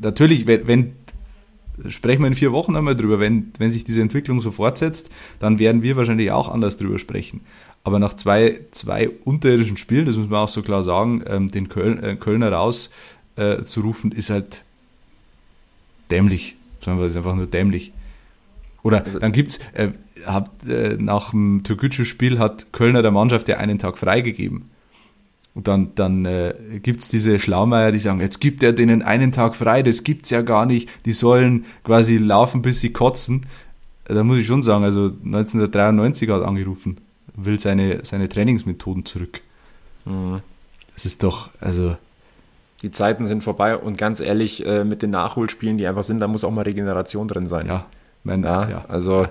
natürlich, 0.00 0.46
wenn, 0.46 0.66
wenn 0.68 0.92
sprechen 1.86 2.22
wir 2.22 2.28
in 2.28 2.34
vier 2.34 2.52
Wochen 2.52 2.76
einmal 2.76 2.96
drüber, 2.96 3.20
wenn, 3.20 3.52
wenn 3.58 3.70
sich 3.70 3.84
diese 3.84 4.02
Entwicklung 4.02 4.40
so 4.40 4.50
fortsetzt, 4.50 5.10
dann 5.38 5.58
werden 5.58 5.82
wir 5.82 5.96
wahrscheinlich 5.96 6.30
auch 6.32 6.48
anders 6.48 6.76
drüber 6.76 6.98
sprechen. 6.98 7.40
Aber 7.84 7.98
nach 7.98 8.14
zwei, 8.14 8.60
zwei 8.72 9.08
unterirdischen 9.24 9.76
Spielen, 9.76 10.06
das 10.06 10.16
muss 10.16 10.28
man 10.28 10.40
auch 10.40 10.48
so 10.48 10.62
klar 10.62 10.82
sagen, 10.82 11.22
ähm, 11.26 11.50
den 11.50 11.68
Köln, 11.68 12.02
äh, 12.02 12.16
Kölner 12.16 12.52
raus 12.52 12.90
äh, 13.36 13.62
zu 13.62 13.80
rufen, 13.80 14.12
ist 14.12 14.30
halt 14.30 14.64
dämlich. 16.10 16.56
Sagen 16.80 16.98
wir, 16.98 17.06
ist 17.06 17.16
einfach 17.16 17.34
nur 17.34 17.46
dämlich. 17.46 17.92
Oder 18.88 19.00
dann 19.20 19.32
gibt's, 19.32 19.58
äh, 19.74 19.88
hat, 20.24 20.50
äh, 20.66 20.96
nach 20.98 21.30
dem 21.30 21.62
Türkgücü-Spiel 21.62 22.38
hat 22.38 22.72
Kölner 22.72 23.02
der 23.02 23.10
Mannschaft 23.10 23.46
ja 23.48 23.58
einen 23.58 23.78
Tag 23.78 23.98
freigegeben. 23.98 24.70
Und 25.54 25.68
dann, 25.68 25.94
dann 25.94 26.24
äh, 26.24 26.54
gibt 26.82 27.00
es 27.00 27.08
diese 27.10 27.38
Schlaumeier, 27.38 27.92
die 27.92 27.98
sagen, 27.98 28.20
jetzt 28.20 28.40
gibt 28.40 28.62
er 28.62 28.72
denen 28.72 29.02
einen 29.02 29.30
Tag 29.30 29.56
frei, 29.56 29.82
das 29.82 30.04
gibt's 30.04 30.30
ja 30.30 30.40
gar 30.40 30.64
nicht, 30.64 30.88
die 31.04 31.12
sollen 31.12 31.66
quasi 31.84 32.16
laufen, 32.16 32.62
bis 32.62 32.80
sie 32.80 32.92
kotzen. 32.92 33.44
Äh, 34.08 34.14
Da 34.14 34.24
muss 34.24 34.38
ich 34.38 34.46
schon 34.46 34.62
sagen, 34.62 34.84
also 34.84 35.10
1993 35.24 36.30
hat 36.30 36.42
angerufen, 36.42 36.96
will 37.34 37.58
seine, 37.60 38.04
seine 38.04 38.28
Trainingsmethoden 38.28 39.04
zurück. 39.04 39.42
Das 40.94 41.04
ist 41.04 41.22
doch, 41.22 41.50
also, 41.60 41.96
Die 42.82 42.90
Zeiten 42.90 43.26
sind 43.26 43.42
vorbei 43.44 43.76
und 43.76 43.98
ganz 43.98 44.20
ehrlich, 44.20 44.64
äh, 44.64 44.84
mit 44.84 45.02
den 45.02 45.10
Nachholspielen, 45.10 45.76
die 45.76 45.86
einfach 45.86 46.04
sind, 46.04 46.20
da 46.20 46.28
muss 46.28 46.44
auch 46.44 46.52
mal 46.52 46.62
Regeneration 46.62 47.28
drin 47.28 47.48
sein. 47.48 47.66
ja, 47.66 47.84
mein, 48.28 48.42
Ja, 48.44 48.68
ja. 48.68 48.84
also 48.88 49.26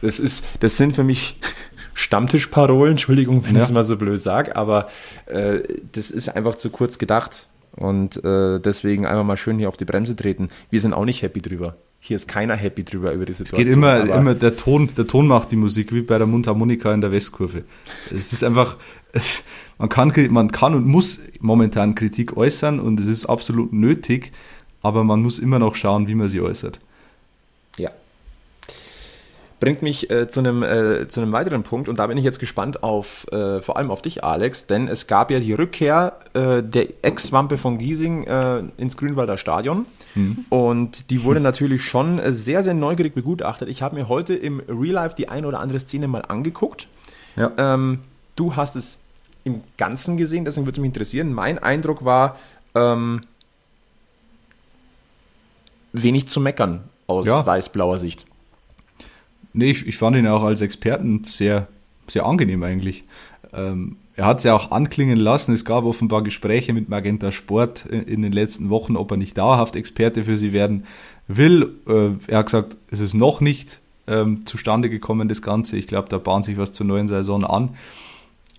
das 0.00 0.20
ist, 0.20 0.44
das 0.60 0.76
sind 0.76 0.94
für 0.94 1.04
mich 1.04 1.38
Stammtischparolen, 1.94 2.92
Entschuldigung, 2.92 3.44
wenn 3.44 3.54
Ja. 3.54 3.60
ich 3.60 3.66
es 3.66 3.72
mal 3.72 3.84
so 3.84 3.96
blöd 3.96 4.20
sage, 4.20 4.56
aber 4.56 4.88
äh, 5.26 5.60
das 5.92 6.10
ist 6.10 6.28
einfach 6.30 6.56
zu 6.56 6.70
kurz 6.70 6.98
gedacht. 6.98 7.48
Und 7.74 8.22
äh, 8.22 8.60
deswegen 8.60 9.06
einfach 9.06 9.24
mal 9.24 9.38
schön 9.38 9.58
hier 9.58 9.68
auf 9.70 9.78
die 9.78 9.86
Bremse 9.86 10.14
treten. 10.14 10.48
Wir 10.68 10.78
sind 10.82 10.92
auch 10.92 11.06
nicht 11.06 11.22
happy 11.22 11.40
drüber. 11.40 11.76
Hier 12.00 12.16
ist 12.16 12.28
keiner 12.28 12.54
happy 12.54 12.84
drüber 12.84 13.12
über 13.12 13.24
die 13.24 13.32
Es 13.32 13.38
Situation. 13.38 13.64
geht 13.64 13.72
immer, 13.72 14.14
immer 14.14 14.34
der 14.34 14.56
Ton, 14.58 14.90
der 14.94 15.06
Ton 15.06 15.26
macht 15.26 15.52
die 15.52 15.56
Musik, 15.56 15.90
wie 15.94 16.02
bei 16.02 16.18
der 16.18 16.26
Mundharmonika 16.26 16.92
in 16.92 17.00
der 17.00 17.12
Westkurve. 17.12 17.64
Es 18.14 18.34
ist 18.34 18.44
einfach, 18.44 18.76
es, 19.12 19.42
man, 19.78 19.88
kann, 19.88 20.12
man 20.30 20.52
kann 20.52 20.74
und 20.74 20.86
muss 20.86 21.20
momentan 21.40 21.94
Kritik 21.94 22.36
äußern 22.36 22.78
und 22.78 23.00
es 23.00 23.06
ist 23.06 23.24
absolut 23.24 23.72
nötig, 23.72 24.32
aber 24.82 25.02
man 25.02 25.22
muss 25.22 25.38
immer 25.38 25.58
noch 25.58 25.74
schauen, 25.74 26.08
wie 26.08 26.14
man 26.14 26.28
sie 26.28 26.42
äußert. 26.42 26.78
Bringt 29.62 29.80
mich 29.80 30.10
äh, 30.10 30.28
zu, 30.28 30.40
einem, 30.40 30.64
äh, 30.64 31.06
zu 31.06 31.20
einem 31.20 31.30
weiteren 31.30 31.62
Punkt 31.62 31.88
und 31.88 32.00
da 32.00 32.08
bin 32.08 32.18
ich 32.18 32.24
jetzt 32.24 32.40
gespannt 32.40 32.82
auf, 32.82 33.28
äh, 33.30 33.62
vor 33.62 33.76
allem 33.76 33.92
auf 33.92 34.02
dich, 34.02 34.24
Alex, 34.24 34.66
denn 34.66 34.88
es 34.88 35.06
gab 35.06 35.30
ja 35.30 35.38
die 35.38 35.52
Rückkehr 35.52 36.16
äh, 36.34 36.64
der 36.64 36.88
Ex-Wampe 37.02 37.56
von 37.58 37.78
Giesing 37.78 38.24
äh, 38.24 38.64
ins 38.76 38.96
Grünwalder 38.96 39.38
Stadion 39.38 39.86
und 40.48 41.10
die 41.10 41.22
wurde 41.22 41.38
natürlich 41.38 41.84
schon 41.84 42.18
äh, 42.18 42.32
sehr, 42.32 42.64
sehr 42.64 42.74
neugierig 42.74 43.14
begutachtet. 43.14 43.68
Ich 43.68 43.82
habe 43.82 43.94
mir 43.94 44.08
heute 44.08 44.34
im 44.34 44.60
Real 44.68 44.94
Life 44.94 45.14
die 45.14 45.28
eine 45.28 45.46
oder 45.46 45.60
andere 45.60 45.78
Szene 45.78 46.08
mal 46.08 46.22
angeguckt. 46.22 46.88
Ja. 47.36 47.52
Ähm, 47.56 48.00
du 48.34 48.56
hast 48.56 48.74
es 48.74 48.98
im 49.44 49.60
Ganzen 49.78 50.16
gesehen, 50.16 50.44
deswegen 50.44 50.66
würde 50.66 50.78
es 50.78 50.80
mich 50.80 50.88
interessieren. 50.88 51.32
Mein 51.32 51.60
Eindruck 51.60 52.04
war, 52.04 52.36
ähm, 52.74 53.20
wenig 55.92 56.26
zu 56.26 56.40
meckern 56.40 56.80
aus 57.06 57.28
Ja. 57.28 57.46
weiß-blauer 57.46 58.00
Sicht. 58.00 58.26
Nee, 59.52 59.70
ich, 59.70 59.86
ich 59.86 59.96
fand 59.96 60.16
ihn 60.16 60.26
auch 60.26 60.42
als 60.42 60.60
Experten 60.60 61.24
sehr, 61.24 61.68
sehr 62.06 62.26
angenehm 62.26 62.62
eigentlich. 62.62 63.04
Ähm, 63.52 63.96
er 64.14 64.26
hat 64.26 64.38
es 64.38 64.44
ja 64.44 64.54
auch 64.54 64.70
anklingen 64.70 65.18
lassen. 65.18 65.54
Es 65.54 65.64
gab 65.64 65.84
offenbar 65.84 66.22
Gespräche 66.22 66.72
mit 66.72 66.88
Magenta 66.88 67.32
Sport 67.32 67.86
in, 67.86 68.22
den 68.22 68.32
letzten 68.32 68.68
Wochen, 68.68 68.96
ob 68.96 69.10
er 69.10 69.16
nicht 69.16 69.38
dauerhaft 69.38 69.76
Experte 69.76 70.24
für 70.24 70.36
sie 70.36 70.52
werden 70.52 70.84
will. 71.28 71.70
Äh, 71.86 72.10
er 72.30 72.38
hat 72.38 72.46
gesagt, 72.46 72.76
es 72.90 73.00
ist 73.00 73.14
noch 73.14 73.40
nicht 73.40 73.80
ähm, 74.06 74.44
zustande 74.44 74.90
gekommen, 74.90 75.28
das 75.28 75.42
Ganze. 75.42 75.76
Ich 75.76 75.86
glaube, 75.86 76.08
da 76.08 76.18
bahnt 76.18 76.44
sich 76.44 76.58
was 76.58 76.72
zur 76.72 76.86
neuen 76.86 77.08
Saison 77.08 77.44
an. 77.44 77.70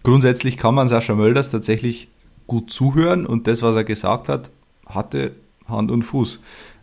Grundsätzlich 0.01 0.57
kann 0.57 0.75
man 0.75 0.87
Sascha 0.87 1.13
Mölders 1.13 1.49
tatsächlich 1.49 2.09
gut 2.47 2.71
zuhören 2.71 3.25
und 3.25 3.47
das, 3.47 3.61
was 3.61 3.75
er 3.75 3.83
gesagt 3.83 4.29
hat, 4.29 4.51
hatte 4.85 5.31
Hand 5.67 5.91
und 5.91 6.03
Fuß. 6.03 6.41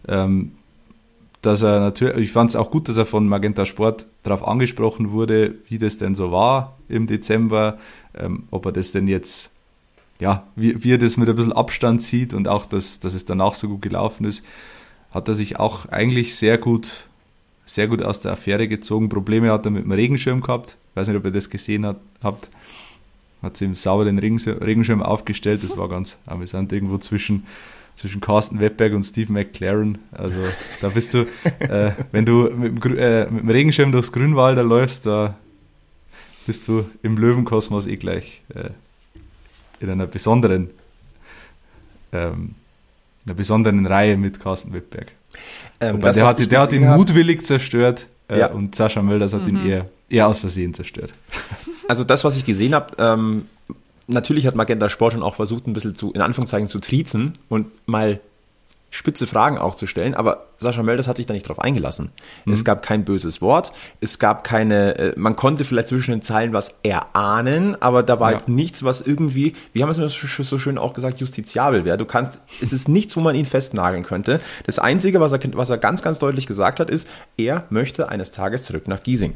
Ähm, 0.08 0.52
dass 1.42 1.62
er 1.62 1.80
natürlich, 1.80 2.16
ich 2.16 2.32
fand 2.32 2.50
es 2.50 2.56
auch 2.56 2.70
gut, 2.70 2.88
dass 2.88 2.96
er 2.96 3.06
von 3.06 3.26
Magenta 3.26 3.64
Sport 3.64 4.06
darauf 4.22 4.46
angesprochen 4.46 5.10
wurde, 5.12 5.54
wie 5.68 5.78
das 5.78 5.96
denn 5.96 6.14
so 6.14 6.32
war 6.32 6.76
im 6.88 7.06
Dezember, 7.06 7.78
ähm, 8.14 8.44
ob 8.50 8.66
er 8.66 8.72
das 8.72 8.92
denn 8.92 9.08
jetzt, 9.08 9.50
ja, 10.18 10.46
wie, 10.54 10.84
wie 10.84 10.92
er 10.92 10.98
das 10.98 11.16
mit 11.16 11.28
ein 11.28 11.36
bisschen 11.36 11.52
Abstand 11.52 12.02
sieht 12.02 12.34
und 12.34 12.46
auch, 12.46 12.66
dass, 12.66 13.00
dass 13.00 13.14
es 13.14 13.24
danach 13.24 13.54
so 13.54 13.68
gut 13.68 13.82
gelaufen 13.82 14.26
ist, 14.26 14.44
hat 15.12 15.28
er 15.28 15.34
sich 15.34 15.58
auch 15.58 15.86
eigentlich 15.86 16.36
sehr 16.36 16.58
gut, 16.58 17.08
sehr 17.64 17.88
gut 17.88 18.02
aus 18.02 18.20
der 18.20 18.32
Affäre 18.32 18.68
gezogen. 18.68 19.08
Probleme 19.08 19.50
hat 19.50 19.64
er 19.64 19.70
mit 19.70 19.84
dem 19.84 19.92
Regenschirm 19.92 20.40
gehabt. 20.40 20.76
Ich 20.90 20.96
weiß 20.96 21.08
nicht, 21.08 21.16
ob 21.16 21.24
ihr 21.24 21.30
das 21.30 21.50
gesehen 21.50 21.86
hat, 21.86 21.96
habt. 22.22 22.50
Hat 23.42 23.56
sie 23.56 23.64
ihm 23.64 23.74
sauber 23.74 24.04
den 24.04 24.18
Regenschirm, 24.18 25.02
aufgestellt. 25.02 25.64
Das 25.64 25.76
war 25.76 25.88
ganz 25.88 26.18
amüsant 26.26 26.72
irgendwo 26.72 26.98
zwischen 26.98 27.46
zwischen 27.96 28.20
Carsten 28.20 28.60
Webberg 28.60 28.94
und 28.94 29.02
Steve 29.02 29.32
McLaren. 29.32 29.98
Also 30.12 30.40
da 30.80 30.88
bist 30.88 31.12
du, 31.14 31.26
äh, 31.58 31.92
wenn 32.12 32.24
du 32.24 32.50
mit 32.50 32.82
dem, 32.84 32.96
äh, 32.98 33.24
mit 33.26 33.42
dem 33.42 33.50
Regenschirm 33.50 33.92
durchs 33.92 34.10
Grünwalder 34.12 34.62
läufst, 34.62 35.06
da 35.06 35.36
bist 36.46 36.66
du 36.68 36.84
im 37.02 37.18
Löwenkosmos 37.18 37.86
eh 37.86 37.96
gleich 37.96 38.42
äh, 38.54 38.70
in 39.80 39.90
einer 39.90 40.06
besonderen, 40.06 40.70
ähm, 42.12 42.54
einer 43.26 43.34
besonderen 43.34 43.86
Reihe 43.86 44.16
mit 44.16 44.40
Carsten 44.40 44.72
Webberg. 44.72 45.12
Ähm, 45.80 46.00
der 46.00 46.26
hat, 46.26 46.50
der 46.50 46.60
hat 46.60 46.72
ihn 46.72 46.88
hab- 46.88 46.96
mutwillig 46.96 47.44
zerstört 47.46 48.06
äh, 48.28 48.38
Ja. 48.40 48.46
und 48.50 48.74
Sascha 48.74 49.02
Mölders 49.02 49.32
hat 49.32 49.46
ihn 49.46 49.64
eher, 49.64 49.86
eher 50.08 50.26
aus 50.28 50.40
Versehen 50.40 50.74
zerstört. 50.74 51.12
Also 51.88 52.04
das, 52.04 52.24
was 52.24 52.36
ich 52.36 52.44
gesehen 52.44 52.74
habe, 52.74 52.94
ähm, 52.98 53.46
natürlich 54.10 54.46
hat 54.46 54.54
Magenta 54.54 54.88
Sport 54.88 55.14
schon 55.14 55.22
auch 55.22 55.34
versucht, 55.34 55.66
ein 55.66 55.72
bisschen 55.72 55.94
zu, 55.94 56.12
in 56.12 56.20
Anführungszeichen, 56.20 56.68
zu 56.68 56.78
triezen 56.80 57.38
und 57.48 57.66
mal 57.86 58.20
spitze 58.92 59.28
Fragen 59.28 59.56
auch 59.56 59.76
zu 59.76 59.86
stellen, 59.86 60.14
aber 60.14 60.48
Sascha 60.58 60.82
Mölders 60.82 61.06
hat 61.06 61.16
sich 61.16 61.26
da 61.26 61.32
nicht 61.32 61.48
drauf 61.48 61.60
eingelassen. 61.60 62.10
Es 62.50 62.64
gab 62.64 62.82
kein 62.82 63.04
böses 63.04 63.40
Wort, 63.40 63.70
es 64.00 64.18
gab 64.18 64.42
keine, 64.42 64.98
äh, 64.98 65.12
man 65.16 65.36
konnte 65.36 65.64
vielleicht 65.64 65.86
zwischen 65.86 66.10
den 66.10 66.22
Zeilen 66.22 66.52
was 66.52 66.80
erahnen, 66.82 67.80
aber 67.80 68.02
da 68.02 68.18
war 68.18 68.32
Ja. 68.32 68.38
jetzt 68.38 68.48
nichts, 68.48 68.82
was 68.82 69.00
irgendwie, 69.00 69.54
wie 69.72 69.82
haben 69.84 69.96
wir 69.96 70.04
es 70.04 70.12
so 70.14 70.42
so 70.42 70.58
schön 70.58 70.76
auch 70.76 70.92
gesagt, 70.92 71.20
justiziabel 71.20 71.84
wäre. 71.84 71.98
Du 71.98 72.04
kannst, 72.04 72.40
es 72.60 72.72
ist 72.72 72.88
nichts, 72.88 73.16
wo 73.16 73.20
man 73.20 73.36
ihn 73.36 73.44
festnageln 73.44 74.02
könnte. 74.02 74.40
Das 74.66 74.80
Einzige, 74.80 75.20
was 75.20 75.30
er, 75.30 75.38
was 75.52 75.70
er 75.70 75.78
ganz, 75.78 76.02
ganz 76.02 76.18
deutlich 76.18 76.46
gesagt 76.48 76.80
hat, 76.80 76.90
ist, 76.90 77.08
er 77.36 77.66
möchte 77.70 78.08
eines 78.08 78.32
Tages 78.32 78.64
zurück 78.64 78.88
nach 78.88 79.04
Giesing. 79.04 79.34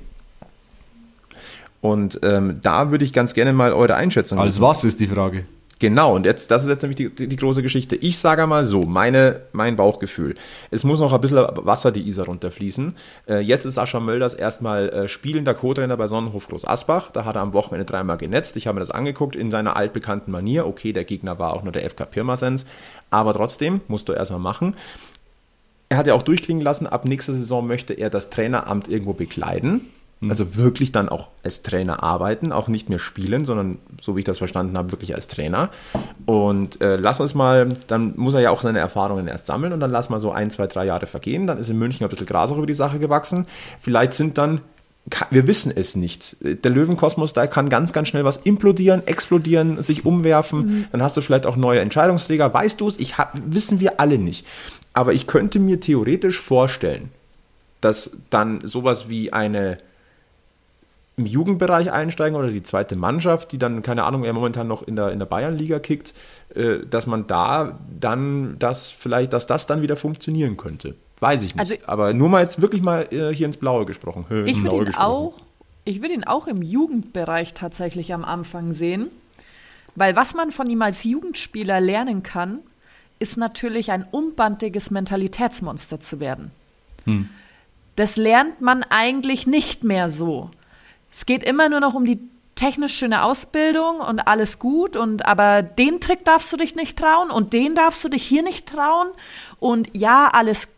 Und 1.84 2.20
ähm, 2.22 2.60
da 2.62 2.90
würde 2.90 3.04
ich 3.04 3.12
ganz 3.12 3.34
gerne 3.34 3.52
mal 3.52 3.74
eure 3.74 3.94
Einschätzung 3.94 4.38
Als 4.38 4.58
was 4.62 4.84
ist 4.84 5.00
die 5.00 5.06
Frage? 5.06 5.44
Genau, 5.80 6.14
und 6.14 6.24
jetzt, 6.24 6.50
das 6.50 6.62
ist 6.62 6.70
jetzt 6.70 6.80
nämlich 6.80 6.96
die, 6.96 7.14
die, 7.14 7.28
die 7.28 7.36
große 7.36 7.62
Geschichte. 7.62 7.94
Ich 7.94 8.16
sage 8.16 8.46
mal 8.46 8.64
so, 8.64 8.84
meine, 8.84 9.42
mein 9.52 9.76
Bauchgefühl. 9.76 10.34
Es 10.70 10.82
muss 10.82 11.00
noch 11.00 11.12
ein 11.12 11.20
bisschen 11.20 11.44
Wasser 11.56 11.92
die 11.92 12.08
Isar 12.08 12.24
runterfließen. 12.24 12.94
Äh, 13.28 13.40
jetzt 13.40 13.66
ist 13.66 13.74
Sascha 13.74 14.00
Mölders 14.00 14.32
erstmal 14.32 14.88
äh, 14.88 15.08
spielender 15.08 15.52
Co-Trainer 15.52 15.98
bei 15.98 16.06
Sonnenhof 16.06 16.48
Groß 16.48 16.66
Asbach. 16.66 17.10
Da 17.10 17.26
hat 17.26 17.36
er 17.36 17.42
am 17.42 17.52
Wochenende 17.52 17.84
dreimal 17.84 18.16
genetzt. 18.16 18.56
Ich 18.56 18.66
habe 18.66 18.76
mir 18.76 18.80
das 18.80 18.90
angeguckt 18.90 19.36
in 19.36 19.50
seiner 19.50 19.76
altbekannten 19.76 20.32
Manier. 20.32 20.66
Okay, 20.66 20.94
der 20.94 21.04
Gegner 21.04 21.38
war 21.38 21.52
auch 21.52 21.64
nur 21.64 21.72
der 21.72 21.90
FK 21.90 22.06
Pirmasens. 22.06 22.64
Aber 23.10 23.34
trotzdem, 23.34 23.82
musst 23.88 24.08
du 24.08 24.14
erstmal 24.14 24.40
machen. 24.40 24.74
Er 25.90 25.98
hat 25.98 26.06
ja 26.06 26.14
auch 26.14 26.22
durchklingen 26.22 26.64
lassen, 26.64 26.86
ab 26.86 27.04
nächster 27.04 27.34
Saison 27.34 27.66
möchte 27.66 27.92
er 27.92 28.08
das 28.08 28.30
Traineramt 28.30 28.88
irgendwo 28.88 29.12
bekleiden. 29.12 29.82
Also 30.30 30.56
wirklich 30.56 30.92
dann 30.92 31.08
auch 31.08 31.28
als 31.42 31.62
Trainer 31.62 32.02
arbeiten, 32.02 32.52
auch 32.52 32.68
nicht 32.68 32.88
mehr 32.88 32.98
spielen, 32.98 33.44
sondern 33.44 33.78
so 34.00 34.16
wie 34.16 34.20
ich 34.20 34.24
das 34.24 34.38
verstanden 34.38 34.78
habe, 34.78 34.92
wirklich 34.92 35.14
als 35.14 35.28
Trainer. 35.28 35.70
Und 36.24 36.80
äh, 36.80 36.96
lass 36.96 37.20
uns 37.20 37.34
mal, 37.34 37.76
dann 37.88 38.14
muss 38.16 38.34
er 38.34 38.40
ja 38.40 38.50
auch 38.50 38.62
seine 38.62 38.78
Erfahrungen 38.78 39.26
erst 39.26 39.46
sammeln 39.46 39.72
und 39.72 39.80
dann 39.80 39.90
lass 39.90 40.10
mal 40.10 40.20
so 40.20 40.32
ein, 40.32 40.50
zwei, 40.50 40.66
drei 40.66 40.86
Jahre 40.86 41.06
vergehen. 41.06 41.46
Dann 41.46 41.58
ist 41.58 41.68
in 41.68 41.78
München 41.78 42.04
ein 42.04 42.10
bisschen 42.10 42.26
Gras 42.26 42.50
auch 42.50 42.56
über 42.56 42.66
die 42.66 42.72
Sache 42.72 42.98
gewachsen. 42.98 43.46
Vielleicht 43.80 44.14
sind 44.14 44.38
dann, 44.38 44.60
wir 45.30 45.46
wissen 45.46 45.72
es 45.74 45.96
nicht. 45.96 46.36
Der 46.40 46.70
Löwenkosmos, 46.70 47.34
da 47.34 47.46
kann 47.46 47.68
ganz, 47.68 47.92
ganz 47.92 48.08
schnell 48.08 48.24
was 48.24 48.38
implodieren, 48.38 49.06
explodieren, 49.06 49.82
sich 49.82 50.06
umwerfen. 50.06 50.88
Dann 50.92 51.02
hast 51.02 51.16
du 51.16 51.20
vielleicht 51.20 51.44
auch 51.44 51.56
neue 51.56 51.80
Entscheidungsträger. 51.80 52.54
Weißt 52.54 52.80
du 52.80 52.88
es? 52.88 52.98
Ich 52.98 53.18
hab, 53.18 53.38
wissen 53.44 53.80
wir 53.80 54.00
alle 54.00 54.18
nicht. 54.18 54.46
Aber 54.94 55.12
ich 55.12 55.26
könnte 55.26 55.58
mir 55.58 55.80
theoretisch 55.80 56.40
vorstellen, 56.40 57.10
dass 57.82 58.16
dann 58.30 58.60
sowas 58.64 59.10
wie 59.10 59.32
eine 59.32 59.76
im 61.16 61.26
Jugendbereich 61.26 61.92
einsteigen 61.92 62.36
oder 62.36 62.48
die 62.50 62.62
zweite 62.62 62.96
Mannschaft, 62.96 63.52
die 63.52 63.58
dann, 63.58 63.82
keine 63.82 64.02
Ahnung, 64.04 64.24
er 64.24 64.32
momentan 64.32 64.66
noch 64.66 64.82
in 64.82 64.96
der, 64.96 65.12
in 65.12 65.18
der 65.20 65.26
Bayernliga 65.26 65.78
kickt, 65.78 66.12
äh, 66.54 66.78
dass 66.88 67.06
man 67.06 67.26
da 67.26 67.78
dann 68.00 68.56
das 68.58 68.90
vielleicht, 68.90 69.32
dass 69.32 69.46
das 69.46 69.66
dann 69.66 69.80
wieder 69.82 69.96
funktionieren 69.96 70.56
könnte. 70.56 70.96
Weiß 71.20 71.42
ich 71.44 71.54
nicht. 71.54 71.60
Also- 71.60 71.74
Aber 71.86 72.12
nur 72.12 72.28
mal 72.28 72.42
jetzt 72.42 72.60
wirklich 72.60 72.82
mal 72.82 73.06
äh, 73.12 73.32
hier 73.34 73.46
ins 73.46 73.56
Blaue 73.56 73.86
gesprochen. 73.86 74.24
Ich 74.46 74.62
würde 74.62 74.76
ihn 74.76 74.84
gesprochen. 74.86 75.04
auch, 75.06 75.34
ich 75.84 76.00
würde 76.02 76.14
ihn 76.14 76.24
auch 76.24 76.48
im 76.48 76.62
Jugendbereich 76.62 77.54
tatsächlich 77.54 78.12
am 78.12 78.24
Anfang 78.24 78.72
sehen, 78.72 79.08
weil 79.94 80.16
was 80.16 80.34
man 80.34 80.50
von 80.50 80.68
ihm 80.68 80.82
als 80.82 81.04
Jugendspieler 81.04 81.80
lernen 81.80 82.24
kann, 82.24 82.58
ist 83.20 83.36
natürlich 83.36 83.92
ein 83.92 84.04
unbandiges 84.10 84.90
Mentalitätsmonster 84.90 86.00
zu 86.00 86.18
werden. 86.18 86.50
Das 87.94 88.16
lernt 88.16 88.60
man 88.60 88.82
eigentlich 88.82 89.46
nicht 89.46 89.84
mehr 89.84 90.08
so. 90.08 90.50
Es 91.16 91.26
geht 91.26 91.44
immer 91.44 91.68
nur 91.68 91.78
noch 91.78 91.94
um 91.94 92.04
die 92.04 92.18
technisch 92.56 92.96
schöne 92.96 93.22
Ausbildung 93.22 94.00
und 94.00 94.26
alles 94.26 94.58
gut 94.58 94.96
und 94.96 95.24
aber 95.24 95.62
den 95.62 96.00
Trick 96.00 96.24
darfst 96.24 96.52
du 96.52 96.56
dich 96.56 96.74
nicht 96.74 96.98
trauen 96.98 97.30
und 97.30 97.52
den 97.52 97.76
darfst 97.76 98.02
du 98.02 98.08
dich 98.08 98.24
hier 98.24 98.42
nicht 98.42 98.66
trauen 98.66 99.08
und 99.60 99.90
ja, 99.92 100.28
alles 100.32 100.68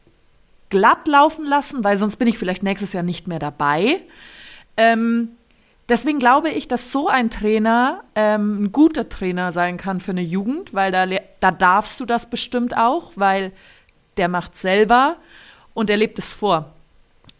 glatt 0.69 1.09
laufen 1.09 1.47
lassen, 1.47 1.85
weil 1.85 1.97
sonst 1.97 2.17
bin 2.17 2.29
ich 2.29 2.37
vielleicht 2.37 2.63
nächstes 2.63 2.93
Jahr 2.93 3.03
nicht 3.03 3.27
mehr 3.27 3.39
dabei. 3.39 4.03
Ähm, 4.77 5.31
deswegen 5.89 6.19
glaube 6.19 6.51
ich, 6.51 6.69
dass 6.69 6.93
so 6.93 7.09
ein 7.09 7.31
Trainer 7.31 8.05
ähm, 8.15 8.65
ein 8.65 8.73
guter 8.73 9.09
Trainer 9.09 9.53
sein 9.53 9.79
kann 9.79 10.01
für 10.01 10.11
eine 10.11 10.23
Jugend, 10.23 10.75
weil 10.75 10.93
da, 10.93 11.07
da 11.41 11.51
darfst 11.51 11.99
du 11.99 12.05
das 12.05 12.29
bestimmt 12.29 12.77
auch, 12.77 13.13
weil 13.17 13.53
der 14.19 14.29
macht 14.29 14.55
selber 14.55 15.17
und 15.73 15.89
er 15.89 15.97
lebt 15.97 16.19
es 16.19 16.35
vor. 16.35 16.76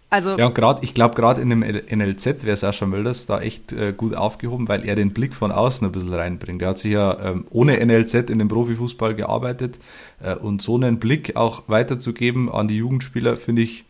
Also 0.09 0.39
Ja, 0.39 0.47
und 0.47 0.55
gerade, 0.55 0.85
ich 0.85 0.95
glaube, 0.95 1.15
gerade 1.17 1.41
in 1.41 1.51
dem 1.51 1.61
NLZ 1.61 2.45
wäre 2.45 2.57
Sascha 2.57 2.87
Mölders 2.87 3.27
da 3.27 3.41
echt 3.41 3.73
äh, 3.73 3.93
gut 3.97 4.15
aufgehoben, 4.15 4.69
weil 4.69 4.85
er 4.87 4.95
den 4.95 5.13
Blick 5.13 5.35
von 5.35 5.51
außen 5.51 5.87
ein 5.87 5.93
bisschen 5.93 6.15
reinbringt. 6.15 6.63
Er 6.63 6.69
hat 6.69 6.79
sich 6.79 6.93
ja 6.93 7.19
ähm, 7.21 7.45
ohne 7.51 7.85
NLZ 7.85 8.31
in 8.31 8.39
dem 8.39 8.49
Profifußball 8.49 9.15
gearbeitet 9.17 9.79
äh, 10.21 10.37
und 10.37 10.63
so 10.63 10.77
einen 10.77 10.99
Blick 11.01 11.35
auch 11.35 11.65
weiterzugeben 11.67 12.51
an 12.51 12.69
die 12.69 12.77
Jugendspieler, 12.77 13.37
finde 13.37 13.63
ich, 13.63 13.85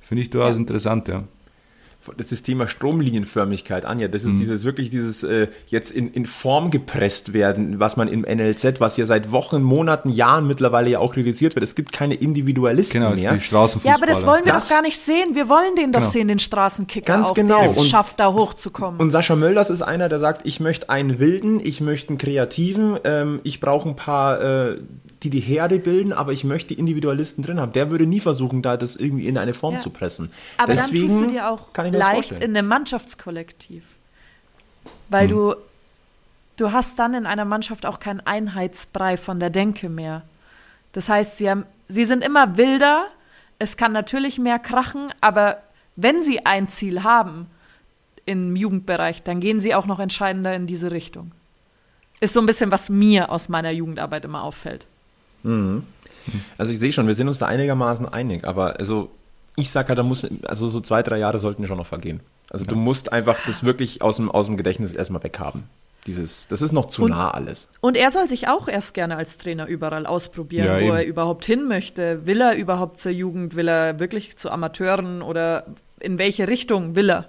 finde 0.00 0.22
ich 0.22 0.30
durchaus 0.30 0.54
Ja. 0.54 0.60
interessant, 0.60 1.08
ja. 1.08 1.24
Das 2.16 2.26
ist 2.26 2.32
das 2.32 2.42
Thema 2.42 2.66
Stromlinienförmigkeit, 2.68 3.84
Anja. 3.84 4.08
Das 4.08 4.24
ist 4.24 4.32
Mhm. 4.32 4.38
dieses 4.38 4.64
wirklich 4.64 4.90
dieses 4.90 5.22
äh, 5.22 5.48
jetzt 5.66 5.90
in, 5.90 6.12
in 6.12 6.26
Form 6.26 6.70
gepresst 6.70 7.32
werden, 7.32 7.80
was 7.80 7.96
man 7.96 8.08
im 8.08 8.22
NLZ, 8.22 8.80
was 8.80 8.96
ja 8.96 9.06
seit 9.06 9.30
Wochen, 9.32 9.62
Monaten, 9.62 10.08
Jahren 10.10 10.46
mittlerweile 10.46 10.90
ja 10.90 10.98
auch 10.98 11.14
kritisiert 11.14 11.54
wird. 11.54 11.62
Es 11.62 11.74
gibt 11.74 11.92
keine 11.92 12.14
Individualisten 12.14 13.00
Genau, 13.00 13.12
ist 13.12 13.22
mehr. 13.22 13.34
die 13.34 13.40
Straßenfußballer. 13.40 13.96
ja, 13.96 14.02
aber 14.02 14.12
das 14.12 14.26
wollen 14.26 14.44
wir 14.44 14.52
Das- 14.52 14.68
doch 14.68 14.74
gar 14.76 14.82
nicht 14.82 14.98
sehen. 14.98 15.34
Wir 15.34 15.48
wollen 15.48 15.74
den 15.76 15.92
doch 15.92 16.00
Genau. 16.00 16.10
sehen, 16.10 16.28
den 16.28 16.38
Straßenkicker 16.38 17.12
Ganz 17.14 17.28
auch, 17.28 17.34
genau. 17.34 17.60
der 17.60 17.70
es 17.70 17.78
Und- 17.78 17.86
schafft, 17.86 18.20
da 18.20 18.32
hochzukommen. 18.32 19.00
Und 19.00 19.10
Sascha 19.10 19.36
Mölders 19.36 19.70
ist 19.70 19.82
einer, 19.82 20.08
der 20.08 20.18
sagt, 20.18 20.46
ich 20.46 20.60
möchte 20.60 20.90
einen 20.90 21.18
Wilden, 21.18 21.60
ich 21.64 21.80
möchte 21.80 22.10
einen 22.10 22.18
Kreativen, 22.18 22.98
ähm, 23.04 23.40
ich 23.44 23.60
brauche 23.60 23.88
ein 23.88 23.96
paar, 23.96 24.40
äh, 24.40 24.78
die 25.22 25.30
die 25.30 25.40
Herde 25.40 25.78
bilden, 25.78 26.12
aber 26.12 26.32
ich 26.32 26.44
möchte 26.44 26.74
Individualisten 26.74 27.42
drin 27.42 27.60
haben. 27.60 27.72
Der 27.72 27.90
würde 27.90 28.06
nie 28.06 28.20
versuchen, 28.20 28.62
da 28.62 28.76
das 28.76 28.96
irgendwie 28.96 29.26
in 29.26 29.36
eine 29.36 29.54
Form 29.54 29.74
Ja. 29.74 29.80
zu 29.80 29.90
pressen. 29.90 30.30
Aber 30.56 30.74
Deswegen 30.74 31.08
dann 31.08 31.18
tust 31.18 31.30
du 31.30 31.32
dir 31.34 31.48
auch 31.50 31.72
kann 31.72 31.86
ich 31.86 31.92
mir 31.92 31.98
das 31.98 32.08
leicht 32.08 32.32
in 32.32 32.56
einem 32.56 32.68
Mannschaftskollektiv. 32.68 33.84
Weil 35.08 35.26
du, 35.28 35.54
du 36.56 36.72
hast 36.72 36.98
dann 36.98 37.14
in 37.14 37.26
einer 37.26 37.44
Mannschaft 37.44 37.86
auch 37.86 37.98
keinen 37.98 38.20
Einheitsbrei 38.20 39.16
von 39.16 39.40
der 39.40 39.50
Denke 39.50 39.88
mehr. 39.88 40.22
Das 40.92 41.08
heißt, 41.08 41.38
sie, 41.38 41.50
haben, 41.50 41.64
sie 41.88 42.04
sind 42.04 42.24
immer 42.24 42.56
wilder, 42.56 43.06
es 43.58 43.76
kann 43.76 43.92
natürlich 43.92 44.38
mehr 44.38 44.58
krachen, 44.58 45.12
aber 45.20 45.58
wenn 45.96 46.22
sie 46.22 46.46
ein 46.46 46.68
Ziel 46.68 47.02
haben 47.02 47.46
im 48.24 48.54
Jugendbereich, 48.54 49.22
dann 49.22 49.40
gehen 49.40 49.60
sie 49.60 49.74
auch 49.74 49.86
noch 49.86 49.98
entscheidender 49.98 50.54
in 50.54 50.66
diese 50.66 50.90
Richtung. 50.90 51.32
Ist 52.20 52.34
so 52.34 52.40
ein 52.40 52.46
bisschen, 52.46 52.70
was 52.70 52.88
mir 52.88 53.30
aus 53.30 53.48
meiner 53.48 53.70
Jugendarbeit 53.70 54.24
immer 54.24 54.42
auffällt. 54.42 54.86
Also 56.58 56.72
ich 56.72 56.78
sehe 56.78 56.92
schon, 56.92 57.06
wir 57.06 57.14
sind 57.14 57.28
uns 57.28 57.38
da 57.38 57.46
einigermaßen 57.46 58.06
einig, 58.08 58.44
aber 58.44 58.78
also 58.78 59.10
ich 59.56 59.70
sage 59.70 59.88
halt, 59.88 59.98
da 59.98 60.02
muss, 60.02 60.26
also 60.44 60.68
so 60.68 60.80
zwei, 60.80 61.02
drei 61.02 61.18
Jahre 61.18 61.38
sollten 61.38 61.66
schon 61.66 61.78
noch 61.78 61.86
vergehen. 61.86 62.20
Also 62.50 62.64
du 62.64 62.76
musst 62.76 63.12
einfach 63.12 63.36
das 63.46 63.62
wirklich 63.64 64.02
aus 64.02 64.16
dem, 64.16 64.30
aus 64.30 64.46
dem 64.46 64.56
Gedächtnis 64.56 64.92
erstmal 64.92 65.22
weghaben. 65.22 65.64
Dieses, 66.06 66.46
das 66.48 66.62
ist 66.62 66.72
noch 66.72 66.86
zu 66.86 67.02
Und- 67.04 67.10
nah 67.10 67.30
alles. 67.30 67.68
Und 67.80 67.96
er 67.96 68.10
soll 68.10 68.28
sich 68.28 68.48
auch 68.48 68.68
erst 68.68 68.94
gerne 68.94 69.16
als 69.16 69.36
Trainer 69.36 69.66
überall 69.66 70.06
ausprobieren, 70.06 70.66
Ja, 70.66 70.74
wo 70.76 70.84
eben. 70.84 70.96
er 70.96 71.04
überhaupt 71.06 71.44
hin 71.44 71.66
möchte. 71.66 72.24
Will 72.26 72.40
er 72.40 72.54
überhaupt 72.56 73.00
zur 73.00 73.12
Jugend? 73.12 73.56
Will 73.56 73.68
er 73.68 73.98
wirklich 73.98 74.36
zu 74.38 74.50
Amateuren 74.50 75.20
oder 75.22 75.64
in 76.00 76.18
welche 76.18 76.48
Richtung 76.48 76.94
will 76.94 77.10
er? 77.10 77.26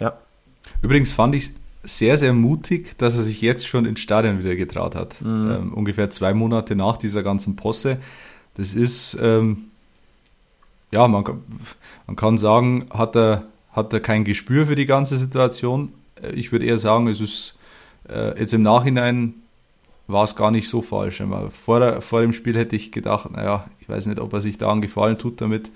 Ja. 0.00 0.12
Übrigens 0.82 1.12
fand 1.12 1.34
ich 1.34 1.50
sehr, 1.84 2.16
sehr 2.16 2.32
mutig, 2.32 2.96
dass 2.98 3.16
er 3.16 3.22
sich 3.22 3.40
jetzt 3.42 3.66
schon 3.66 3.84
ins 3.86 4.00
Stadion 4.00 4.38
wieder 4.38 4.54
getraut 4.56 4.94
hat. 4.94 5.16
Ähm, 5.24 5.72
ungefähr 5.74 6.10
zwei 6.10 6.32
Monate 6.34 6.76
nach 6.76 6.96
dieser 6.96 7.22
ganzen 7.22 7.56
Posse. 7.56 7.98
Das 8.54 8.74
ist, 8.74 9.18
ähm, 9.20 9.64
ja, 10.90 11.08
man, 11.08 11.24
kann- 11.24 11.42
man 12.06 12.16
kann 12.16 12.38
sagen, 12.38 12.86
hat 12.92 13.16
er, 13.16 13.44
hat 13.72 13.92
er 13.92 14.00
kein 14.00 14.24
Gespür 14.24 14.66
für 14.66 14.74
die 14.76 14.86
ganze 14.86 15.16
Situation. 15.16 15.92
Äh, 16.22 16.32
Ich 16.34 16.52
würde 16.52 16.66
eher 16.66 16.78
sagen, 16.78 17.08
es 17.08 17.20
ist 17.20 17.56
äh, 18.08 18.38
jetzt 18.38 18.52
im 18.54 18.62
Nachhinein 18.62 19.34
war 20.08 20.24
es 20.24 20.36
gar 20.36 20.50
nicht 20.50 20.68
so 20.68 20.82
falsch. 20.82 21.22
Vor, 21.50 21.80
der, 21.80 22.02
vor 22.02 22.20
dem 22.20 22.32
Spiel 22.32 22.56
hätte 22.56 22.76
ich 22.76 22.92
gedacht, 22.92 23.30
naja, 23.30 23.66
ich 23.80 23.88
weiß 23.88 24.06
nicht, 24.06 24.20
ob 24.20 24.32
er 24.32 24.40
sich 24.40 24.58
da 24.58 24.70
einen 24.70 24.82
Gefallen 24.82 25.16
tut 25.16 25.40
damit. 25.40 25.70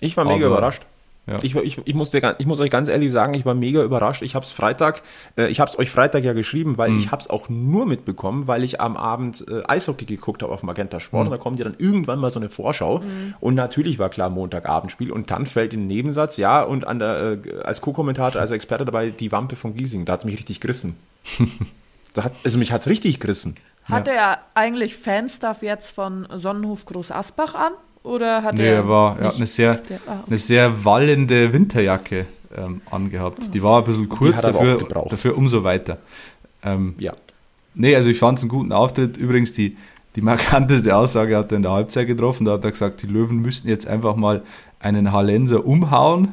Ich 0.00 0.16
war 0.16 0.24
mega 0.24 0.46
überrascht. 0.46 0.86
Ja. 1.26 1.36
Ich, 1.40 1.54
ich, 1.54 1.80
ich, 1.84 1.94
muss 1.94 2.10
dir, 2.10 2.34
ich 2.38 2.46
muss 2.46 2.58
euch 2.58 2.70
ganz 2.70 2.88
ehrlich 2.88 3.12
sagen, 3.12 3.34
ich 3.34 3.46
war 3.46 3.54
mega 3.54 3.82
überrascht. 3.82 4.22
Ich 4.22 4.34
habe 4.34 4.44
es 4.44 4.50
Freitag, 4.50 5.02
äh, 5.36 5.46
ich 5.46 5.60
habe 5.60 5.70
es 5.70 5.78
euch 5.78 5.88
Freitag 5.88 6.24
ja 6.24 6.32
geschrieben, 6.32 6.78
weil 6.78 6.98
ich 6.98 7.12
habe 7.12 7.22
es 7.22 7.30
auch 7.30 7.48
nur 7.48 7.86
mitbekommen, 7.86 8.48
weil 8.48 8.64
ich 8.64 8.80
am 8.80 8.96
Abend 8.96 9.44
äh, 9.48 9.62
Eishockey 9.66 10.04
geguckt 10.04 10.42
habe 10.42 10.52
auf 10.52 10.64
Magenta 10.64 10.98
Sport 10.98 11.26
und 11.26 11.30
da 11.30 11.38
kommt 11.38 11.60
ja 11.60 11.64
dann 11.64 11.76
irgendwann 11.78 12.18
mal 12.18 12.30
so 12.30 12.40
eine 12.40 12.48
Vorschau 12.48 13.02
und 13.38 13.54
natürlich 13.54 14.00
war 14.00 14.08
klar 14.08 14.30
Montagabendspiel 14.30 15.12
und 15.12 15.30
dann 15.30 15.46
fällt 15.46 15.74
in 15.74 15.80
den 15.80 15.86
Nebensatz, 15.86 16.38
ja 16.38 16.62
und 16.62 16.88
an 16.88 16.98
der, 16.98 17.38
äh, 17.44 17.60
als 17.62 17.80
Co-Kommentator, 17.80 18.40
als 18.40 18.50
Experte 18.50 18.84
dabei 18.84 19.10
die 19.10 19.30
Wampe 19.30 19.54
von 19.54 19.76
Giesing, 19.76 20.04
da 20.04 20.14
hat 20.14 20.20
es 20.20 20.24
mich 20.24 20.36
richtig 20.36 20.60
gerissen. 20.60 20.96
da 22.14 22.24
hat, 22.24 22.32
also 22.42 22.58
mich 22.58 22.72
hat 22.72 22.80
es 22.80 22.88
richtig 22.88 23.20
gerissen. 23.20 23.54
Hat 23.84 24.08
er 24.08 24.38
eigentlich 24.54 24.96
Fanstuff 24.96 25.62
jetzt 25.62 25.90
von 25.90 26.26
Sonnenhof 26.32 26.84
Groß 26.86 27.10
Asbach 27.12 27.54
an? 27.54 27.72
Oder 28.02 28.42
hat 28.42 28.54
Nee, 28.56 28.66
er. 28.66 28.74
er 28.76 28.88
war, 28.88 29.18
er 29.18 29.28
hat 29.28 29.36
eine 29.36 29.46
sehr, 29.46 29.74
der- 29.76 30.00
ah, 30.06 30.12
okay. 30.20 30.22
eine 30.28 30.38
sehr 30.38 30.84
wallende 30.84 31.52
Winterjacke 31.52 32.26
ähm, 32.56 32.80
angehabt. 32.90 33.54
Die 33.54 33.62
war 33.62 33.78
ein 33.78 33.84
bisschen 33.84 34.08
kurz, 34.08 34.36
hat 34.38 34.44
er 34.44 34.48
aber 34.50 34.58
auch 34.58 34.64
dafür, 34.64 34.78
gebraucht. 34.78 35.12
dafür 35.12 35.36
umso 35.38 35.62
weiter. 35.64 35.98
Ähm, 36.64 36.94
Ja. 36.98 37.14
nee, 37.74 37.94
also 37.94 38.10
ich 38.10 38.18
fand 38.18 38.38
es 38.38 38.44
einen 38.44 38.50
guten 38.50 38.72
Auftritt. 38.72 39.16
Übrigens, 39.16 39.52
die, 39.52 39.76
die 40.16 40.20
markanteste 40.20 40.94
Aussage 40.96 41.36
hat 41.36 41.52
er 41.52 41.56
in 41.56 41.62
der 41.62 41.72
Halbzeit 41.72 42.06
getroffen. 42.08 42.44
Da 42.44 42.52
hat 42.52 42.64
er 42.64 42.70
gesagt, 42.72 43.02
die 43.02 43.06
Löwen 43.06 43.40
müssten 43.40 43.68
jetzt 43.68 43.86
einfach 43.86 44.16
mal 44.16 44.42
einen 44.80 45.12
Hallenser 45.12 45.64
umhauen, 45.64 46.32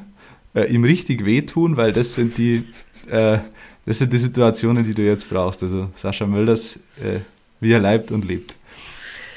äh, 0.55 0.65
ihm 0.73 0.83
richtig 0.83 1.23
wehtun, 1.23 1.77
weil 1.77 1.93
das 1.93 2.15
sind 2.15 2.37
die, 2.37 2.63
äh, 3.09 3.37
das 3.85 3.99
sind 3.99 4.11
die 4.11 4.17
Situationen, 4.17 4.83
die 4.85 4.93
du 4.95 5.03
jetzt 5.03 5.29
brauchst. 5.29 5.61
Also 5.63 5.87
Sascha 5.95 6.25
Mölders, 6.25 6.77
äh, 7.01 7.19
wie 7.59 7.71
er 7.71 7.79
leibt 7.79 8.11
und 8.11 8.25
lebt. 8.25 8.55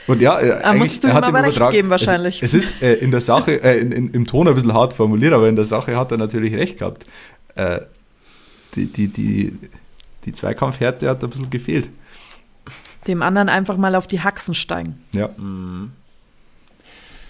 Und 0.07 0.21
ja, 0.21 0.39
äh, 0.39 0.63
Da 0.63 0.75
musst 0.75 1.03
du 1.03 1.09
ihm 1.09 1.15
hat 1.15 1.25
aber 1.25 1.43
recht 1.43 1.71
geben 1.71 1.91
wahrscheinlich. 1.91 2.43
Es, 2.43 2.55
es 2.55 2.65
ist 2.65 2.83
äh, 2.83 2.95
in 2.95 3.11
der 3.11 3.21
Sache, 3.21 3.63
äh, 3.63 3.79
in, 3.79 3.93
in, 3.93 4.11
im 4.11 4.27
Ton 4.27 4.49
ein 4.49 4.55
bisschen 4.55 4.73
hart 4.73 4.95
formuliert, 4.95 5.33
aber 5.33 5.49
in 5.49 5.57
der 5.57 5.65
Sache 5.65 5.97
hat 5.97 6.11
er 6.11 6.19
natürlich 6.19 6.55
recht 6.55 6.79
gehabt. 6.79 7.07
Äh, 7.55 7.81
die, 8.75 8.87
die, 8.87 9.09
die, 9.09 9.57
die 10.25 10.33
Zweikampfhärte 10.33 11.09
hat 11.09 11.23
ein 11.23 11.31
bisschen 11.31 11.51
gefehlt. 11.51 11.89
Dem 13.07 13.23
anderen 13.23 13.49
einfach 13.49 13.77
mal 13.77 13.95
auf 13.95 14.07
die 14.07 14.21
Haxen 14.21 14.55
steigen. 14.55 15.03
Ja. 15.13 15.31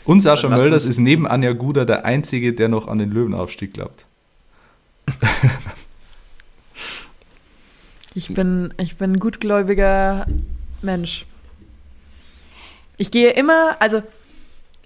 Und 0.05 0.21
Sascha 0.21 0.49
Lass 0.49 0.61
Mölders 0.61 0.85
ist 0.85 0.99
neben 0.99 1.27
Anja 1.27 1.53
Guder 1.53 1.87
der 1.87 2.05
Einzige, 2.05 2.53
der 2.53 2.69
noch 2.69 2.89
an 2.89 2.99
den 2.99 3.11
Löwenaufstieg 3.11 3.73
glaubt. 3.73 4.07
Ich 8.15 8.33
bin, 8.35 8.75
ich 8.79 8.97
bin 8.97 9.13
ein 9.13 9.19
gutgläubiger 9.19 10.27
Mensch. 10.83 11.25
Ich 12.97 13.11
gehe 13.11 13.31
immer, 13.31 13.77
also 13.81 14.03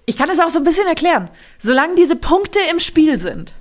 ich 0.05 0.17
kann 0.17 0.29
es 0.29 0.39
auch 0.39 0.49
so 0.49 0.59
ein 0.59 0.63
bisschen 0.63 0.87
erklären. 0.87 1.29
Solange 1.59 1.95
diese 1.95 2.15
Punkte 2.15 2.59
im 2.71 2.79
Spiel 2.79 3.19
sind 3.19 3.53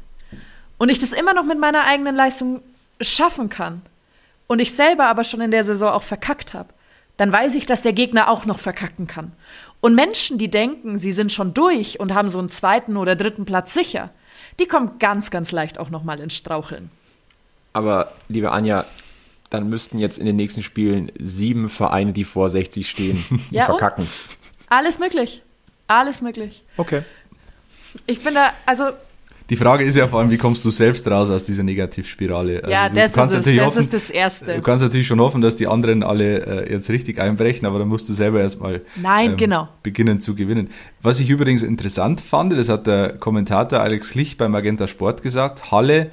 und 0.78 0.88
ich 0.88 0.98
das 0.98 1.12
immer 1.12 1.34
noch 1.34 1.44
mit 1.44 1.58
meiner 1.58 1.84
eigenen 1.84 2.14
Leistung 2.14 2.62
schaffen 3.00 3.48
kann 3.50 3.82
und 4.46 4.60
ich 4.60 4.74
selber 4.74 5.06
aber 5.06 5.24
schon 5.24 5.40
in 5.40 5.50
der 5.50 5.64
Saison 5.64 5.90
auch 5.90 6.02
verkackt 6.02 6.54
habe, 6.54 6.68
dann 7.16 7.32
weiß 7.32 7.54
ich, 7.54 7.66
dass 7.66 7.82
der 7.82 7.92
Gegner 7.92 8.28
auch 8.28 8.44
noch 8.44 8.58
verkacken 8.58 9.06
kann. 9.06 9.32
Und 9.80 9.94
Menschen, 9.94 10.38
die 10.38 10.50
denken, 10.50 10.98
sie 10.98 11.12
sind 11.12 11.32
schon 11.32 11.54
durch 11.54 11.98
und 11.98 12.14
haben 12.14 12.28
so 12.28 12.38
einen 12.38 12.50
zweiten 12.50 12.96
oder 12.96 13.16
dritten 13.16 13.44
Platz 13.44 13.74
sicher, 13.74 14.10
die 14.58 14.66
kommen 14.66 14.98
ganz, 14.98 15.30
ganz 15.30 15.52
leicht 15.52 15.78
auch 15.78 15.90
noch 15.90 16.04
mal 16.04 16.20
ins 16.20 16.36
Straucheln. 16.36 16.90
Aber, 17.72 18.12
liebe 18.28 18.52
Anja, 18.52 18.84
dann 19.50 19.68
müssten 19.68 19.98
jetzt 19.98 20.18
in 20.18 20.26
den 20.26 20.36
nächsten 20.36 20.62
Spielen 20.62 21.10
sieben 21.18 21.68
Vereine, 21.68 22.12
die 22.12 22.24
vor 22.24 22.50
60 22.50 22.88
stehen, 22.88 23.24
Ja, 23.50 23.66
und? 23.66 23.78
verkacken. 23.78 24.06
Alles 24.68 24.98
möglich. 24.98 25.42
Alles 25.86 26.20
möglich. 26.22 26.64
Okay. 26.76 27.02
Ich 28.06 28.22
bin 28.22 28.34
da, 28.34 28.50
also, 28.66 28.84
Die 29.48 29.56
Frage 29.56 29.84
ist 29.84 29.96
ja 29.96 30.08
vor 30.08 30.18
allem, 30.18 30.30
wie 30.30 30.36
kommst 30.36 30.64
du 30.64 30.70
selbst 30.70 31.06
raus 31.08 31.30
aus 31.30 31.44
dieser 31.44 31.62
Negativspirale? 31.62 32.58
Also 32.58 32.70
ja, 32.70 32.88
du 32.88 32.96
das 32.96 33.10
ist 33.12 33.14
kannst 33.14 33.32
es. 33.34 33.38
natürlich 33.38 33.58
Das 33.60 33.66
hoffen- 33.68 33.78
ist 33.80 33.92
das 33.94 34.10
Erste. 34.10 34.54
Du 34.54 34.60
kannst 34.62 34.82
natürlich 34.82 35.06
schon 35.06 35.20
hoffen, 35.20 35.40
dass 35.40 35.54
die 35.54 35.68
anderen 35.68 36.02
alle 36.02 36.66
äh, 36.66 36.72
jetzt 36.72 36.90
richtig 36.90 37.20
einbrechen, 37.20 37.64
aber 37.66 37.78
dann 37.78 37.86
musst 37.88 38.08
du 38.08 38.12
selber 38.12 38.40
erstmal 38.40 38.82
Nein, 39.00 39.36
genau. 39.36 39.68
beginnen 39.84 40.20
zu 40.20 40.34
gewinnen. 40.34 40.70
Was 41.00 41.20
ich 41.20 41.30
übrigens 41.30 41.62
interessant 41.62 42.20
fand, 42.20 42.52
das 42.52 42.68
hat 42.68 42.86
der 42.88 43.16
Kommentator 43.16 43.78
Alex 43.78 44.10
Klich 44.10 44.36
beim 44.36 44.50
Magenta 44.50 44.88
Sport 44.88 45.22
gesagt, 45.22 45.70
Halle 45.70 46.10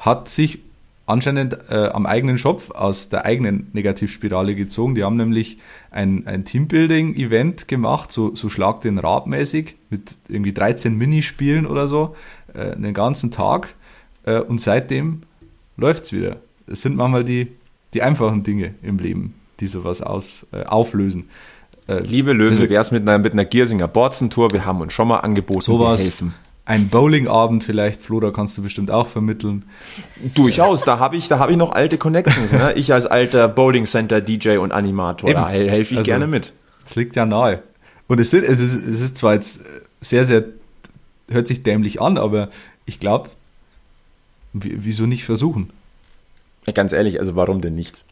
hat 0.00 0.28
sich 0.28 0.58
anscheinend 1.06 1.58
äh, 1.68 1.88
am 1.92 2.06
eigenen 2.06 2.38
Schopf 2.38 2.70
aus 2.70 3.08
der 3.10 3.24
eigenen 3.24 3.68
Negativspirale 3.72 4.54
gezogen. 4.54 4.94
Die 4.94 5.04
haben 5.04 5.16
nämlich 5.16 5.58
ein, 5.90 6.26
ein 6.26 6.44
Teambuilding-Event 6.44 7.68
gemacht, 7.68 8.10
so, 8.12 8.34
so 8.34 8.48
Schlag 8.48 8.80
den 8.80 8.98
Rad 8.98 9.26
mäßig, 9.26 9.76
mit 9.90 10.16
irgendwie 10.28 10.52
13 10.52 10.96
Minispielen 10.96 11.66
oder 11.66 11.88
so, 11.88 12.14
äh, 12.54 12.72
einen 12.72 12.94
ganzen 12.94 13.30
Tag. 13.30 13.74
Äh, 14.24 14.40
und 14.40 14.60
seitdem 14.60 15.22
läuft's 15.76 16.12
wieder. 16.12 16.36
Es 16.66 16.82
sind 16.82 16.96
manchmal 16.96 17.24
die, 17.24 17.48
die 17.92 18.02
einfachen 18.02 18.42
Dinge 18.42 18.74
im 18.82 18.98
Leben, 18.98 19.34
die 19.60 19.66
sowas 19.66 20.00
aus, 20.00 20.46
äh, 20.52 20.64
auflösen. 20.64 21.26
Äh, 21.86 21.98
Liebe 22.00 22.32
Löwen, 22.32 22.54
Das- 22.54 22.60
wie 22.62 22.70
wär's 22.70 22.90
mit 22.92 23.02
einer, 23.06 23.18
mit 23.18 23.34
einer 23.34 23.44
Giersinger 23.44 23.88
Borzentour? 23.88 24.52
Wir 24.52 24.64
haben 24.64 24.80
uns 24.80 24.94
schon 24.94 25.08
mal 25.08 25.18
angeboten, 25.18 25.60
sowas. 25.60 26.00
wir 26.00 26.04
helfen. 26.06 26.34
Ein 26.66 26.88
Bowlingabend 26.88 27.62
vielleicht, 27.62 28.00
Flo, 28.02 28.20
da 28.20 28.30
kannst 28.30 28.56
du 28.56 28.62
bestimmt 28.62 28.90
auch 28.90 29.08
vermitteln. 29.08 29.66
Durchaus, 30.34 30.82
da 30.84 30.98
habe 30.98 31.16
ich, 31.16 31.28
da 31.28 31.38
habe 31.38 31.52
ich 31.52 31.58
noch 31.58 31.72
alte 31.72 31.98
Connections. 31.98 32.52
Ne? 32.52 32.72
Ich 32.74 32.90
als 32.92 33.04
alter 33.04 33.48
Bowling 33.48 33.84
Center 33.84 34.22
DJ 34.22 34.56
und 34.56 34.72
Animator, 34.72 35.28
Eben. 35.28 35.40
da 35.40 35.48
hel- 35.50 35.68
helfe 35.70 35.92
ich 35.92 35.98
Also- 35.98 36.08
gerne 36.08 36.26
mit. 36.26 36.54
Es 36.86 36.96
liegt 36.96 37.16
ja 37.16 37.26
nahe. 37.26 37.62
Und 38.06 38.18
es, 38.20 38.30
sind, 38.30 38.44
es, 38.44 38.60
ist, 38.60 38.86
es 38.86 39.00
ist 39.00 39.18
zwar 39.18 39.34
jetzt 39.34 39.60
sehr, 40.00 40.24
sehr, 40.24 40.44
hört 41.30 41.46
sich 41.46 41.62
dämlich 41.62 42.00
an, 42.00 42.16
aber 42.18 42.48
ich 42.86 42.98
glaube, 43.00 43.30
wieso 44.52 45.04
nicht 45.06 45.24
versuchen? 45.24 45.70
Ja, 46.66 46.72
Ganz 46.72 46.92
ehrlich, 46.94 47.20
also 47.20 47.36
warum 47.36 47.60
denn 47.60 47.74
nicht? 47.74 48.04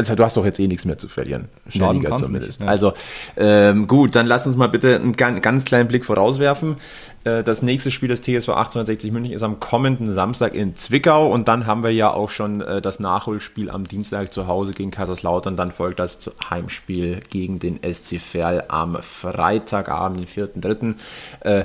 Also 0.00 0.14
du 0.14 0.22
hast 0.22 0.36
doch 0.36 0.44
jetzt 0.44 0.60
eh 0.60 0.68
nichts 0.68 0.84
mehr 0.84 0.96
zu 0.96 1.08
verlieren. 1.08 1.48
Kann's 1.76 2.22
zumindest. 2.22 2.60
nicht, 2.60 2.60
ja. 2.60 2.66
Also 2.68 2.92
ähm, 3.36 3.88
gut, 3.88 4.14
dann 4.14 4.26
lass 4.26 4.46
uns 4.46 4.54
mal 4.54 4.68
bitte 4.68 4.94
einen 4.94 5.16
gan- 5.16 5.40
ganz 5.42 5.64
kleinen 5.64 5.88
Blick 5.88 6.04
vorauswerfen. 6.04 6.76
Äh, 7.24 7.42
das 7.42 7.62
nächste 7.62 7.90
Spiel 7.90 8.08
des 8.08 8.20
TSV 8.22 8.50
1860 8.50 9.10
München 9.10 9.32
ist 9.34 9.42
am 9.42 9.58
kommenden 9.58 10.12
Samstag 10.12 10.54
in 10.54 10.76
Zwickau 10.76 11.28
und 11.32 11.48
dann 11.48 11.66
haben 11.66 11.82
wir 11.82 11.90
ja 11.92 12.12
auch 12.12 12.30
schon 12.30 12.60
äh, 12.60 12.80
das 12.80 13.00
Nachholspiel 13.00 13.70
am 13.70 13.88
Dienstag 13.88 14.32
zu 14.32 14.46
Hause 14.46 14.72
gegen 14.72 14.92
Kaiserslautern. 14.92 15.56
Dann 15.56 15.72
folgt 15.72 15.98
das 15.98 16.30
Heimspiel 16.48 17.18
gegen 17.28 17.58
den 17.58 17.80
SC 17.82 18.20
Verl 18.20 18.62
am 18.68 18.98
Freitagabend, 19.02 20.20
den 20.20 20.48
4.3. 20.48 20.94
Äh, 21.40 21.64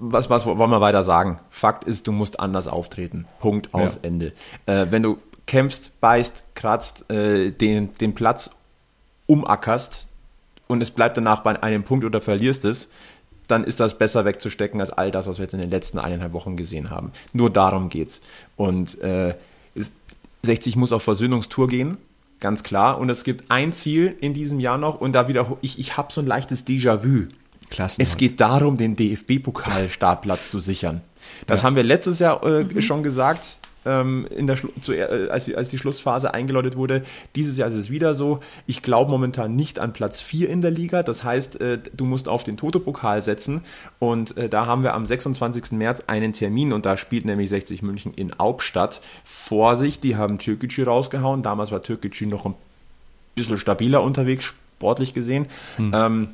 was, 0.00 0.30
was 0.30 0.46
wollen 0.46 0.70
wir 0.70 0.80
weiter 0.80 1.02
sagen? 1.02 1.40
Fakt 1.50 1.82
ist, 1.82 2.06
du 2.06 2.12
musst 2.12 2.38
anders 2.38 2.68
auftreten. 2.68 3.26
Punkt 3.40 3.74
aus 3.74 3.96
Ja. 3.96 4.00
Ende. 4.02 4.32
Äh, 4.66 4.86
wenn 4.90 5.02
du 5.02 5.18
kämpfst, 5.48 6.00
beißt, 6.00 6.44
kratzt, 6.54 7.10
äh, 7.10 7.50
den, 7.50 7.92
den 7.98 8.14
Platz 8.14 8.52
umackerst 9.26 10.06
und 10.68 10.82
es 10.82 10.90
bleibt 10.92 11.16
danach 11.16 11.40
bei 11.40 11.60
einem 11.62 11.82
Punkt 11.82 12.04
oder 12.04 12.20
verlierst 12.20 12.64
es, 12.64 12.90
dann 13.48 13.64
ist 13.64 13.80
das 13.80 13.96
besser 13.98 14.24
wegzustecken 14.24 14.78
als 14.80 14.90
all 14.90 15.10
das, 15.10 15.26
was 15.26 15.38
wir 15.38 15.44
jetzt 15.44 15.54
in 15.54 15.60
den 15.60 15.70
letzten 15.70 15.98
eineinhalb 15.98 16.32
Wochen 16.34 16.56
gesehen 16.56 16.90
haben. 16.90 17.12
Nur 17.32 17.50
darum 17.50 17.88
geht's. 17.88 18.20
Und 18.56 19.00
äh, 19.00 19.34
es- 19.74 19.90
60 20.44 20.76
muss 20.76 20.92
auf 20.92 21.02
Versöhnungstour 21.02 21.66
gehen, 21.66 21.96
ganz 22.40 22.62
klar. 22.62 22.98
Und 22.98 23.08
es 23.10 23.24
gibt 23.24 23.50
ein 23.50 23.72
Ziel 23.72 24.14
in 24.20 24.34
diesem 24.34 24.60
Jahr 24.60 24.78
noch 24.78 25.00
und 25.00 25.12
da 25.12 25.28
wieder, 25.28 25.56
ich, 25.62 25.78
ich 25.78 25.96
habe 25.96 26.12
so 26.12 26.20
ein 26.20 26.26
leichtes 26.26 26.66
Déjà-vu. 26.66 27.28
Klasse. 27.70 28.00
Es 28.00 28.16
geht 28.16 28.40
darum, 28.40 28.76
den 28.78 28.96
DFB-Pokal-Startplatz 28.96 30.48
zu 30.50 30.58
sichern. 30.60 31.00
Das 31.46 31.62
haben 31.64 31.76
wir 31.76 31.82
letztes 31.82 32.18
Jahr 32.18 32.42
äh, 32.46 32.80
schon 32.80 33.02
gesagt. 33.02 33.57
Ähm, 33.84 34.26
in 34.34 34.46
der 34.46 34.56
Schlu 34.56 34.70
zu, 34.80 34.92
äh, 34.92 35.28
als, 35.30 35.46
die, 35.46 35.56
als 35.56 35.68
die 35.68 35.78
Schlussphase 35.78 36.34
eingeläutet 36.34 36.76
wurde. 36.76 37.02
Dieses 37.36 37.58
Jahr 37.58 37.68
ist 37.68 37.74
es 37.74 37.90
wieder 37.90 38.14
so. 38.14 38.40
Ich 38.66 38.82
glaube 38.82 39.10
momentan 39.10 39.56
nicht 39.56 39.78
an 39.78 39.92
Platz 39.92 40.20
4 40.20 40.48
in 40.48 40.60
der 40.60 40.70
Liga. 40.70 41.02
Das 41.02 41.24
heißt, 41.24 41.60
äh, 41.60 41.78
du 41.94 42.04
musst 42.04 42.28
auf 42.28 42.44
den 42.44 42.56
Toto-Pokal 42.56 43.22
setzen. 43.22 43.62
Und 43.98 44.36
äh, 44.36 44.48
da 44.48 44.66
haben 44.66 44.82
wir 44.82 44.94
am 44.94 45.06
26. 45.06 45.72
März 45.72 46.04
einen 46.06 46.32
Termin 46.32 46.72
und 46.72 46.86
da 46.86 46.96
spielt 46.96 47.24
nämlich 47.24 47.48
60 47.50 47.82
München 47.82 48.12
in 48.14 48.32
Hauptstadt. 48.38 49.00
Vorsicht, 49.24 50.04
die 50.04 50.16
haben 50.16 50.38
Türkgücü 50.38 50.84
rausgehauen. 50.84 51.42
Damals 51.42 51.72
war 51.72 51.82
Türkgücü 51.82 52.26
noch 52.26 52.46
ein 52.46 52.54
bisschen 53.34 53.58
stabiler 53.58 54.02
unterwegs, 54.02 54.44
sportlich 54.44 55.14
gesehen. 55.14 55.46
Hm. 55.76 55.92
Ähm, 55.94 56.28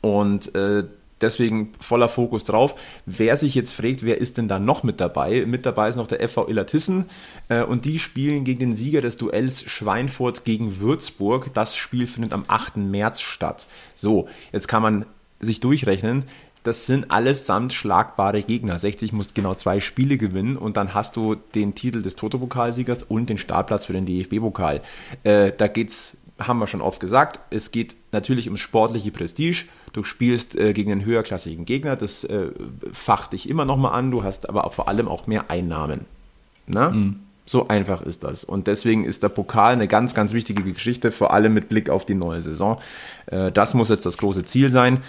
und 0.00 0.54
äh, 0.54 0.84
deswegen 1.20 1.72
voller 1.80 2.08
Fokus 2.08 2.44
drauf. 2.44 2.74
Wer 3.06 3.36
sich 3.36 3.54
jetzt 3.54 3.72
fragt, 3.72 4.04
wer 4.04 4.18
ist 4.18 4.38
denn 4.38 4.48
da 4.48 4.58
noch 4.58 4.82
mit 4.82 5.00
dabei? 5.00 5.44
Mit 5.46 5.66
dabei 5.66 5.88
ist 5.88 5.96
noch 5.96 6.06
der 6.06 6.26
FV 6.26 6.48
Illertissen 6.48 7.06
äh, 7.48 7.62
und 7.62 7.84
die 7.84 7.98
spielen 7.98 8.44
gegen 8.44 8.60
den 8.60 8.74
Sieger 8.74 9.00
des 9.00 9.16
Duells 9.16 9.62
Schweinfurt 9.62 10.44
gegen 10.44 10.80
Würzburg. 10.80 11.52
Das 11.54 11.76
Spiel 11.76 12.06
findet 12.06 12.32
am 12.32 12.44
8. 12.48 12.76
März 12.76 13.20
statt. 13.20 13.66
So, 13.94 14.28
jetzt 14.52 14.68
kann 14.68 14.82
man 14.82 15.06
sich 15.40 15.60
durchrechnen. 15.60 16.24
Das 16.62 16.84
sind 16.84 17.10
allesamt 17.10 17.72
schlagbare 17.72 18.42
Gegner. 18.42 18.78
60 18.78 19.14
muss 19.14 19.32
genau 19.32 19.54
zwei 19.54 19.80
Spiele 19.80 20.18
gewinnen 20.18 20.58
und 20.58 20.76
dann 20.76 20.92
hast 20.92 21.16
du 21.16 21.34
den 21.34 21.74
Titel 21.74 22.02
des 22.02 22.16
Toto-Pokalsiegers 22.16 23.04
und 23.04 23.30
den 23.30 23.38
Startplatz 23.38 23.86
für 23.86 23.94
den 23.94 24.04
DFB-Pokal. 24.04 24.82
Äh, 25.24 25.52
da 25.56 25.68
geht's 25.68 26.18
haben 26.38 26.58
wir 26.58 26.66
schon 26.66 26.80
oft 26.80 27.00
gesagt, 27.00 27.40
es 27.50 27.70
geht 27.70 27.96
natürlich 28.12 28.46
ums 28.46 28.60
sportliche 28.60 29.10
Prestige. 29.10 29.64
Du 29.92 30.04
spielst 30.04 30.56
äh, 30.56 30.72
gegen 30.72 30.92
einen 30.92 31.04
höherklassigen 31.04 31.64
Gegner, 31.64 31.96
das 31.96 32.24
äh, 32.24 32.50
facht 32.92 33.32
dich 33.32 33.48
immer 33.48 33.64
nochmal 33.64 33.92
an, 33.92 34.10
du 34.10 34.22
hast 34.22 34.48
aber 34.48 34.64
auch 34.64 34.72
vor 34.72 34.88
allem 34.88 35.08
auch 35.08 35.26
mehr 35.26 35.50
Einnahmen. 35.50 36.06
Na? 36.66 36.90
Mhm. 36.90 37.20
So 37.50 37.66
einfach 37.66 38.02
ist 38.02 38.22
das. 38.22 38.44
Und 38.44 38.68
deswegen 38.68 39.02
ist 39.02 39.24
der 39.24 39.28
Pokal 39.28 39.72
eine 39.72 39.88
ganz, 39.88 40.14
ganz 40.14 40.32
wichtige 40.32 40.62
Geschichte, 40.62 41.10
vor 41.10 41.32
allem 41.32 41.52
mit 41.52 41.68
Blick 41.68 41.90
auf 41.90 42.06
die 42.06 42.14
neue 42.14 42.40
Saison. 42.42 42.78
Äh, 43.26 43.50
das 43.50 43.74
muss 43.74 43.88
jetzt 43.88 44.06
das 44.06 44.18
große 44.18 44.44
Ziel 44.44 44.70
sein. 44.70 45.00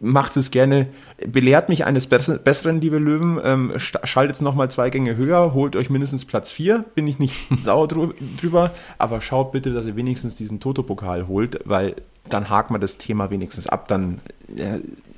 Macht 0.00 0.34
es 0.38 0.50
gerne, 0.50 0.86
belehrt 1.26 1.68
mich 1.68 1.84
eines 1.84 2.06
Besseren, 2.06 2.80
liebe 2.80 2.96
Löwen. 2.96 3.38
Ähm, 3.44 3.72
schaltet 3.76 4.40
nochmal 4.40 4.70
zwei 4.70 4.88
Gänge 4.88 5.16
höher, 5.16 5.52
holt 5.52 5.76
euch 5.76 5.90
mindestens 5.90 6.24
Platz 6.24 6.50
4. 6.50 6.86
Bin 6.94 7.06
ich 7.06 7.18
nicht 7.18 7.34
sauer 7.62 7.86
drüber. 7.86 8.70
Aber 8.96 9.20
schaut 9.20 9.52
bitte, 9.52 9.70
dass 9.70 9.86
ihr 9.86 9.96
wenigstens 9.96 10.36
diesen 10.36 10.60
Toto-Pokal 10.60 11.28
holt, 11.28 11.60
weil 11.66 11.96
dann 12.28 12.48
hakt 12.48 12.70
man 12.70 12.80
das 12.80 12.98
Thema 12.98 13.30
wenigstens 13.30 13.66
ab. 13.66 13.88
Dann 13.88 14.20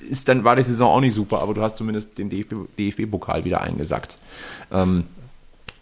ist 0.08 0.28
dann 0.28 0.44
war 0.44 0.56
die 0.56 0.62
Saison 0.62 0.90
auch 0.90 1.00
nicht 1.00 1.14
super, 1.14 1.40
aber 1.40 1.54
du 1.54 1.62
hast 1.62 1.76
zumindest 1.76 2.18
den 2.18 2.30
DFB-Pokal 2.30 3.44
wieder 3.44 3.60
eingesackt. 3.60 4.18
Ähm, 4.72 5.04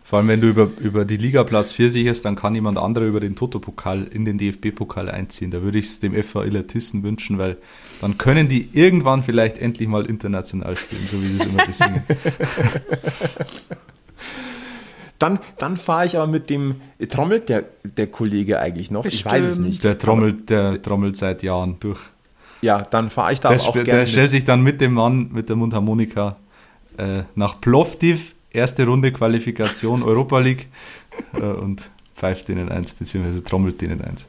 vor 0.06 0.18
allem, 0.18 0.28
wenn 0.28 0.42
du 0.42 0.48
über, 0.48 0.68
über 0.80 1.06
die 1.06 1.16
Liga 1.16 1.44
Platz 1.44 1.72
4 1.72 1.88
sicherst, 1.88 2.26
dann 2.26 2.36
kann 2.36 2.54
jemand 2.54 2.76
anderer 2.76 3.06
über 3.06 3.20
den 3.20 3.36
Toto-Pokal 3.36 4.04
in 4.04 4.26
den 4.26 4.36
DFB-Pokal 4.36 5.08
einziehen. 5.08 5.50
Da 5.50 5.62
würde 5.62 5.78
ich 5.78 5.86
es 5.86 6.00
dem 6.00 6.14
FA 6.22 6.44
Illertissen 6.44 7.02
wünschen, 7.02 7.38
weil 7.38 7.56
dann 8.02 8.18
können 8.18 8.50
die 8.50 8.68
irgendwann 8.74 9.22
vielleicht 9.22 9.56
endlich 9.56 9.88
mal 9.88 10.04
international 10.04 10.76
spielen, 10.76 11.06
so 11.08 11.22
wie 11.22 11.28
sie 11.28 11.38
es 11.38 11.46
immer 11.46 11.64
besingen. 11.64 12.02
Dann, 15.24 15.38
dann 15.56 15.78
fahre 15.78 16.04
ich 16.04 16.18
aber 16.18 16.26
mit 16.26 16.50
dem, 16.50 16.82
trommelt 17.08 17.48
der, 17.48 17.64
der 17.82 18.08
Kollege 18.08 18.60
eigentlich 18.60 18.90
noch? 18.90 19.04
Bestimmt. 19.04 19.24
Ich 19.24 19.32
weiß 19.32 19.44
es 19.46 19.58
nicht. 19.58 19.82
Der 19.82 19.98
trommelt, 19.98 20.50
der 20.50 20.82
trommelt 20.82 21.16
seit 21.16 21.42
Jahren 21.42 21.76
durch. 21.80 22.00
Ja, 22.60 22.82
dann 22.82 23.08
fahre 23.08 23.32
ich 23.32 23.40
da 23.40 23.48
der, 23.48 23.60
auch 23.62 23.72
gerne 23.72 23.86
Der 23.86 24.06
stellt 24.06 24.30
sich 24.30 24.44
dann 24.44 24.62
mit 24.62 24.82
dem 24.82 24.92
Mann 24.92 25.30
mit 25.32 25.48
der 25.48 25.56
Mundharmonika 25.56 26.36
äh, 26.98 27.22
nach 27.34 27.58
Plovdiv 27.58 28.36
erste 28.50 28.84
Runde 28.84 29.12
Qualifikation 29.12 30.02
Europa 30.10 30.38
League 30.40 30.68
äh, 31.32 31.40
und 31.40 31.88
pfeift 32.14 32.48
denen 32.48 32.68
eins, 32.68 32.92
beziehungsweise 32.92 33.42
trommelt 33.42 33.80
denen 33.80 34.02
eins. 34.02 34.26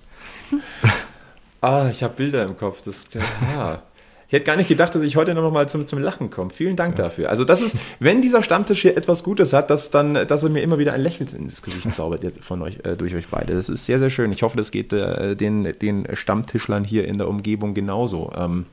Ah, 1.60 1.90
ich 1.92 2.04
habe 2.04 2.14
Bilder 2.14 2.46
im 2.46 2.56
Kopf. 2.56 2.82
Das, 2.84 3.08
ja. 3.54 3.82
Ich 4.28 4.34
hätte 4.34 4.46
gar 4.46 4.56
nicht 4.56 4.68
gedacht, 4.68 4.96
dass 4.96 5.04
ich 5.04 5.16
heute 5.18 5.36
noch 5.36 5.52
mal 5.52 5.70
zum, 5.70 5.86
zum 5.86 6.00
Lachen 6.00 6.32
komme. 6.32 6.50
Vielen 6.50 6.76
Dank 6.76 6.98
ja. 6.98 7.06
dafür. 7.06 7.30
Also 7.30 7.46
das 7.46 7.62
ist, 7.62 7.78
wenn 8.00 8.22
dieser 8.22 8.42
Stammtisch 8.42 8.82
hier 8.82 8.98
etwas 8.98 9.24
Gutes 9.24 9.54
hat, 9.54 9.70
dass 9.70 9.92
dann, 9.92 10.14
dass 10.14 10.44
er 10.44 10.50
mir 10.50 10.62
immer 10.62 10.80
wieder 10.80 10.94
ein 10.94 11.02
Lächeln 11.02 11.30
ins 11.30 11.62
Gesicht 11.62 11.94
zaubert 11.94 12.24
von 12.42 12.62
euch, 12.62 12.80
äh, 12.84 12.96
durch 12.96 13.14
euch 13.14 13.28
beide. 13.28 13.54
Das 13.54 13.70
ist 13.70 13.86
sehr, 13.86 14.00
sehr 14.00 14.10
schön. 14.10 14.32
Ich 14.32 14.42
hoffe, 14.42 14.58
das 14.58 14.72
geht 14.72 14.94
äh, 14.94 15.36
den, 15.36 15.64
den 15.64 16.08
Stammtischlern 16.14 16.84
hier 16.84 17.08
in 17.08 17.18
der 17.18 17.28
Umgebung 17.28 17.74
genauso. 17.76 18.32
Ähm, 18.36 18.66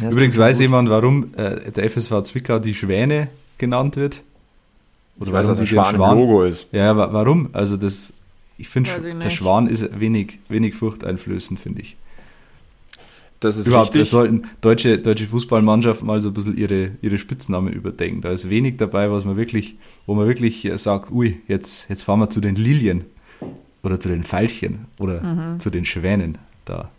Übrigens 0.00 0.38
weiß 0.38 0.58
jemand, 0.60 0.88
warum 0.88 1.34
äh, 1.36 1.70
der 1.70 1.88
FSV 1.88 2.22
Zwickau 2.22 2.58
die 2.58 2.74
Schwäne 2.74 3.28
genannt 3.58 3.96
wird. 3.96 4.22
Oder 5.18 5.28
ich 5.28 5.32
weiß, 5.34 5.46
dass 5.46 5.60
ein 5.60 5.66
Schwan, 5.66 5.94
Schwan 5.94 6.18
Logo 6.18 6.42
ist. 6.42 6.68
Ja, 6.72 6.96
warum? 6.96 7.50
Also 7.52 7.76
das, 7.76 8.12
ich 8.58 8.68
finde, 8.68 8.90
der 9.22 9.30
Schwan 9.30 9.68
ist 9.68 10.00
wenig, 10.00 10.38
wenig 10.48 10.74
furchteinflößend, 10.74 11.60
finde 11.60 11.82
ich. 11.82 11.96
Das 13.44 13.56
ist 13.56 13.66
Überhaupt, 13.66 13.88
richtig. 13.90 14.08
sollten 14.08 14.42
deutsche, 14.60 14.98
deutsche 14.98 15.26
Fußballmannschaften 15.26 16.06
mal 16.06 16.20
so 16.20 16.30
ein 16.30 16.34
bisschen 16.34 16.56
ihre, 16.56 16.92
ihre 17.02 17.18
Spitznamen 17.18 17.72
überdenken. 17.72 18.20
Da 18.20 18.30
ist 18.30 18.48
wenig 18.48 18.76
dabei, 18.76 19.10
was 19.10 19.24
man 19.24 19.36
wirklich, 19.36 19.76
wo 20.06 20.14
man 20.14 20.26
wirklich 20.26 20.70
sagt, 20.76 21.10
ui, 21.10 21.40
jetzt, 21.48 21.90
jetzt 21.90 22.04
fahren 22.04 22.20
wir 22.20 22.30
zu 22.30 22.40
den 22.40 22.54
Lilien 22.54 23.04
oder 23.82 23.98
zu 23.98 24.08
den 24.08 24.22
Veilchen 24.22 24.86
oder 25.00 25.22
mhm. 25.22 25.60
zu 25.60 25.70
den 25.70 25.84
Schwänen. 25.84 26.38
Da 26.64 26.90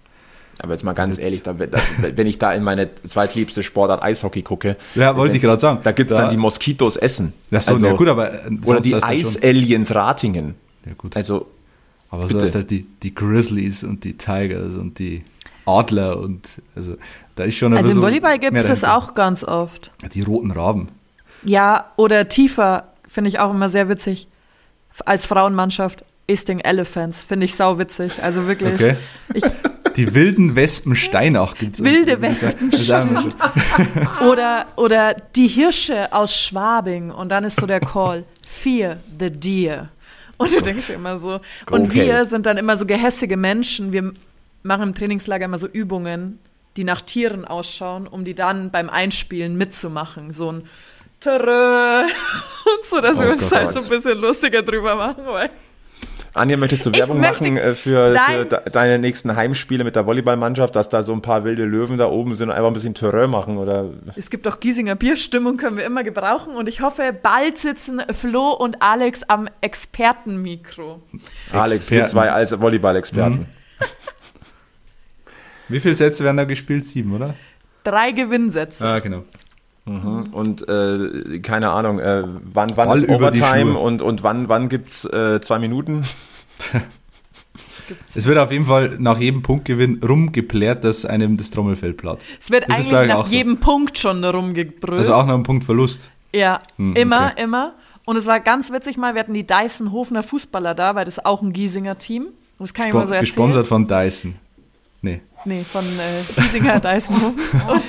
aber 0.60 0.74
jetzt 0.74 0.84
mal 0.84 0.94
ganz 0.94 1.18
jetzt. 1.18 1.26
ehrlich, 1.26 1.44
da, 1.44 1.54
da, 1.54 1.80
wenn 2.16 2.28
ich 2.28 2.38
da 2.38 2.54
in 2.54 2.64
meine 2.64 2.90
zweitliebste 3.04 3.64
Sportart 3.64 4.04
Eishockey 4.04 4.44
gucke. 4.44 4.78
Ja, 4.96 5.16
wollte 5.18 5.36
ich 5.36 5.42
gerade 5.42 5.60
sagen. 5.60 5.80
Da 5.84 5.92
gibt 5.92 6.12
es 6.12 6.18
da, 6.18 6.24
dann 6.24 6.32
die 6.32 6.38
Moskitos 6.38 6.96
Essen. 6.96 7.34
Ja, 7.50 7.60
so, 7.60 7.74
also, 7.74 7.88
ja 7.88 7.94
gut, 7.94 8.08
aber. 8.08 8.46
Äh, 8.46 8.58
oder 8.66 8.80
die 8.80 8.96
Eis-Aliens 8.96 9.94
Ratingen. 9.96 10.56
Ja, 10.86 10.94
gut. 10.98 11.16
Also. 11.18 11.48
Aber 12.10 12.30
so 12.30 12.38
ist 12.38 12.54
halt 12.54 12.70
die, 12.70 12.86
die 13.02 13.16
Grizzlies 13.16 13.84
und 13.84 14.04
die 14.04 14.14
Tigers 14.14 14.76
und 14.76 15.00
die 15.00 15.24
Adler 15.66 16.20
und 16.20 16.48
also 16.76 16.96
da 17.36 17.44
ist 17.44 17.56
schon 17.56 17.76
Also 17.76 17.92
im 17.92 18.02
Volleyball 18.02 18.40
gibt 18.40 18.58
es 18.58 18.68
das 18.68 18.84
auch 18.84 19.14
ganz 19.14 19.44
oft. 19.44 19.92
Die 20.14 20.22
roten 20.22 20.52
Raben. 20.52 20.90
Ja, 21.44 21.92
oder 21.96 22.30
tiefer, 22.30 22.94
finde 23.08 23.30
ich 23.30 23.40
auch 23.40 23.52
immer 23.52 23.70
sehr 23.70 23.90
witzig. 23.90 24.28
Als 25.06 25.26
Frauenmannschaft. 25.26 26.06
Isting 26.26 26.60
Elephants, 26.60 27.22
finde 27.22 27.46
ich 27.46 27.56
sau 27.56 27.78
witzig. 27.78 28.24
Also 28.24 28.48
wirklich. 28.48 28.76
Okay. 28.76 28.96
Ich, 29.34 29.44
die 29.98 30.16
wilden 30.16 30.56
Wespen 30.56 30.96
Steinach 30.96 31.56
gibt 31.56 31.76
es. 31.76 31.84
Wilde 31.84 32.22
Wespen 32.22 32.72
Steinach. 32.72 33.26
oder, 34.26 34.66
oder 34.78 35.16
die 35.36 35.48
Hirsche 35.48 36.14
aus 36.14 36.40
Schwabing 36.40 37.12
und 37.12 37.30
dann 37.30 37.44
ist 37.44 37.60
so 37.60 37.66
der 37.66 37.82
Call, 37.82 38.24
Fear 38.46 38.98
the 39.20 39.32
Deer. 39.32 39.90
Und 40.38 40.56
du 40.56 40.62
denkst 40.62 40.90
immer 40.90 41.20
so, 41.20 41.42
und 41.70 41.88
okay. 41.88 42.08
wir 42.08 42.26
sind 42.26 42.46
dann 42.46 42.58
immer 42.58 42.78
so 42.78 42.86
gehässige 42.86 43.38
Menschen, 43.38 43.92
wir 43.92 44.14
machen 44.64 44.84
im 44.84 44.96
Trainingslager 44.96 45.46
immer 45.46 45.60
so 45.60 45.68
Übungen, 45.68 46.40
die 46.76 46.84
nach 46.84 47.02
Tieren 47.02 47.46
ausschauen, 47.46 48.08
um 48.08 48.26
die 48.26 48.34
dann 48.34 48.72
beim 48.72 48.90
Einspielen 48.90 49.58
mitzumachen. 49.58 50.34
So 50.34 50.52
ein 50.52 50.64
Törö 51.20 52.04
und 52.04 52.86
so, 52.86 53.00
dass 53.00 53.18
oh 53.18 53.22
wir 53.22 53.32
uns 53.32 53.50
Gott. 53.50 53.60
halt 53.60 53.72
so 53.72 53.80
ein 53.80 53.90
bisschen 53.90 54.18
lustiger 54.18 54.62
drüber 54.62 54.96
machen, 54.96 55.24
weil 55.26 55.50
Anja, 56.36 56.58
möchtest 56.58 56.86
du 56.86 56.94
Werbung 56.94 57.20
machen 57.20 57.58
äh, 57.58 57.76
für, 57.76 58.18
für, 58.18 58.46
deine 58.46 58.98
nächsten 58.98 59.36
Heimspiele 59.36 59.84
mit 59.84 59.96
der 59.96 60.08
Volleyballmannschaft, 60.08 60.76
dass 60.76 60.90
da 60.90 61.04
so 61.04 61.14
ein 61.14 61.22
paar 61.22 61.44
wilde 61.44 61.64
Löwen 61.64 61.98
da 61.98 62.08
oben 62.08 62.34
sind 62.34 62.50
und 62.50 62.56
einfach 62.56 62.70
ein 62.70 62.74
bisschen 62.74 62.96
Terrain 62.96 63.30
machen? 63.30 63.58
Oder? 63.58 63.92
Es 64.16 64.32
gibt 64.32 64.48
auch 64.48 64.60
Giesinger 64.60 64.96
Bierstimmung, 64.96 65.58
können 65.58 65.78
wir 65.78 65.86
immer 65.86 66.04
gebrauchen. 66.04 66.56
Und 66.56 66.68
ich 66.68 66.82
hoffe, 66.82 67.14
bald 67.22 67.60
sitzen 67.60 68.02
Flo 68.12 68.50
und 68.50 68.82
Alex 68.82 69.22
am 69.24 69.48
Expertenmikro. 69.62 71.04
Alex, 71.52 71.76
Experten. 71.76 72.02
wir 72.04 72.08
zwei 72.08 72.32
als 72.32 72.60
Volleyball-Experten. 72.60 73.40
Mhm. 73.40 73.46
Wie 75.74 75.80
viele 75.80 75.96
Sätze 75.96 76.24
werden 76.24 76.38
da 76.38 76.46
gespielt? 76.46 76.86
Sieben, 76.86 77.14
oder? 77.14 77.36
Drei 77.84 78.12
Gewinnsätze. 78.12 78.86
Ah, 78.88 79.00
genau. 79.00 79.24
Mhm. 79.86 80.30
Und 80.32 80.68
äh, 80.70 81.40
keine 81.40 81.72
Ahnung, 81.72 82.00
äh, 82.00 82.24
wann, 82.54 82.72
wann 82.76 82.98
ist 82.98 83.10
Overtime 83.10 83.78
und, 83.78 84.02
und 84.02 84.24
wann, 84.24 84.48
wann 84.48 84.70
gibt 84.70 84.88
es 84.88 85.06
äh, 85.06 85.42
zwei 85.42 85.60
Minuten? 85.60 86.06
es 88.16 88.26
wird 88.26 88.38
auf 88.38 88.52
jeden 88.52 88.66
Fall 88.66 88.96
nach 89.00 89.20
jedem 89.20 89.42
Punktgewinn 89.42 90.02
rumgeplärt, 90.02 90.84
dass 90.84 91.06
einem 91.06 91.36
das 91.36 91.50
Trommelfell 91.50 91.94
platzt. 91.94 92.32
Es 92.40 92.50
wird 92.50 92.70
das 92.70 92.78
eigentlich 92.78 93.08
nach 93.10 93.28
jedem 93.28 93.56
so. 93.56 93.60
Punkt 93.60 93.98
schon 93.98 94.24
rumgebrüllt. 94.24 95.00
Also 95.00 95.16
auch 95.16 95.26
nach 95.26 95.34
einem 95.34 95.44
Punktverlust. 95.44 96.12
Ja, 96.34 96.62
hm, 96.78 96.96
immer, 96.96 97.32
okay. 97.34 97.44
immer. 97.44 97.74
Und 98.06 98.16
es 98.16 98.26
war 98.26 98.40
ganz 98.40 98.72
witzig 98.72 98.98
mal, 98.98 99.16
wir 99.16 99.20
hatten 99.20 99.34
die 99.34 99.46
Dyson 99.46 99.92
Hofner 99.92 100.24
Fußballer 100.24 100.76
da, 100.76 100.96
weil 100.96 101.06
das 101.06 101.18
ist 101.18 101.26
auch 101.26 101.42
ein 101.42 101.52
Giesinger 101.52 101.98
Team. 101.98 102.28
Das 102.58 102.74
kann 102.74 102.86
Sp 102.86 102.90
ich 102.90 102.94
mal 102.94 103.08
so 103.08 103.14
erzählen. 103.14 103.26
Gesponsert 103.26 103.68
von 103.68 103.88
Dyson. 103.88 104.36
Nee. 105.02 105.22
Nee, 105.46 105.64
von 105.64 105.86
äh, 106.00 106.24
Giesinger 106.42 106.80
Deisenhof. 106.82 107.34
Und 107.70 107.84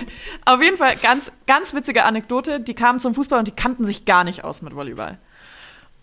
auf 0.44 0.62
jeden 0.62 0.76
Fall 0.76 0.96
ganz, 0.96 1.30
ganz 1.46 1.74
witzige 1.74 2.04
Anekdote. 2.04 2.60
Die 2.60 2.74
kamen 2.74 3.00
zum 3.00 3.14
Fußball 3.14 3.38
und 3.38 3.48
die 3.48 3.52
kannten 3.52 3.84
sich 3.84 4.04
gar 4.04 4.24
nicht 4.24 4.44
aus 4.44 4.62
mit 4.62 4.74
Volleyball. 4.74 5.18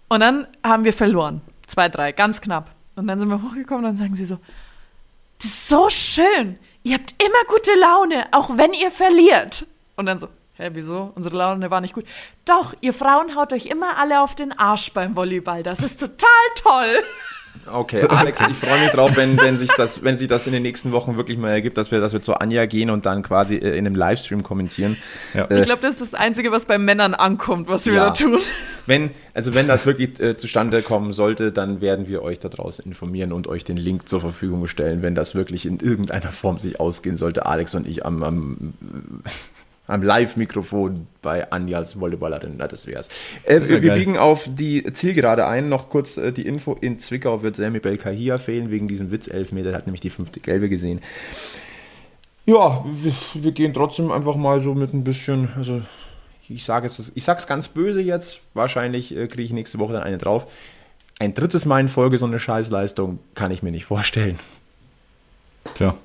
Und 0.08 0.20
dann 0.20 0.48
haben 0.64 0.84
wir 0.84 0.94
verloren. 0.94 1.42
Zwei, 1.68 1.90
drei, 1.90 2.12
ganz 2.12 2.42
knapp. 2.42 2.72
Und 2.96 3.08
dann 3.08 3.20
sind 3.20 3.30
wir 3.30 3.42
hochgekommen 3.42 3.86
und 3.86 3.92
dann 3.92 3.96
sagen 3.96 4.16
sie 4.16 4.26
so, 4.26 4.38
das 5.40 5.50
ist 5.50 5.68
so 5.68 5.90
schön. 5.90 6.60
Ihr 6.84 6.96
habt 6.96 7.16
immer 7.22 7.46
gute 7.48 7.72
Laune, 7.80 8.26
auch 8.32 8.58
wenn 8.58 8.74
ihr 8.74 8.92
verliert. 8.92 9.66
Und 9.96 10.06
dann 10.06 10.20
so, 10.20 10.28
Hä, 10.62 10.70
wieso? 10.74 11.12
Unsere 11.16 11.38
Laune 11.38 11.72
war 11.72 11.82
nicht 11.82 11.96
gut. 11.96 12.06
Doch, 12.46 12.76
ihr 12.82 12.94
Frauen 12.94 13.36
haut 13.36 13.52
euch 13.52 13.66
immer 13.66 13.98
alle 13.98 14.22
auf 14.22 14.36
den 14.36 14.52
Arsch 14.52 14.94
beim 14.94 15.16
Volleyball. 15.16 15.64
Das 15.64 15.82
ist 15.82 16.00
total 16.00 16.30
toll. 16.56 17.04
Okay, 17.72 18.04
Alex, 18.08 18.42
ich 18.50 18.58
freue 18.58 18.80
mich 18.80 18.90
drauf, 18.92 19.16
wenn, 19.16 19.38
wenn, 19.40 19.58
sich 19.58 19.70
das, 19.78 20.04
wenn 20.04 20.18
sich 20.18 20.28
das 20.28 20.48
in 20.48 20.54
den 20.54 20.64
nächsten 20.64 20.92
Wochen 20.92 21.16
wirklich 21.18 21.38
mal 21.38 21.50
ergibt, 21.50 21.78
dass 21.78 21.92
wir, 21.92 22.00
dass 22.00 22.12
wir 22.12 22.22
zu 22.22 22.36
Anja 22.36 22.66
gehen 22.66 22.90
und 22.90 23.06
dann 23.06 23.24
quasi 23.24 23.56
äh, 23.56 23.78
in 23.78 23.86
einem 23.86 23.96
Livestream 23.96 24.42
kommentieren. 24.44 24.98
Ja. 25.34 25.50
Ich 25.52 25.64
glaube, 25.64 25.82
das 25.82 25.92
ist 25.94 26.02
das 26.02 26.14
Einzige, 26.14 26.52
was 26.52 26.66
bei 26.66 26.78
Männern 26.78 27.14
ankommt, 27.14 27.68
was 27.68 27.86
wir 27.86 27.94
Ja. 27.94 28.06
da 28.08 28.12
tun. 28.12 28.40
Wenn, 28.88 29.12
also 29.34 29.54
wenn 29.54 29.68
das 29.68 29.86
wirklich 29.86 30.20
äh, 30.20 30.38
zustande 30.38 30.82
kommen 30.82 31.14
sollte, 31.14 31.52
dann 31.52 31.82
werden 31.82 32.08
wir 32.08 32.24
euch 32.24 32.40
da 32.40 32.50
draußen 32.50 32.84
informieren 32.86 33.32
und 33.32 33.48
euch 33.48 33.64
den 33.64 33.78
Link 33.78 34.10
zur 34.10 34.20
Verfügung 34.20 34.68
stellen, 34.68 35.02
wenn 35.02 35.14
das 35.14 35.36
wirklich 35.36 35.66
in 35.66 35.80
irgendeiner 35.80 36.32
Form 36.32 36.58
sich 36.58 36.80
ausgehen 36.80 37.18
sollte. 37.18 37.46
Alex 37.46 37.76
und 37.76 37.88
ich 37.88 38.06
am, 38.06 38.24
am, 38.24 38.74
am 39.92 40.02
Live-Mikrofon 40.02 41.08
bei 41.22 41.52
Anjas 41.52 42.00
Volleyballerin, 42.00 42.56
na, 42.58 42.68
das 42.68 42.88
wär's. 42.88 43.10
Äh, 43.44 43.60
Das 43.60 43.70
wär 43.70 43.82
wir 43.82 43.90
geil. 43.90 44.00
biegen 44.00 44.18
auf 44.18 44.50
die 44.50 44.84
Zielgerade 44.94 45.46
ein. 45.48 45.70
Noch 45.70 45.90
kurz 45.90 46.18
äh, 46.18 46.32
die 46.32 46.46
Info: 46.46 46.74
In 46.80 47.00
Zwickau 47.00 47.44
wird 47.44 47.56
Sammy 47.58 47.80
Belkahia 47.80 48.38
fehlen 48.38 48.72
wegen 48.72 48.88
diesem 48.88 49.12
Witz-Elfmeter. 49.12 49.74
Hat 49.74 49.86
nämlich 49.88 50.02
die 50.02 50.10
fünfte 50.10 50.40
Gelbe 50.40 50.70
gesehen. 50.70 51.02
Ja, 52.46 52.84
wir, 52.86 53.14
wir 53.36 53.52
gehen 53.52 53.74
trotzdem 53.74 54.12
einfach 54.12 54.36
mal 54.36 54.62
so 54.62 54.74
mit 54.74 54.94
ein 54.94 55.04
bisschen, 55.04 55.50
also 55.56 55.82
ich 56.50 56.64
sage 56.66 56.88
es, 56.88 57.12
ich 57.16 57.24
sag's 57.24 57.46
ganz 57.46 57.68
böse 57.68 58.02
jetzt. 58.02 58.40
Wahrscheinlich 58.54 59.16
äh, 59.16 59.28
kriege 59.28 59.44
ich 59.44 59.52
nächste 59.54 59.80
Woche 59.80 59.94
dann 59.94 60.04
eine 60.04 60.18
drauf. 60.18 60.48
Ein 61.20 61.34
drittes 61.36 61.66
Mal 61.66 61.82
in 61.82 61.88
Folge 61.90 62.18
so 62.18 62.26
eine 62.26 62.40
Scheißleistung 62.40 63.20
kann 63.36 63.52
ich 63.52 63.62
mir 63.62 63.72
nicht 63.72 63.86
vorstellen. 63.86 64.40
Tja. 65.76 65.96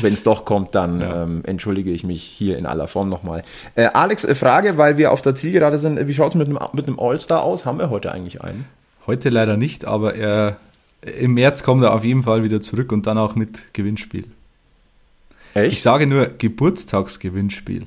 Wenn 0.00 0.12
es 0.14 0.22
doch 0.22 0.44
kommt, 0.44 0.74
dann 0.74 1.00
Ja. 1.00 1.24
ähm, 1.24 1.42
entschuldige 1.44 1.90
ich 1.90 2.02
mich 2.04 2.22
hier 2.22 2.56
in 2.56 2.64
aller 2.66 2.88
Form 2.88 3.08
nochmal. 3.08 3.42
Äh, 3.74 3.86
Alex, 3.86 4.24
äh, 4.24 4.34
Frage, 4.34 4.78
weil 4.78 4.96
wir 4.96 5.12
auf 5.12 5.20
der 5.22 5.34
Zielgerade 5.34 5.78
sind, 5.78 5.98
äh, 5.98 6.08
wie 6.08 6.14
schaut 6.14 6.30
es 6.30 6.34
mit 6.36 6.48
einem, 6.48 6.58
mit 6.72 6.86
einem 6.86 6.98
All-Star 6.98 7.42
aus? 7.42 7.66
Haben 7.66 7.78
wir 7.78 7.90
heute 7.90 8.12
eigentlich 8.12 8.40
einen? 8.42 8.64
Heute 9.06 9.28
leider 9.28 9.56
nicht, 9.56 9.84
aber 9.84 10.14
er, 10.14 10.56
im 11.02 11.34
März 11.34 11.62
kommt 11.62 11.82
er 11.82 11.92
auf 11.92 12.04
jeden 12.04 12.22
Fall 12.22 12.42
wieder 12.42 12.60
zurück 12.62 12.90
und 12.92 13.06
dann 13.06 13.18
auch 13.18 13.34
mit 13.34 13.74
Gewinnspiel. 13.74 14.24
Echt? 15.54 15.72
Ich 15.74 15.82
sage 15.82 16.06
nur 16.06 16.26
Geburtstagsgewinnspiel. 16.26 17.86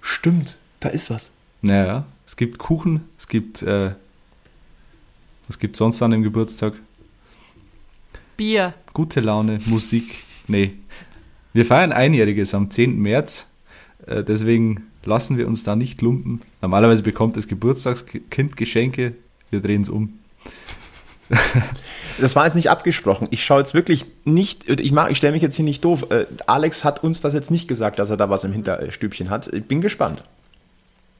Stimmt, 0.00 0.56
da 0.80 0.88
ist 0.90 1.10
was. 1.10 1.32
Naja, 1.62 2.04
es 2.26 2.36
gibt 2.36 2.58
Kuchen, 2.58 3.08
es 3.18 3.26
gibt, 3.28 3.62
äh, 3.62 3.92
was 5.48 5.58
gibt 5.58 5.76
sonst 5.76 6.00
an 6.02 6.10
dem 6.10 6.22
Geburtstag? 6.22 6.74
Bier. 8.36 8.74
Gute 8.92 9.20
Laune, 9.20 9.60
Musik. 9.66 10.24
Nee. 10.48 10.72
Wir 11.52 11.64
feiern 11.64 11.92
Einjähriges 11.92 12.54
am 12.54 12.70
10. 12.70 12.98
März. 12.98 13.46
Äh, 14.06 14.24
deswegen 14.24 14.84
lassen 15.04 15.38
wir 15.38 15.46
uns 15.46 15.62
da 15.64 15.76
nicht 15.76 16.02
lumpen. 16.02 16.40
Normalerweise 16.60 17.02
bekommt 17.02 17.36
das 17.36 17.46
Geburtstagskind 17.46 18.56
Geschenke. 18.56 19.14
Wir 19.50 19.60
drehen 19.60 19.82
es 19.82 19.88
um. 19.88 20.18
Das 22.20 22.36
war 22.36 22.44
jetzt 22.44 22.54
nicht 22.54 22.70
abgesprochen. 22.70 23.26
Ich 23.32 23.44
schaue 23.44 23.58
jetzt 23.58 23.74
wirklich 23.74 24.06
nicht, 24.24 24.68
ich, 24.68 24.92
ich 24.92 25.16
stelle 25.16 25.32
mich 25.32 25.42
jetzt 25.42 25.56
hier 25.56 25.64
nicht 25.64 25.84
doof. 25.84 26.10
Äh, 26.10 26.26
Alex 26.46 26.84
hat 26.84 27.02
uns 27.02 27.20
das 27.20 27.34
jetzt 27.34 27.50
nicht 27.50 27.66
gesagt, 27.66 27.98
dass 27.98 28.08
er 28.10 28.16
da 28.16 28.30
was 28.30 28.44
im 28.44 28.52
Hinterstübchen 28.52 29.30
hat. 29.30 29.52
Ich 29.52 29.64
bin 29.64 29.80
gespannt. 29.80 30.22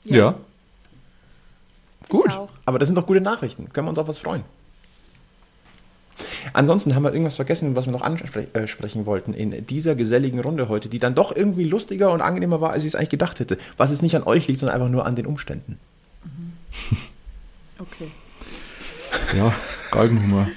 Ja. 0.05 0.37
Gut, 2.09 2.31
auch. 2.31 2.51
aber 2.65 2.79
das 2.79 2.89
sind 2.89 2.97
doch 2.97 3.07
gute 3.07 3.21
Nachrichten. 3.21 3.73
Können 3.73 3.87
wir 3.87 3.91
uns 3.91 3.99
auf 3.99 4.07
was 4.07 4.19
freuen. 4.19 4.45
Ansonsten 6.55 6.95
haben 6.95 7.03
wir 7.03 7.13
irgendwas 7.13 7.35
vergessen, 7.35 7.75
was 7.75 7.87
wir 7.87 7.93
noch 7.93 8.03
ansprechen 8.03 9.07
wollten 9.07 9.35
in 9.35 9.67
dieser 9.67 9.97
geselligen 9.97 10.39
Runde 10.39 10.69
heute, 10.69 10.89
die 10.89 11.01
dann 11.01 11.17
doch 11.17 11.35
irgendwie 11.35 11.65
lustiger 11.65 12.13
und 12.13 12.21
angenehmer 12.21 12.61
war, 12.61 12.71
als 12.71 12.85
ich 12.85 12.91
es 12.91 12.95
eigentlich 12.95 13.11
gedacht 13.11 13.41
hätte. 13.41 13.59
Was 13.77 13.91
es 13.91 14.03
nicht 14.03 14.15
an 14.15 14.23
euch 14.23 14.47
liegt, 14.47 14.61
sondern 14.61 14.77
einfach 14.77 14.89
nur 14.89 15.05
an 15.05 15.17
den 15.17 15.27
Umständen. 15.27 15.79
Okay. 17.79 18.11
Ja, 19.37 19.53
Galgenhumor. 19.93 20.49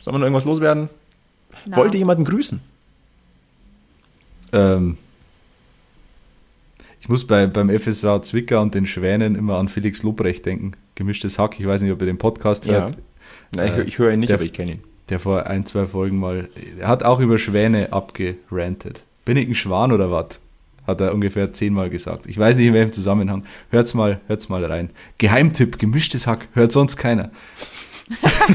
Soll 0.00 0.12
man 0.12 0.20
noch 0.20 0.26
irgendwas 0.26 0.46
loswerden? 0.46 0.88
Na, 1.66 1.76
Wollt 1.76 1.92
ihr 1.92 1.98
jemanden 1.98 2.24
grüßen? 2.24 2.60
Ähm, 4.52 4.96
ich 7.00 7.08
muss 7.10 7.26
bei, 7.26 7.46
beim 7.46 7.68
FSV 7.70 8.22
Zwickau 8.22 8.62
und 8.62 8.74
den 8.74 8.86
Schwänen 8.86 9.34
immer 9.34 9.58
an 9.58 9.68
Felix 9.68 10.02
Lobrecht 10.02 10.46
denken. 10.46 10.72
Gemischtes 10.98 11.38
Hack. 11.38 11.58
Ich 11.60 11.66
weiß 11.66 11.80
nicht, 11.82 11.92
ob 11.92 12.00
ihr 12.02 12.06
den 12.06 12.18
Podcast 12.18 12.66
hört. 12.66 12.96
Na, 13.54 13.64
ich, 13.64 13.70
Äh, 13.72 13.82
ich 13.84 13.98
höre 13.98 14.10
ihn 14.12 14.18
nicht, 14.20 14.30
der- 14.30 14.36
aber 14.38 14.44
ich 14.44 14.52
kenne 14.52 14.72
ihn. 14.72 14.80
Der 15.10 15.20
vor 15.20 15.46
ein, 15.46 15.64
zwei 15.64 15.86
Folgen 15.86 16.18
mal. 16.18 16.48
Er 16.78 16.88
hat 16.88 17.04
auch 17.04 17.20
über 17.20 17.38
Schwäne 17.38 17.92
abgerantet. 17.92 19.04
Bin 19.24 19.36
ich 19.38 19.48
ein 19.48 19.54
Schwan 19.54 19.92
oder 19.92 20.10
was? 20.10 20.40
Hat 20.86 21.00
er 21.00 21.14
ungefähr 21.14 21.52
zehnmal 21.54 21.88
gesagt. 21.88 22.26
Ich 22.26 22.36
weiß 22.36 22.56
nicht 22.56 22.66
in 22.66 22.74
welchem 22.74 22.92
Zusammenhang. 22.92 23.44
Hört's 23.70 23.94
mal, 23.94 24.20
hört's 24.26 24.48
mal 24.48 24.64
rein. 24.64 24.90
Geheimtipp, 25.18 25.78
gemischtes 25.78 26.26
Hack, 26.26 26.48
hört 26.54 26.72
sonst 26.72 26.96
keiner. 26.96 27.30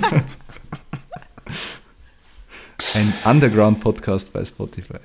Ein 2.95 3.13
Underground-Podcast 3.25 4.33
bei 4.33 4.43
Spotify. 4.45 4.97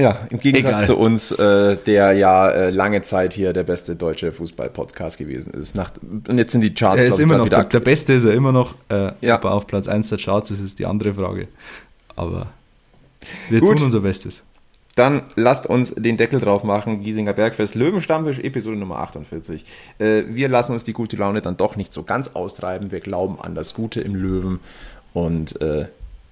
Ja, 0.00 0.26
im 0.30 0.38
Gegensatz 0.38 0.72
Egal. 0.72 0.86
zu 0.86 0.96
uns, 0.96 1.30
äh, 1.32 1.76
der 1.86 2.12
ja 2.12 2.48
äh, 2.50 2.70
lange 2.70 3.02
Zeit 3.02 3.34
hier 3.34 3.52
der 3.52 3.64
beste 3.64 3.96
deutsche 3.96 4.32
Fußball-Podcast 4.32 5.18
gewesen 5.18 5.52
ist. 5.52 5.74
Nach, 5.76 5.92
und 6.26 6.38
jetzt 6.38 6.52
sind 6.52 6.62
die 6.62 6.72
Charts 6.72 7.02
Er 7.02 7.08
ist 7.08 7.20
immer 7.20 7.36
noch, 7.36 7.48
der, 7.48 7.64
der 7.64 7.80
Beste 7.80 8.14
ist 8.14 8.24
er 8.24 8.32
immer 8.32 8.52
noch. 8.52 8.74
Äh, 8.88 9.12
Ja. 9.20 9.36
Ob 9.36 9.44
er 9.44 9.52
auf 9.52 9.66
Platz 9.66 9.88
1 9.88 10.08
der 10.08 10.18
Charts 10.18 10.50
ist, 10.50 10.60
ist 10.60 10.78
die 10.78 10.86
andere 10.86 11.12
Frage. 11.14 11.48
Aber 12.16 12.48
wir 13.48 13.60
Gut. 13.60 13.76
tun 13.76 13.84
unser 13.86 14.00
Bestes. 14.00 14.42
Dann 14.96 15.22
lasst 15.36 15.66
uns 15.66 15.94
den 15.94 16.16
Deckel 16.16 16.40
drauf 16.40 16.64
machen. 16.64 17.00
Giesinger 17.02 17.32
Bergfest, 17.32 17.74
Löwenstammtisch, 17.74 18.38
Episode 18.40 18.76
Nummer 18.76 18.98
48. 18.98 19.64
Äh, 19.98 20.24
wir 20.28 20.48
lassen 20.48 20.72
uns 20.72 20.84
die 20.84 20.92
gute 20.92 21.16
Laune 21.16 21.42
dann 21.42 21.56
doch 21.56 21.76
nicht 21.76 21.92
so 21.92 22.02
ganz 22.02 22.28
austreiben. 22.34 22.90
Wir 22.90 23.00
glauben 23.00 23.40
an 23.40 23.54
das 23.54 23.74
Gute 23.74 24.00
im 24.00 24.14
Löwen. 24.14 24.60
Und 25.12 25.60
äh, 25.60 25.86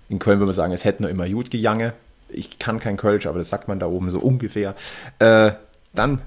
in 0.08 0.18
Köln 0.18 0.38
würde 0.38 0.46
man 0.46 0.54
sagen, 0.54 0.72
es 0.72 0.84
hätte 0.84 1.02
nur 1.02 1.10
immer 1.10 1.28
gut 1.28 1.50
gejange. 1.50 1.92
Ich 2.30 2.58
kann 2.58 2.80
kein 2.80 2.96
Kölsch, 2.96 3.26
aber 3.26 3.38
das 3.38 3.50
sagt 3.50 3.68
man 3.68 3.78
da 3.78 3.86
oben 3.86 4.10
so 4.10 4.18
ungefähr. 4.18 4.74
Äh, 5.18 5.52
dann 5.94 6.20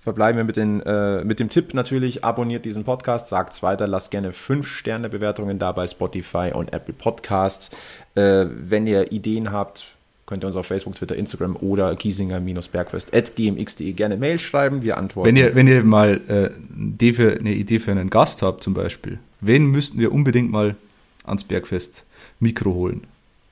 verbleiben 0.00 0.36
wir 0.38 0.44
mit, 0.44 0.56
den, 0.56 0.80
äh, 0.80 1.24
mit 1.24 1.40
dem 1.40 1.50
Tipp 1.50 1.74
natürlich, 1.74 2.24
abonniert 2.24 2.64
diesen 2.64 2.84
Podcast, 2.84 3.28
sagt 3.28 3.52
es 3.52 3.62
weiter, 3.62 3.86
lasst 3.86 4.10
gerne 4.10 4.32
5-Sterne-Bewertungen 4.32 5.58
da 5.58 5.72
bei 5.72 5.86
Spotify 5.86 6.52
und 6.54 6.72
Apple 6.72 6.94
Podcasts. 6.94 7.70
Äh, 8.14 8.46
wenn 8.48 8.86
ihr 8.86 9.12
Ideen 9.12 9.52
habt, 9.52 9.84
könnt 10.26 10.44
ihr 10.44 10.46
uns 10.46 10.56
auf 10.56 10.66
Facebook, 10.66 10.94
Twitter, 10.94 11.16
Instagram 11.16 11.56
oder 11.56 11.94
kiesinger-bergfest.gmx.de 11.96 13.92
gerne 13.92 14.16
Mails 14.16 14.40
schreiben. 14.40 14.82
Wir 14.82 14.96
antworten. 14.96 15.28
Wenn 15.28 15.36
ihr, 15.36 15.54
wenn 15.54 15.66
ihr 15.66 15.84
mal 15.84 16.20
äh, 16.28 16.50
Idee 16.80 17.12
für, 17.12 17.38
eine 17.38 17.52
Idee 17.52 17.78
für 17.78 17.90
einen 17.90 18.10
Gast 18.10 18.42
habt, 18.42 18.62
zum 18.62 18.72
Beispiel, 18.72 19.18
wen 19.40 19.66
müssten 19.66 19.98
wir 19.98 20.12
unbedingt 20.12 20.50
mal 20.50 20.76
ans 21.24 21.44
Bergfest 21.44 22.06
Mikro 22.38 22.72
holen? 22.72 23.02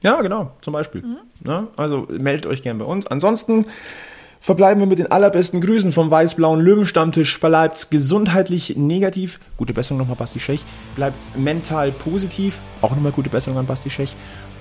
Ja, 0.02 0.20
genau, 0.22 0.52
zum 0.60 0.72
Beispiel. 0.72 1.02
Ja, 1.46 1.68
also 1.76 2.06
meldet 2.10 2.46
euch 2.46 2.62
gerne 2.62 2.78
bei 2.78 2.84
uns. 2.84 3.06
Ansonsten 3.06 3.66
verbleiben 4.40 4.80
wir 4.80 4.86
mit 4.86 4.98
den 4.98 5.10
allerbesten 5.10 5.60
Grüßen 5.60 5.92
vom 5.92 6.10
weiß-blauen 6.10 6.60
Löwenstammtisch. 6.60 7.40
Bleibt's 7.40 7.90
gesundheitlich 7.90 8.76
negativ. 8.76 9.40
Gute 9.56 9.72
Besserung 9.72 9.98
nochmal, 9.98 10.16
Basti 10.16 10.40
Schech. 10.40 10.64
Bleibt's 10.94 11.32
mental 11.36 11.90
positiv. 11.92 12.60
Auch 12.80 12.90
nochmal 12.90 13.12
gute 13.12 13.30
Besserung 13.30 13.58
an 13.58 13.66
Basti 13.66 13.90
Schech. 13.90 14.14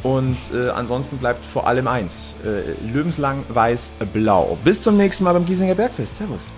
Und 0.03 0.38
äh, 0.53 0.69
ansonsten 0.69 1.17
bleibt 1.17 1.43
vor 1.45 1.67
allem 1.67 1.88
eins. 1.88 2.35
Äh, 2.43 2.73
lebenslang 2.91 3.43
weiß-blau. 3.49 4.57
Bis 4.63 4.81
zum 4.81 4.97
nächsten 4.97 5.23
Mal 5.23 5.33
beim 5.33 5.45
Giesinger 5.45 5.75
Bergfest. 5.75 6.17
Servus. 6.17 6.49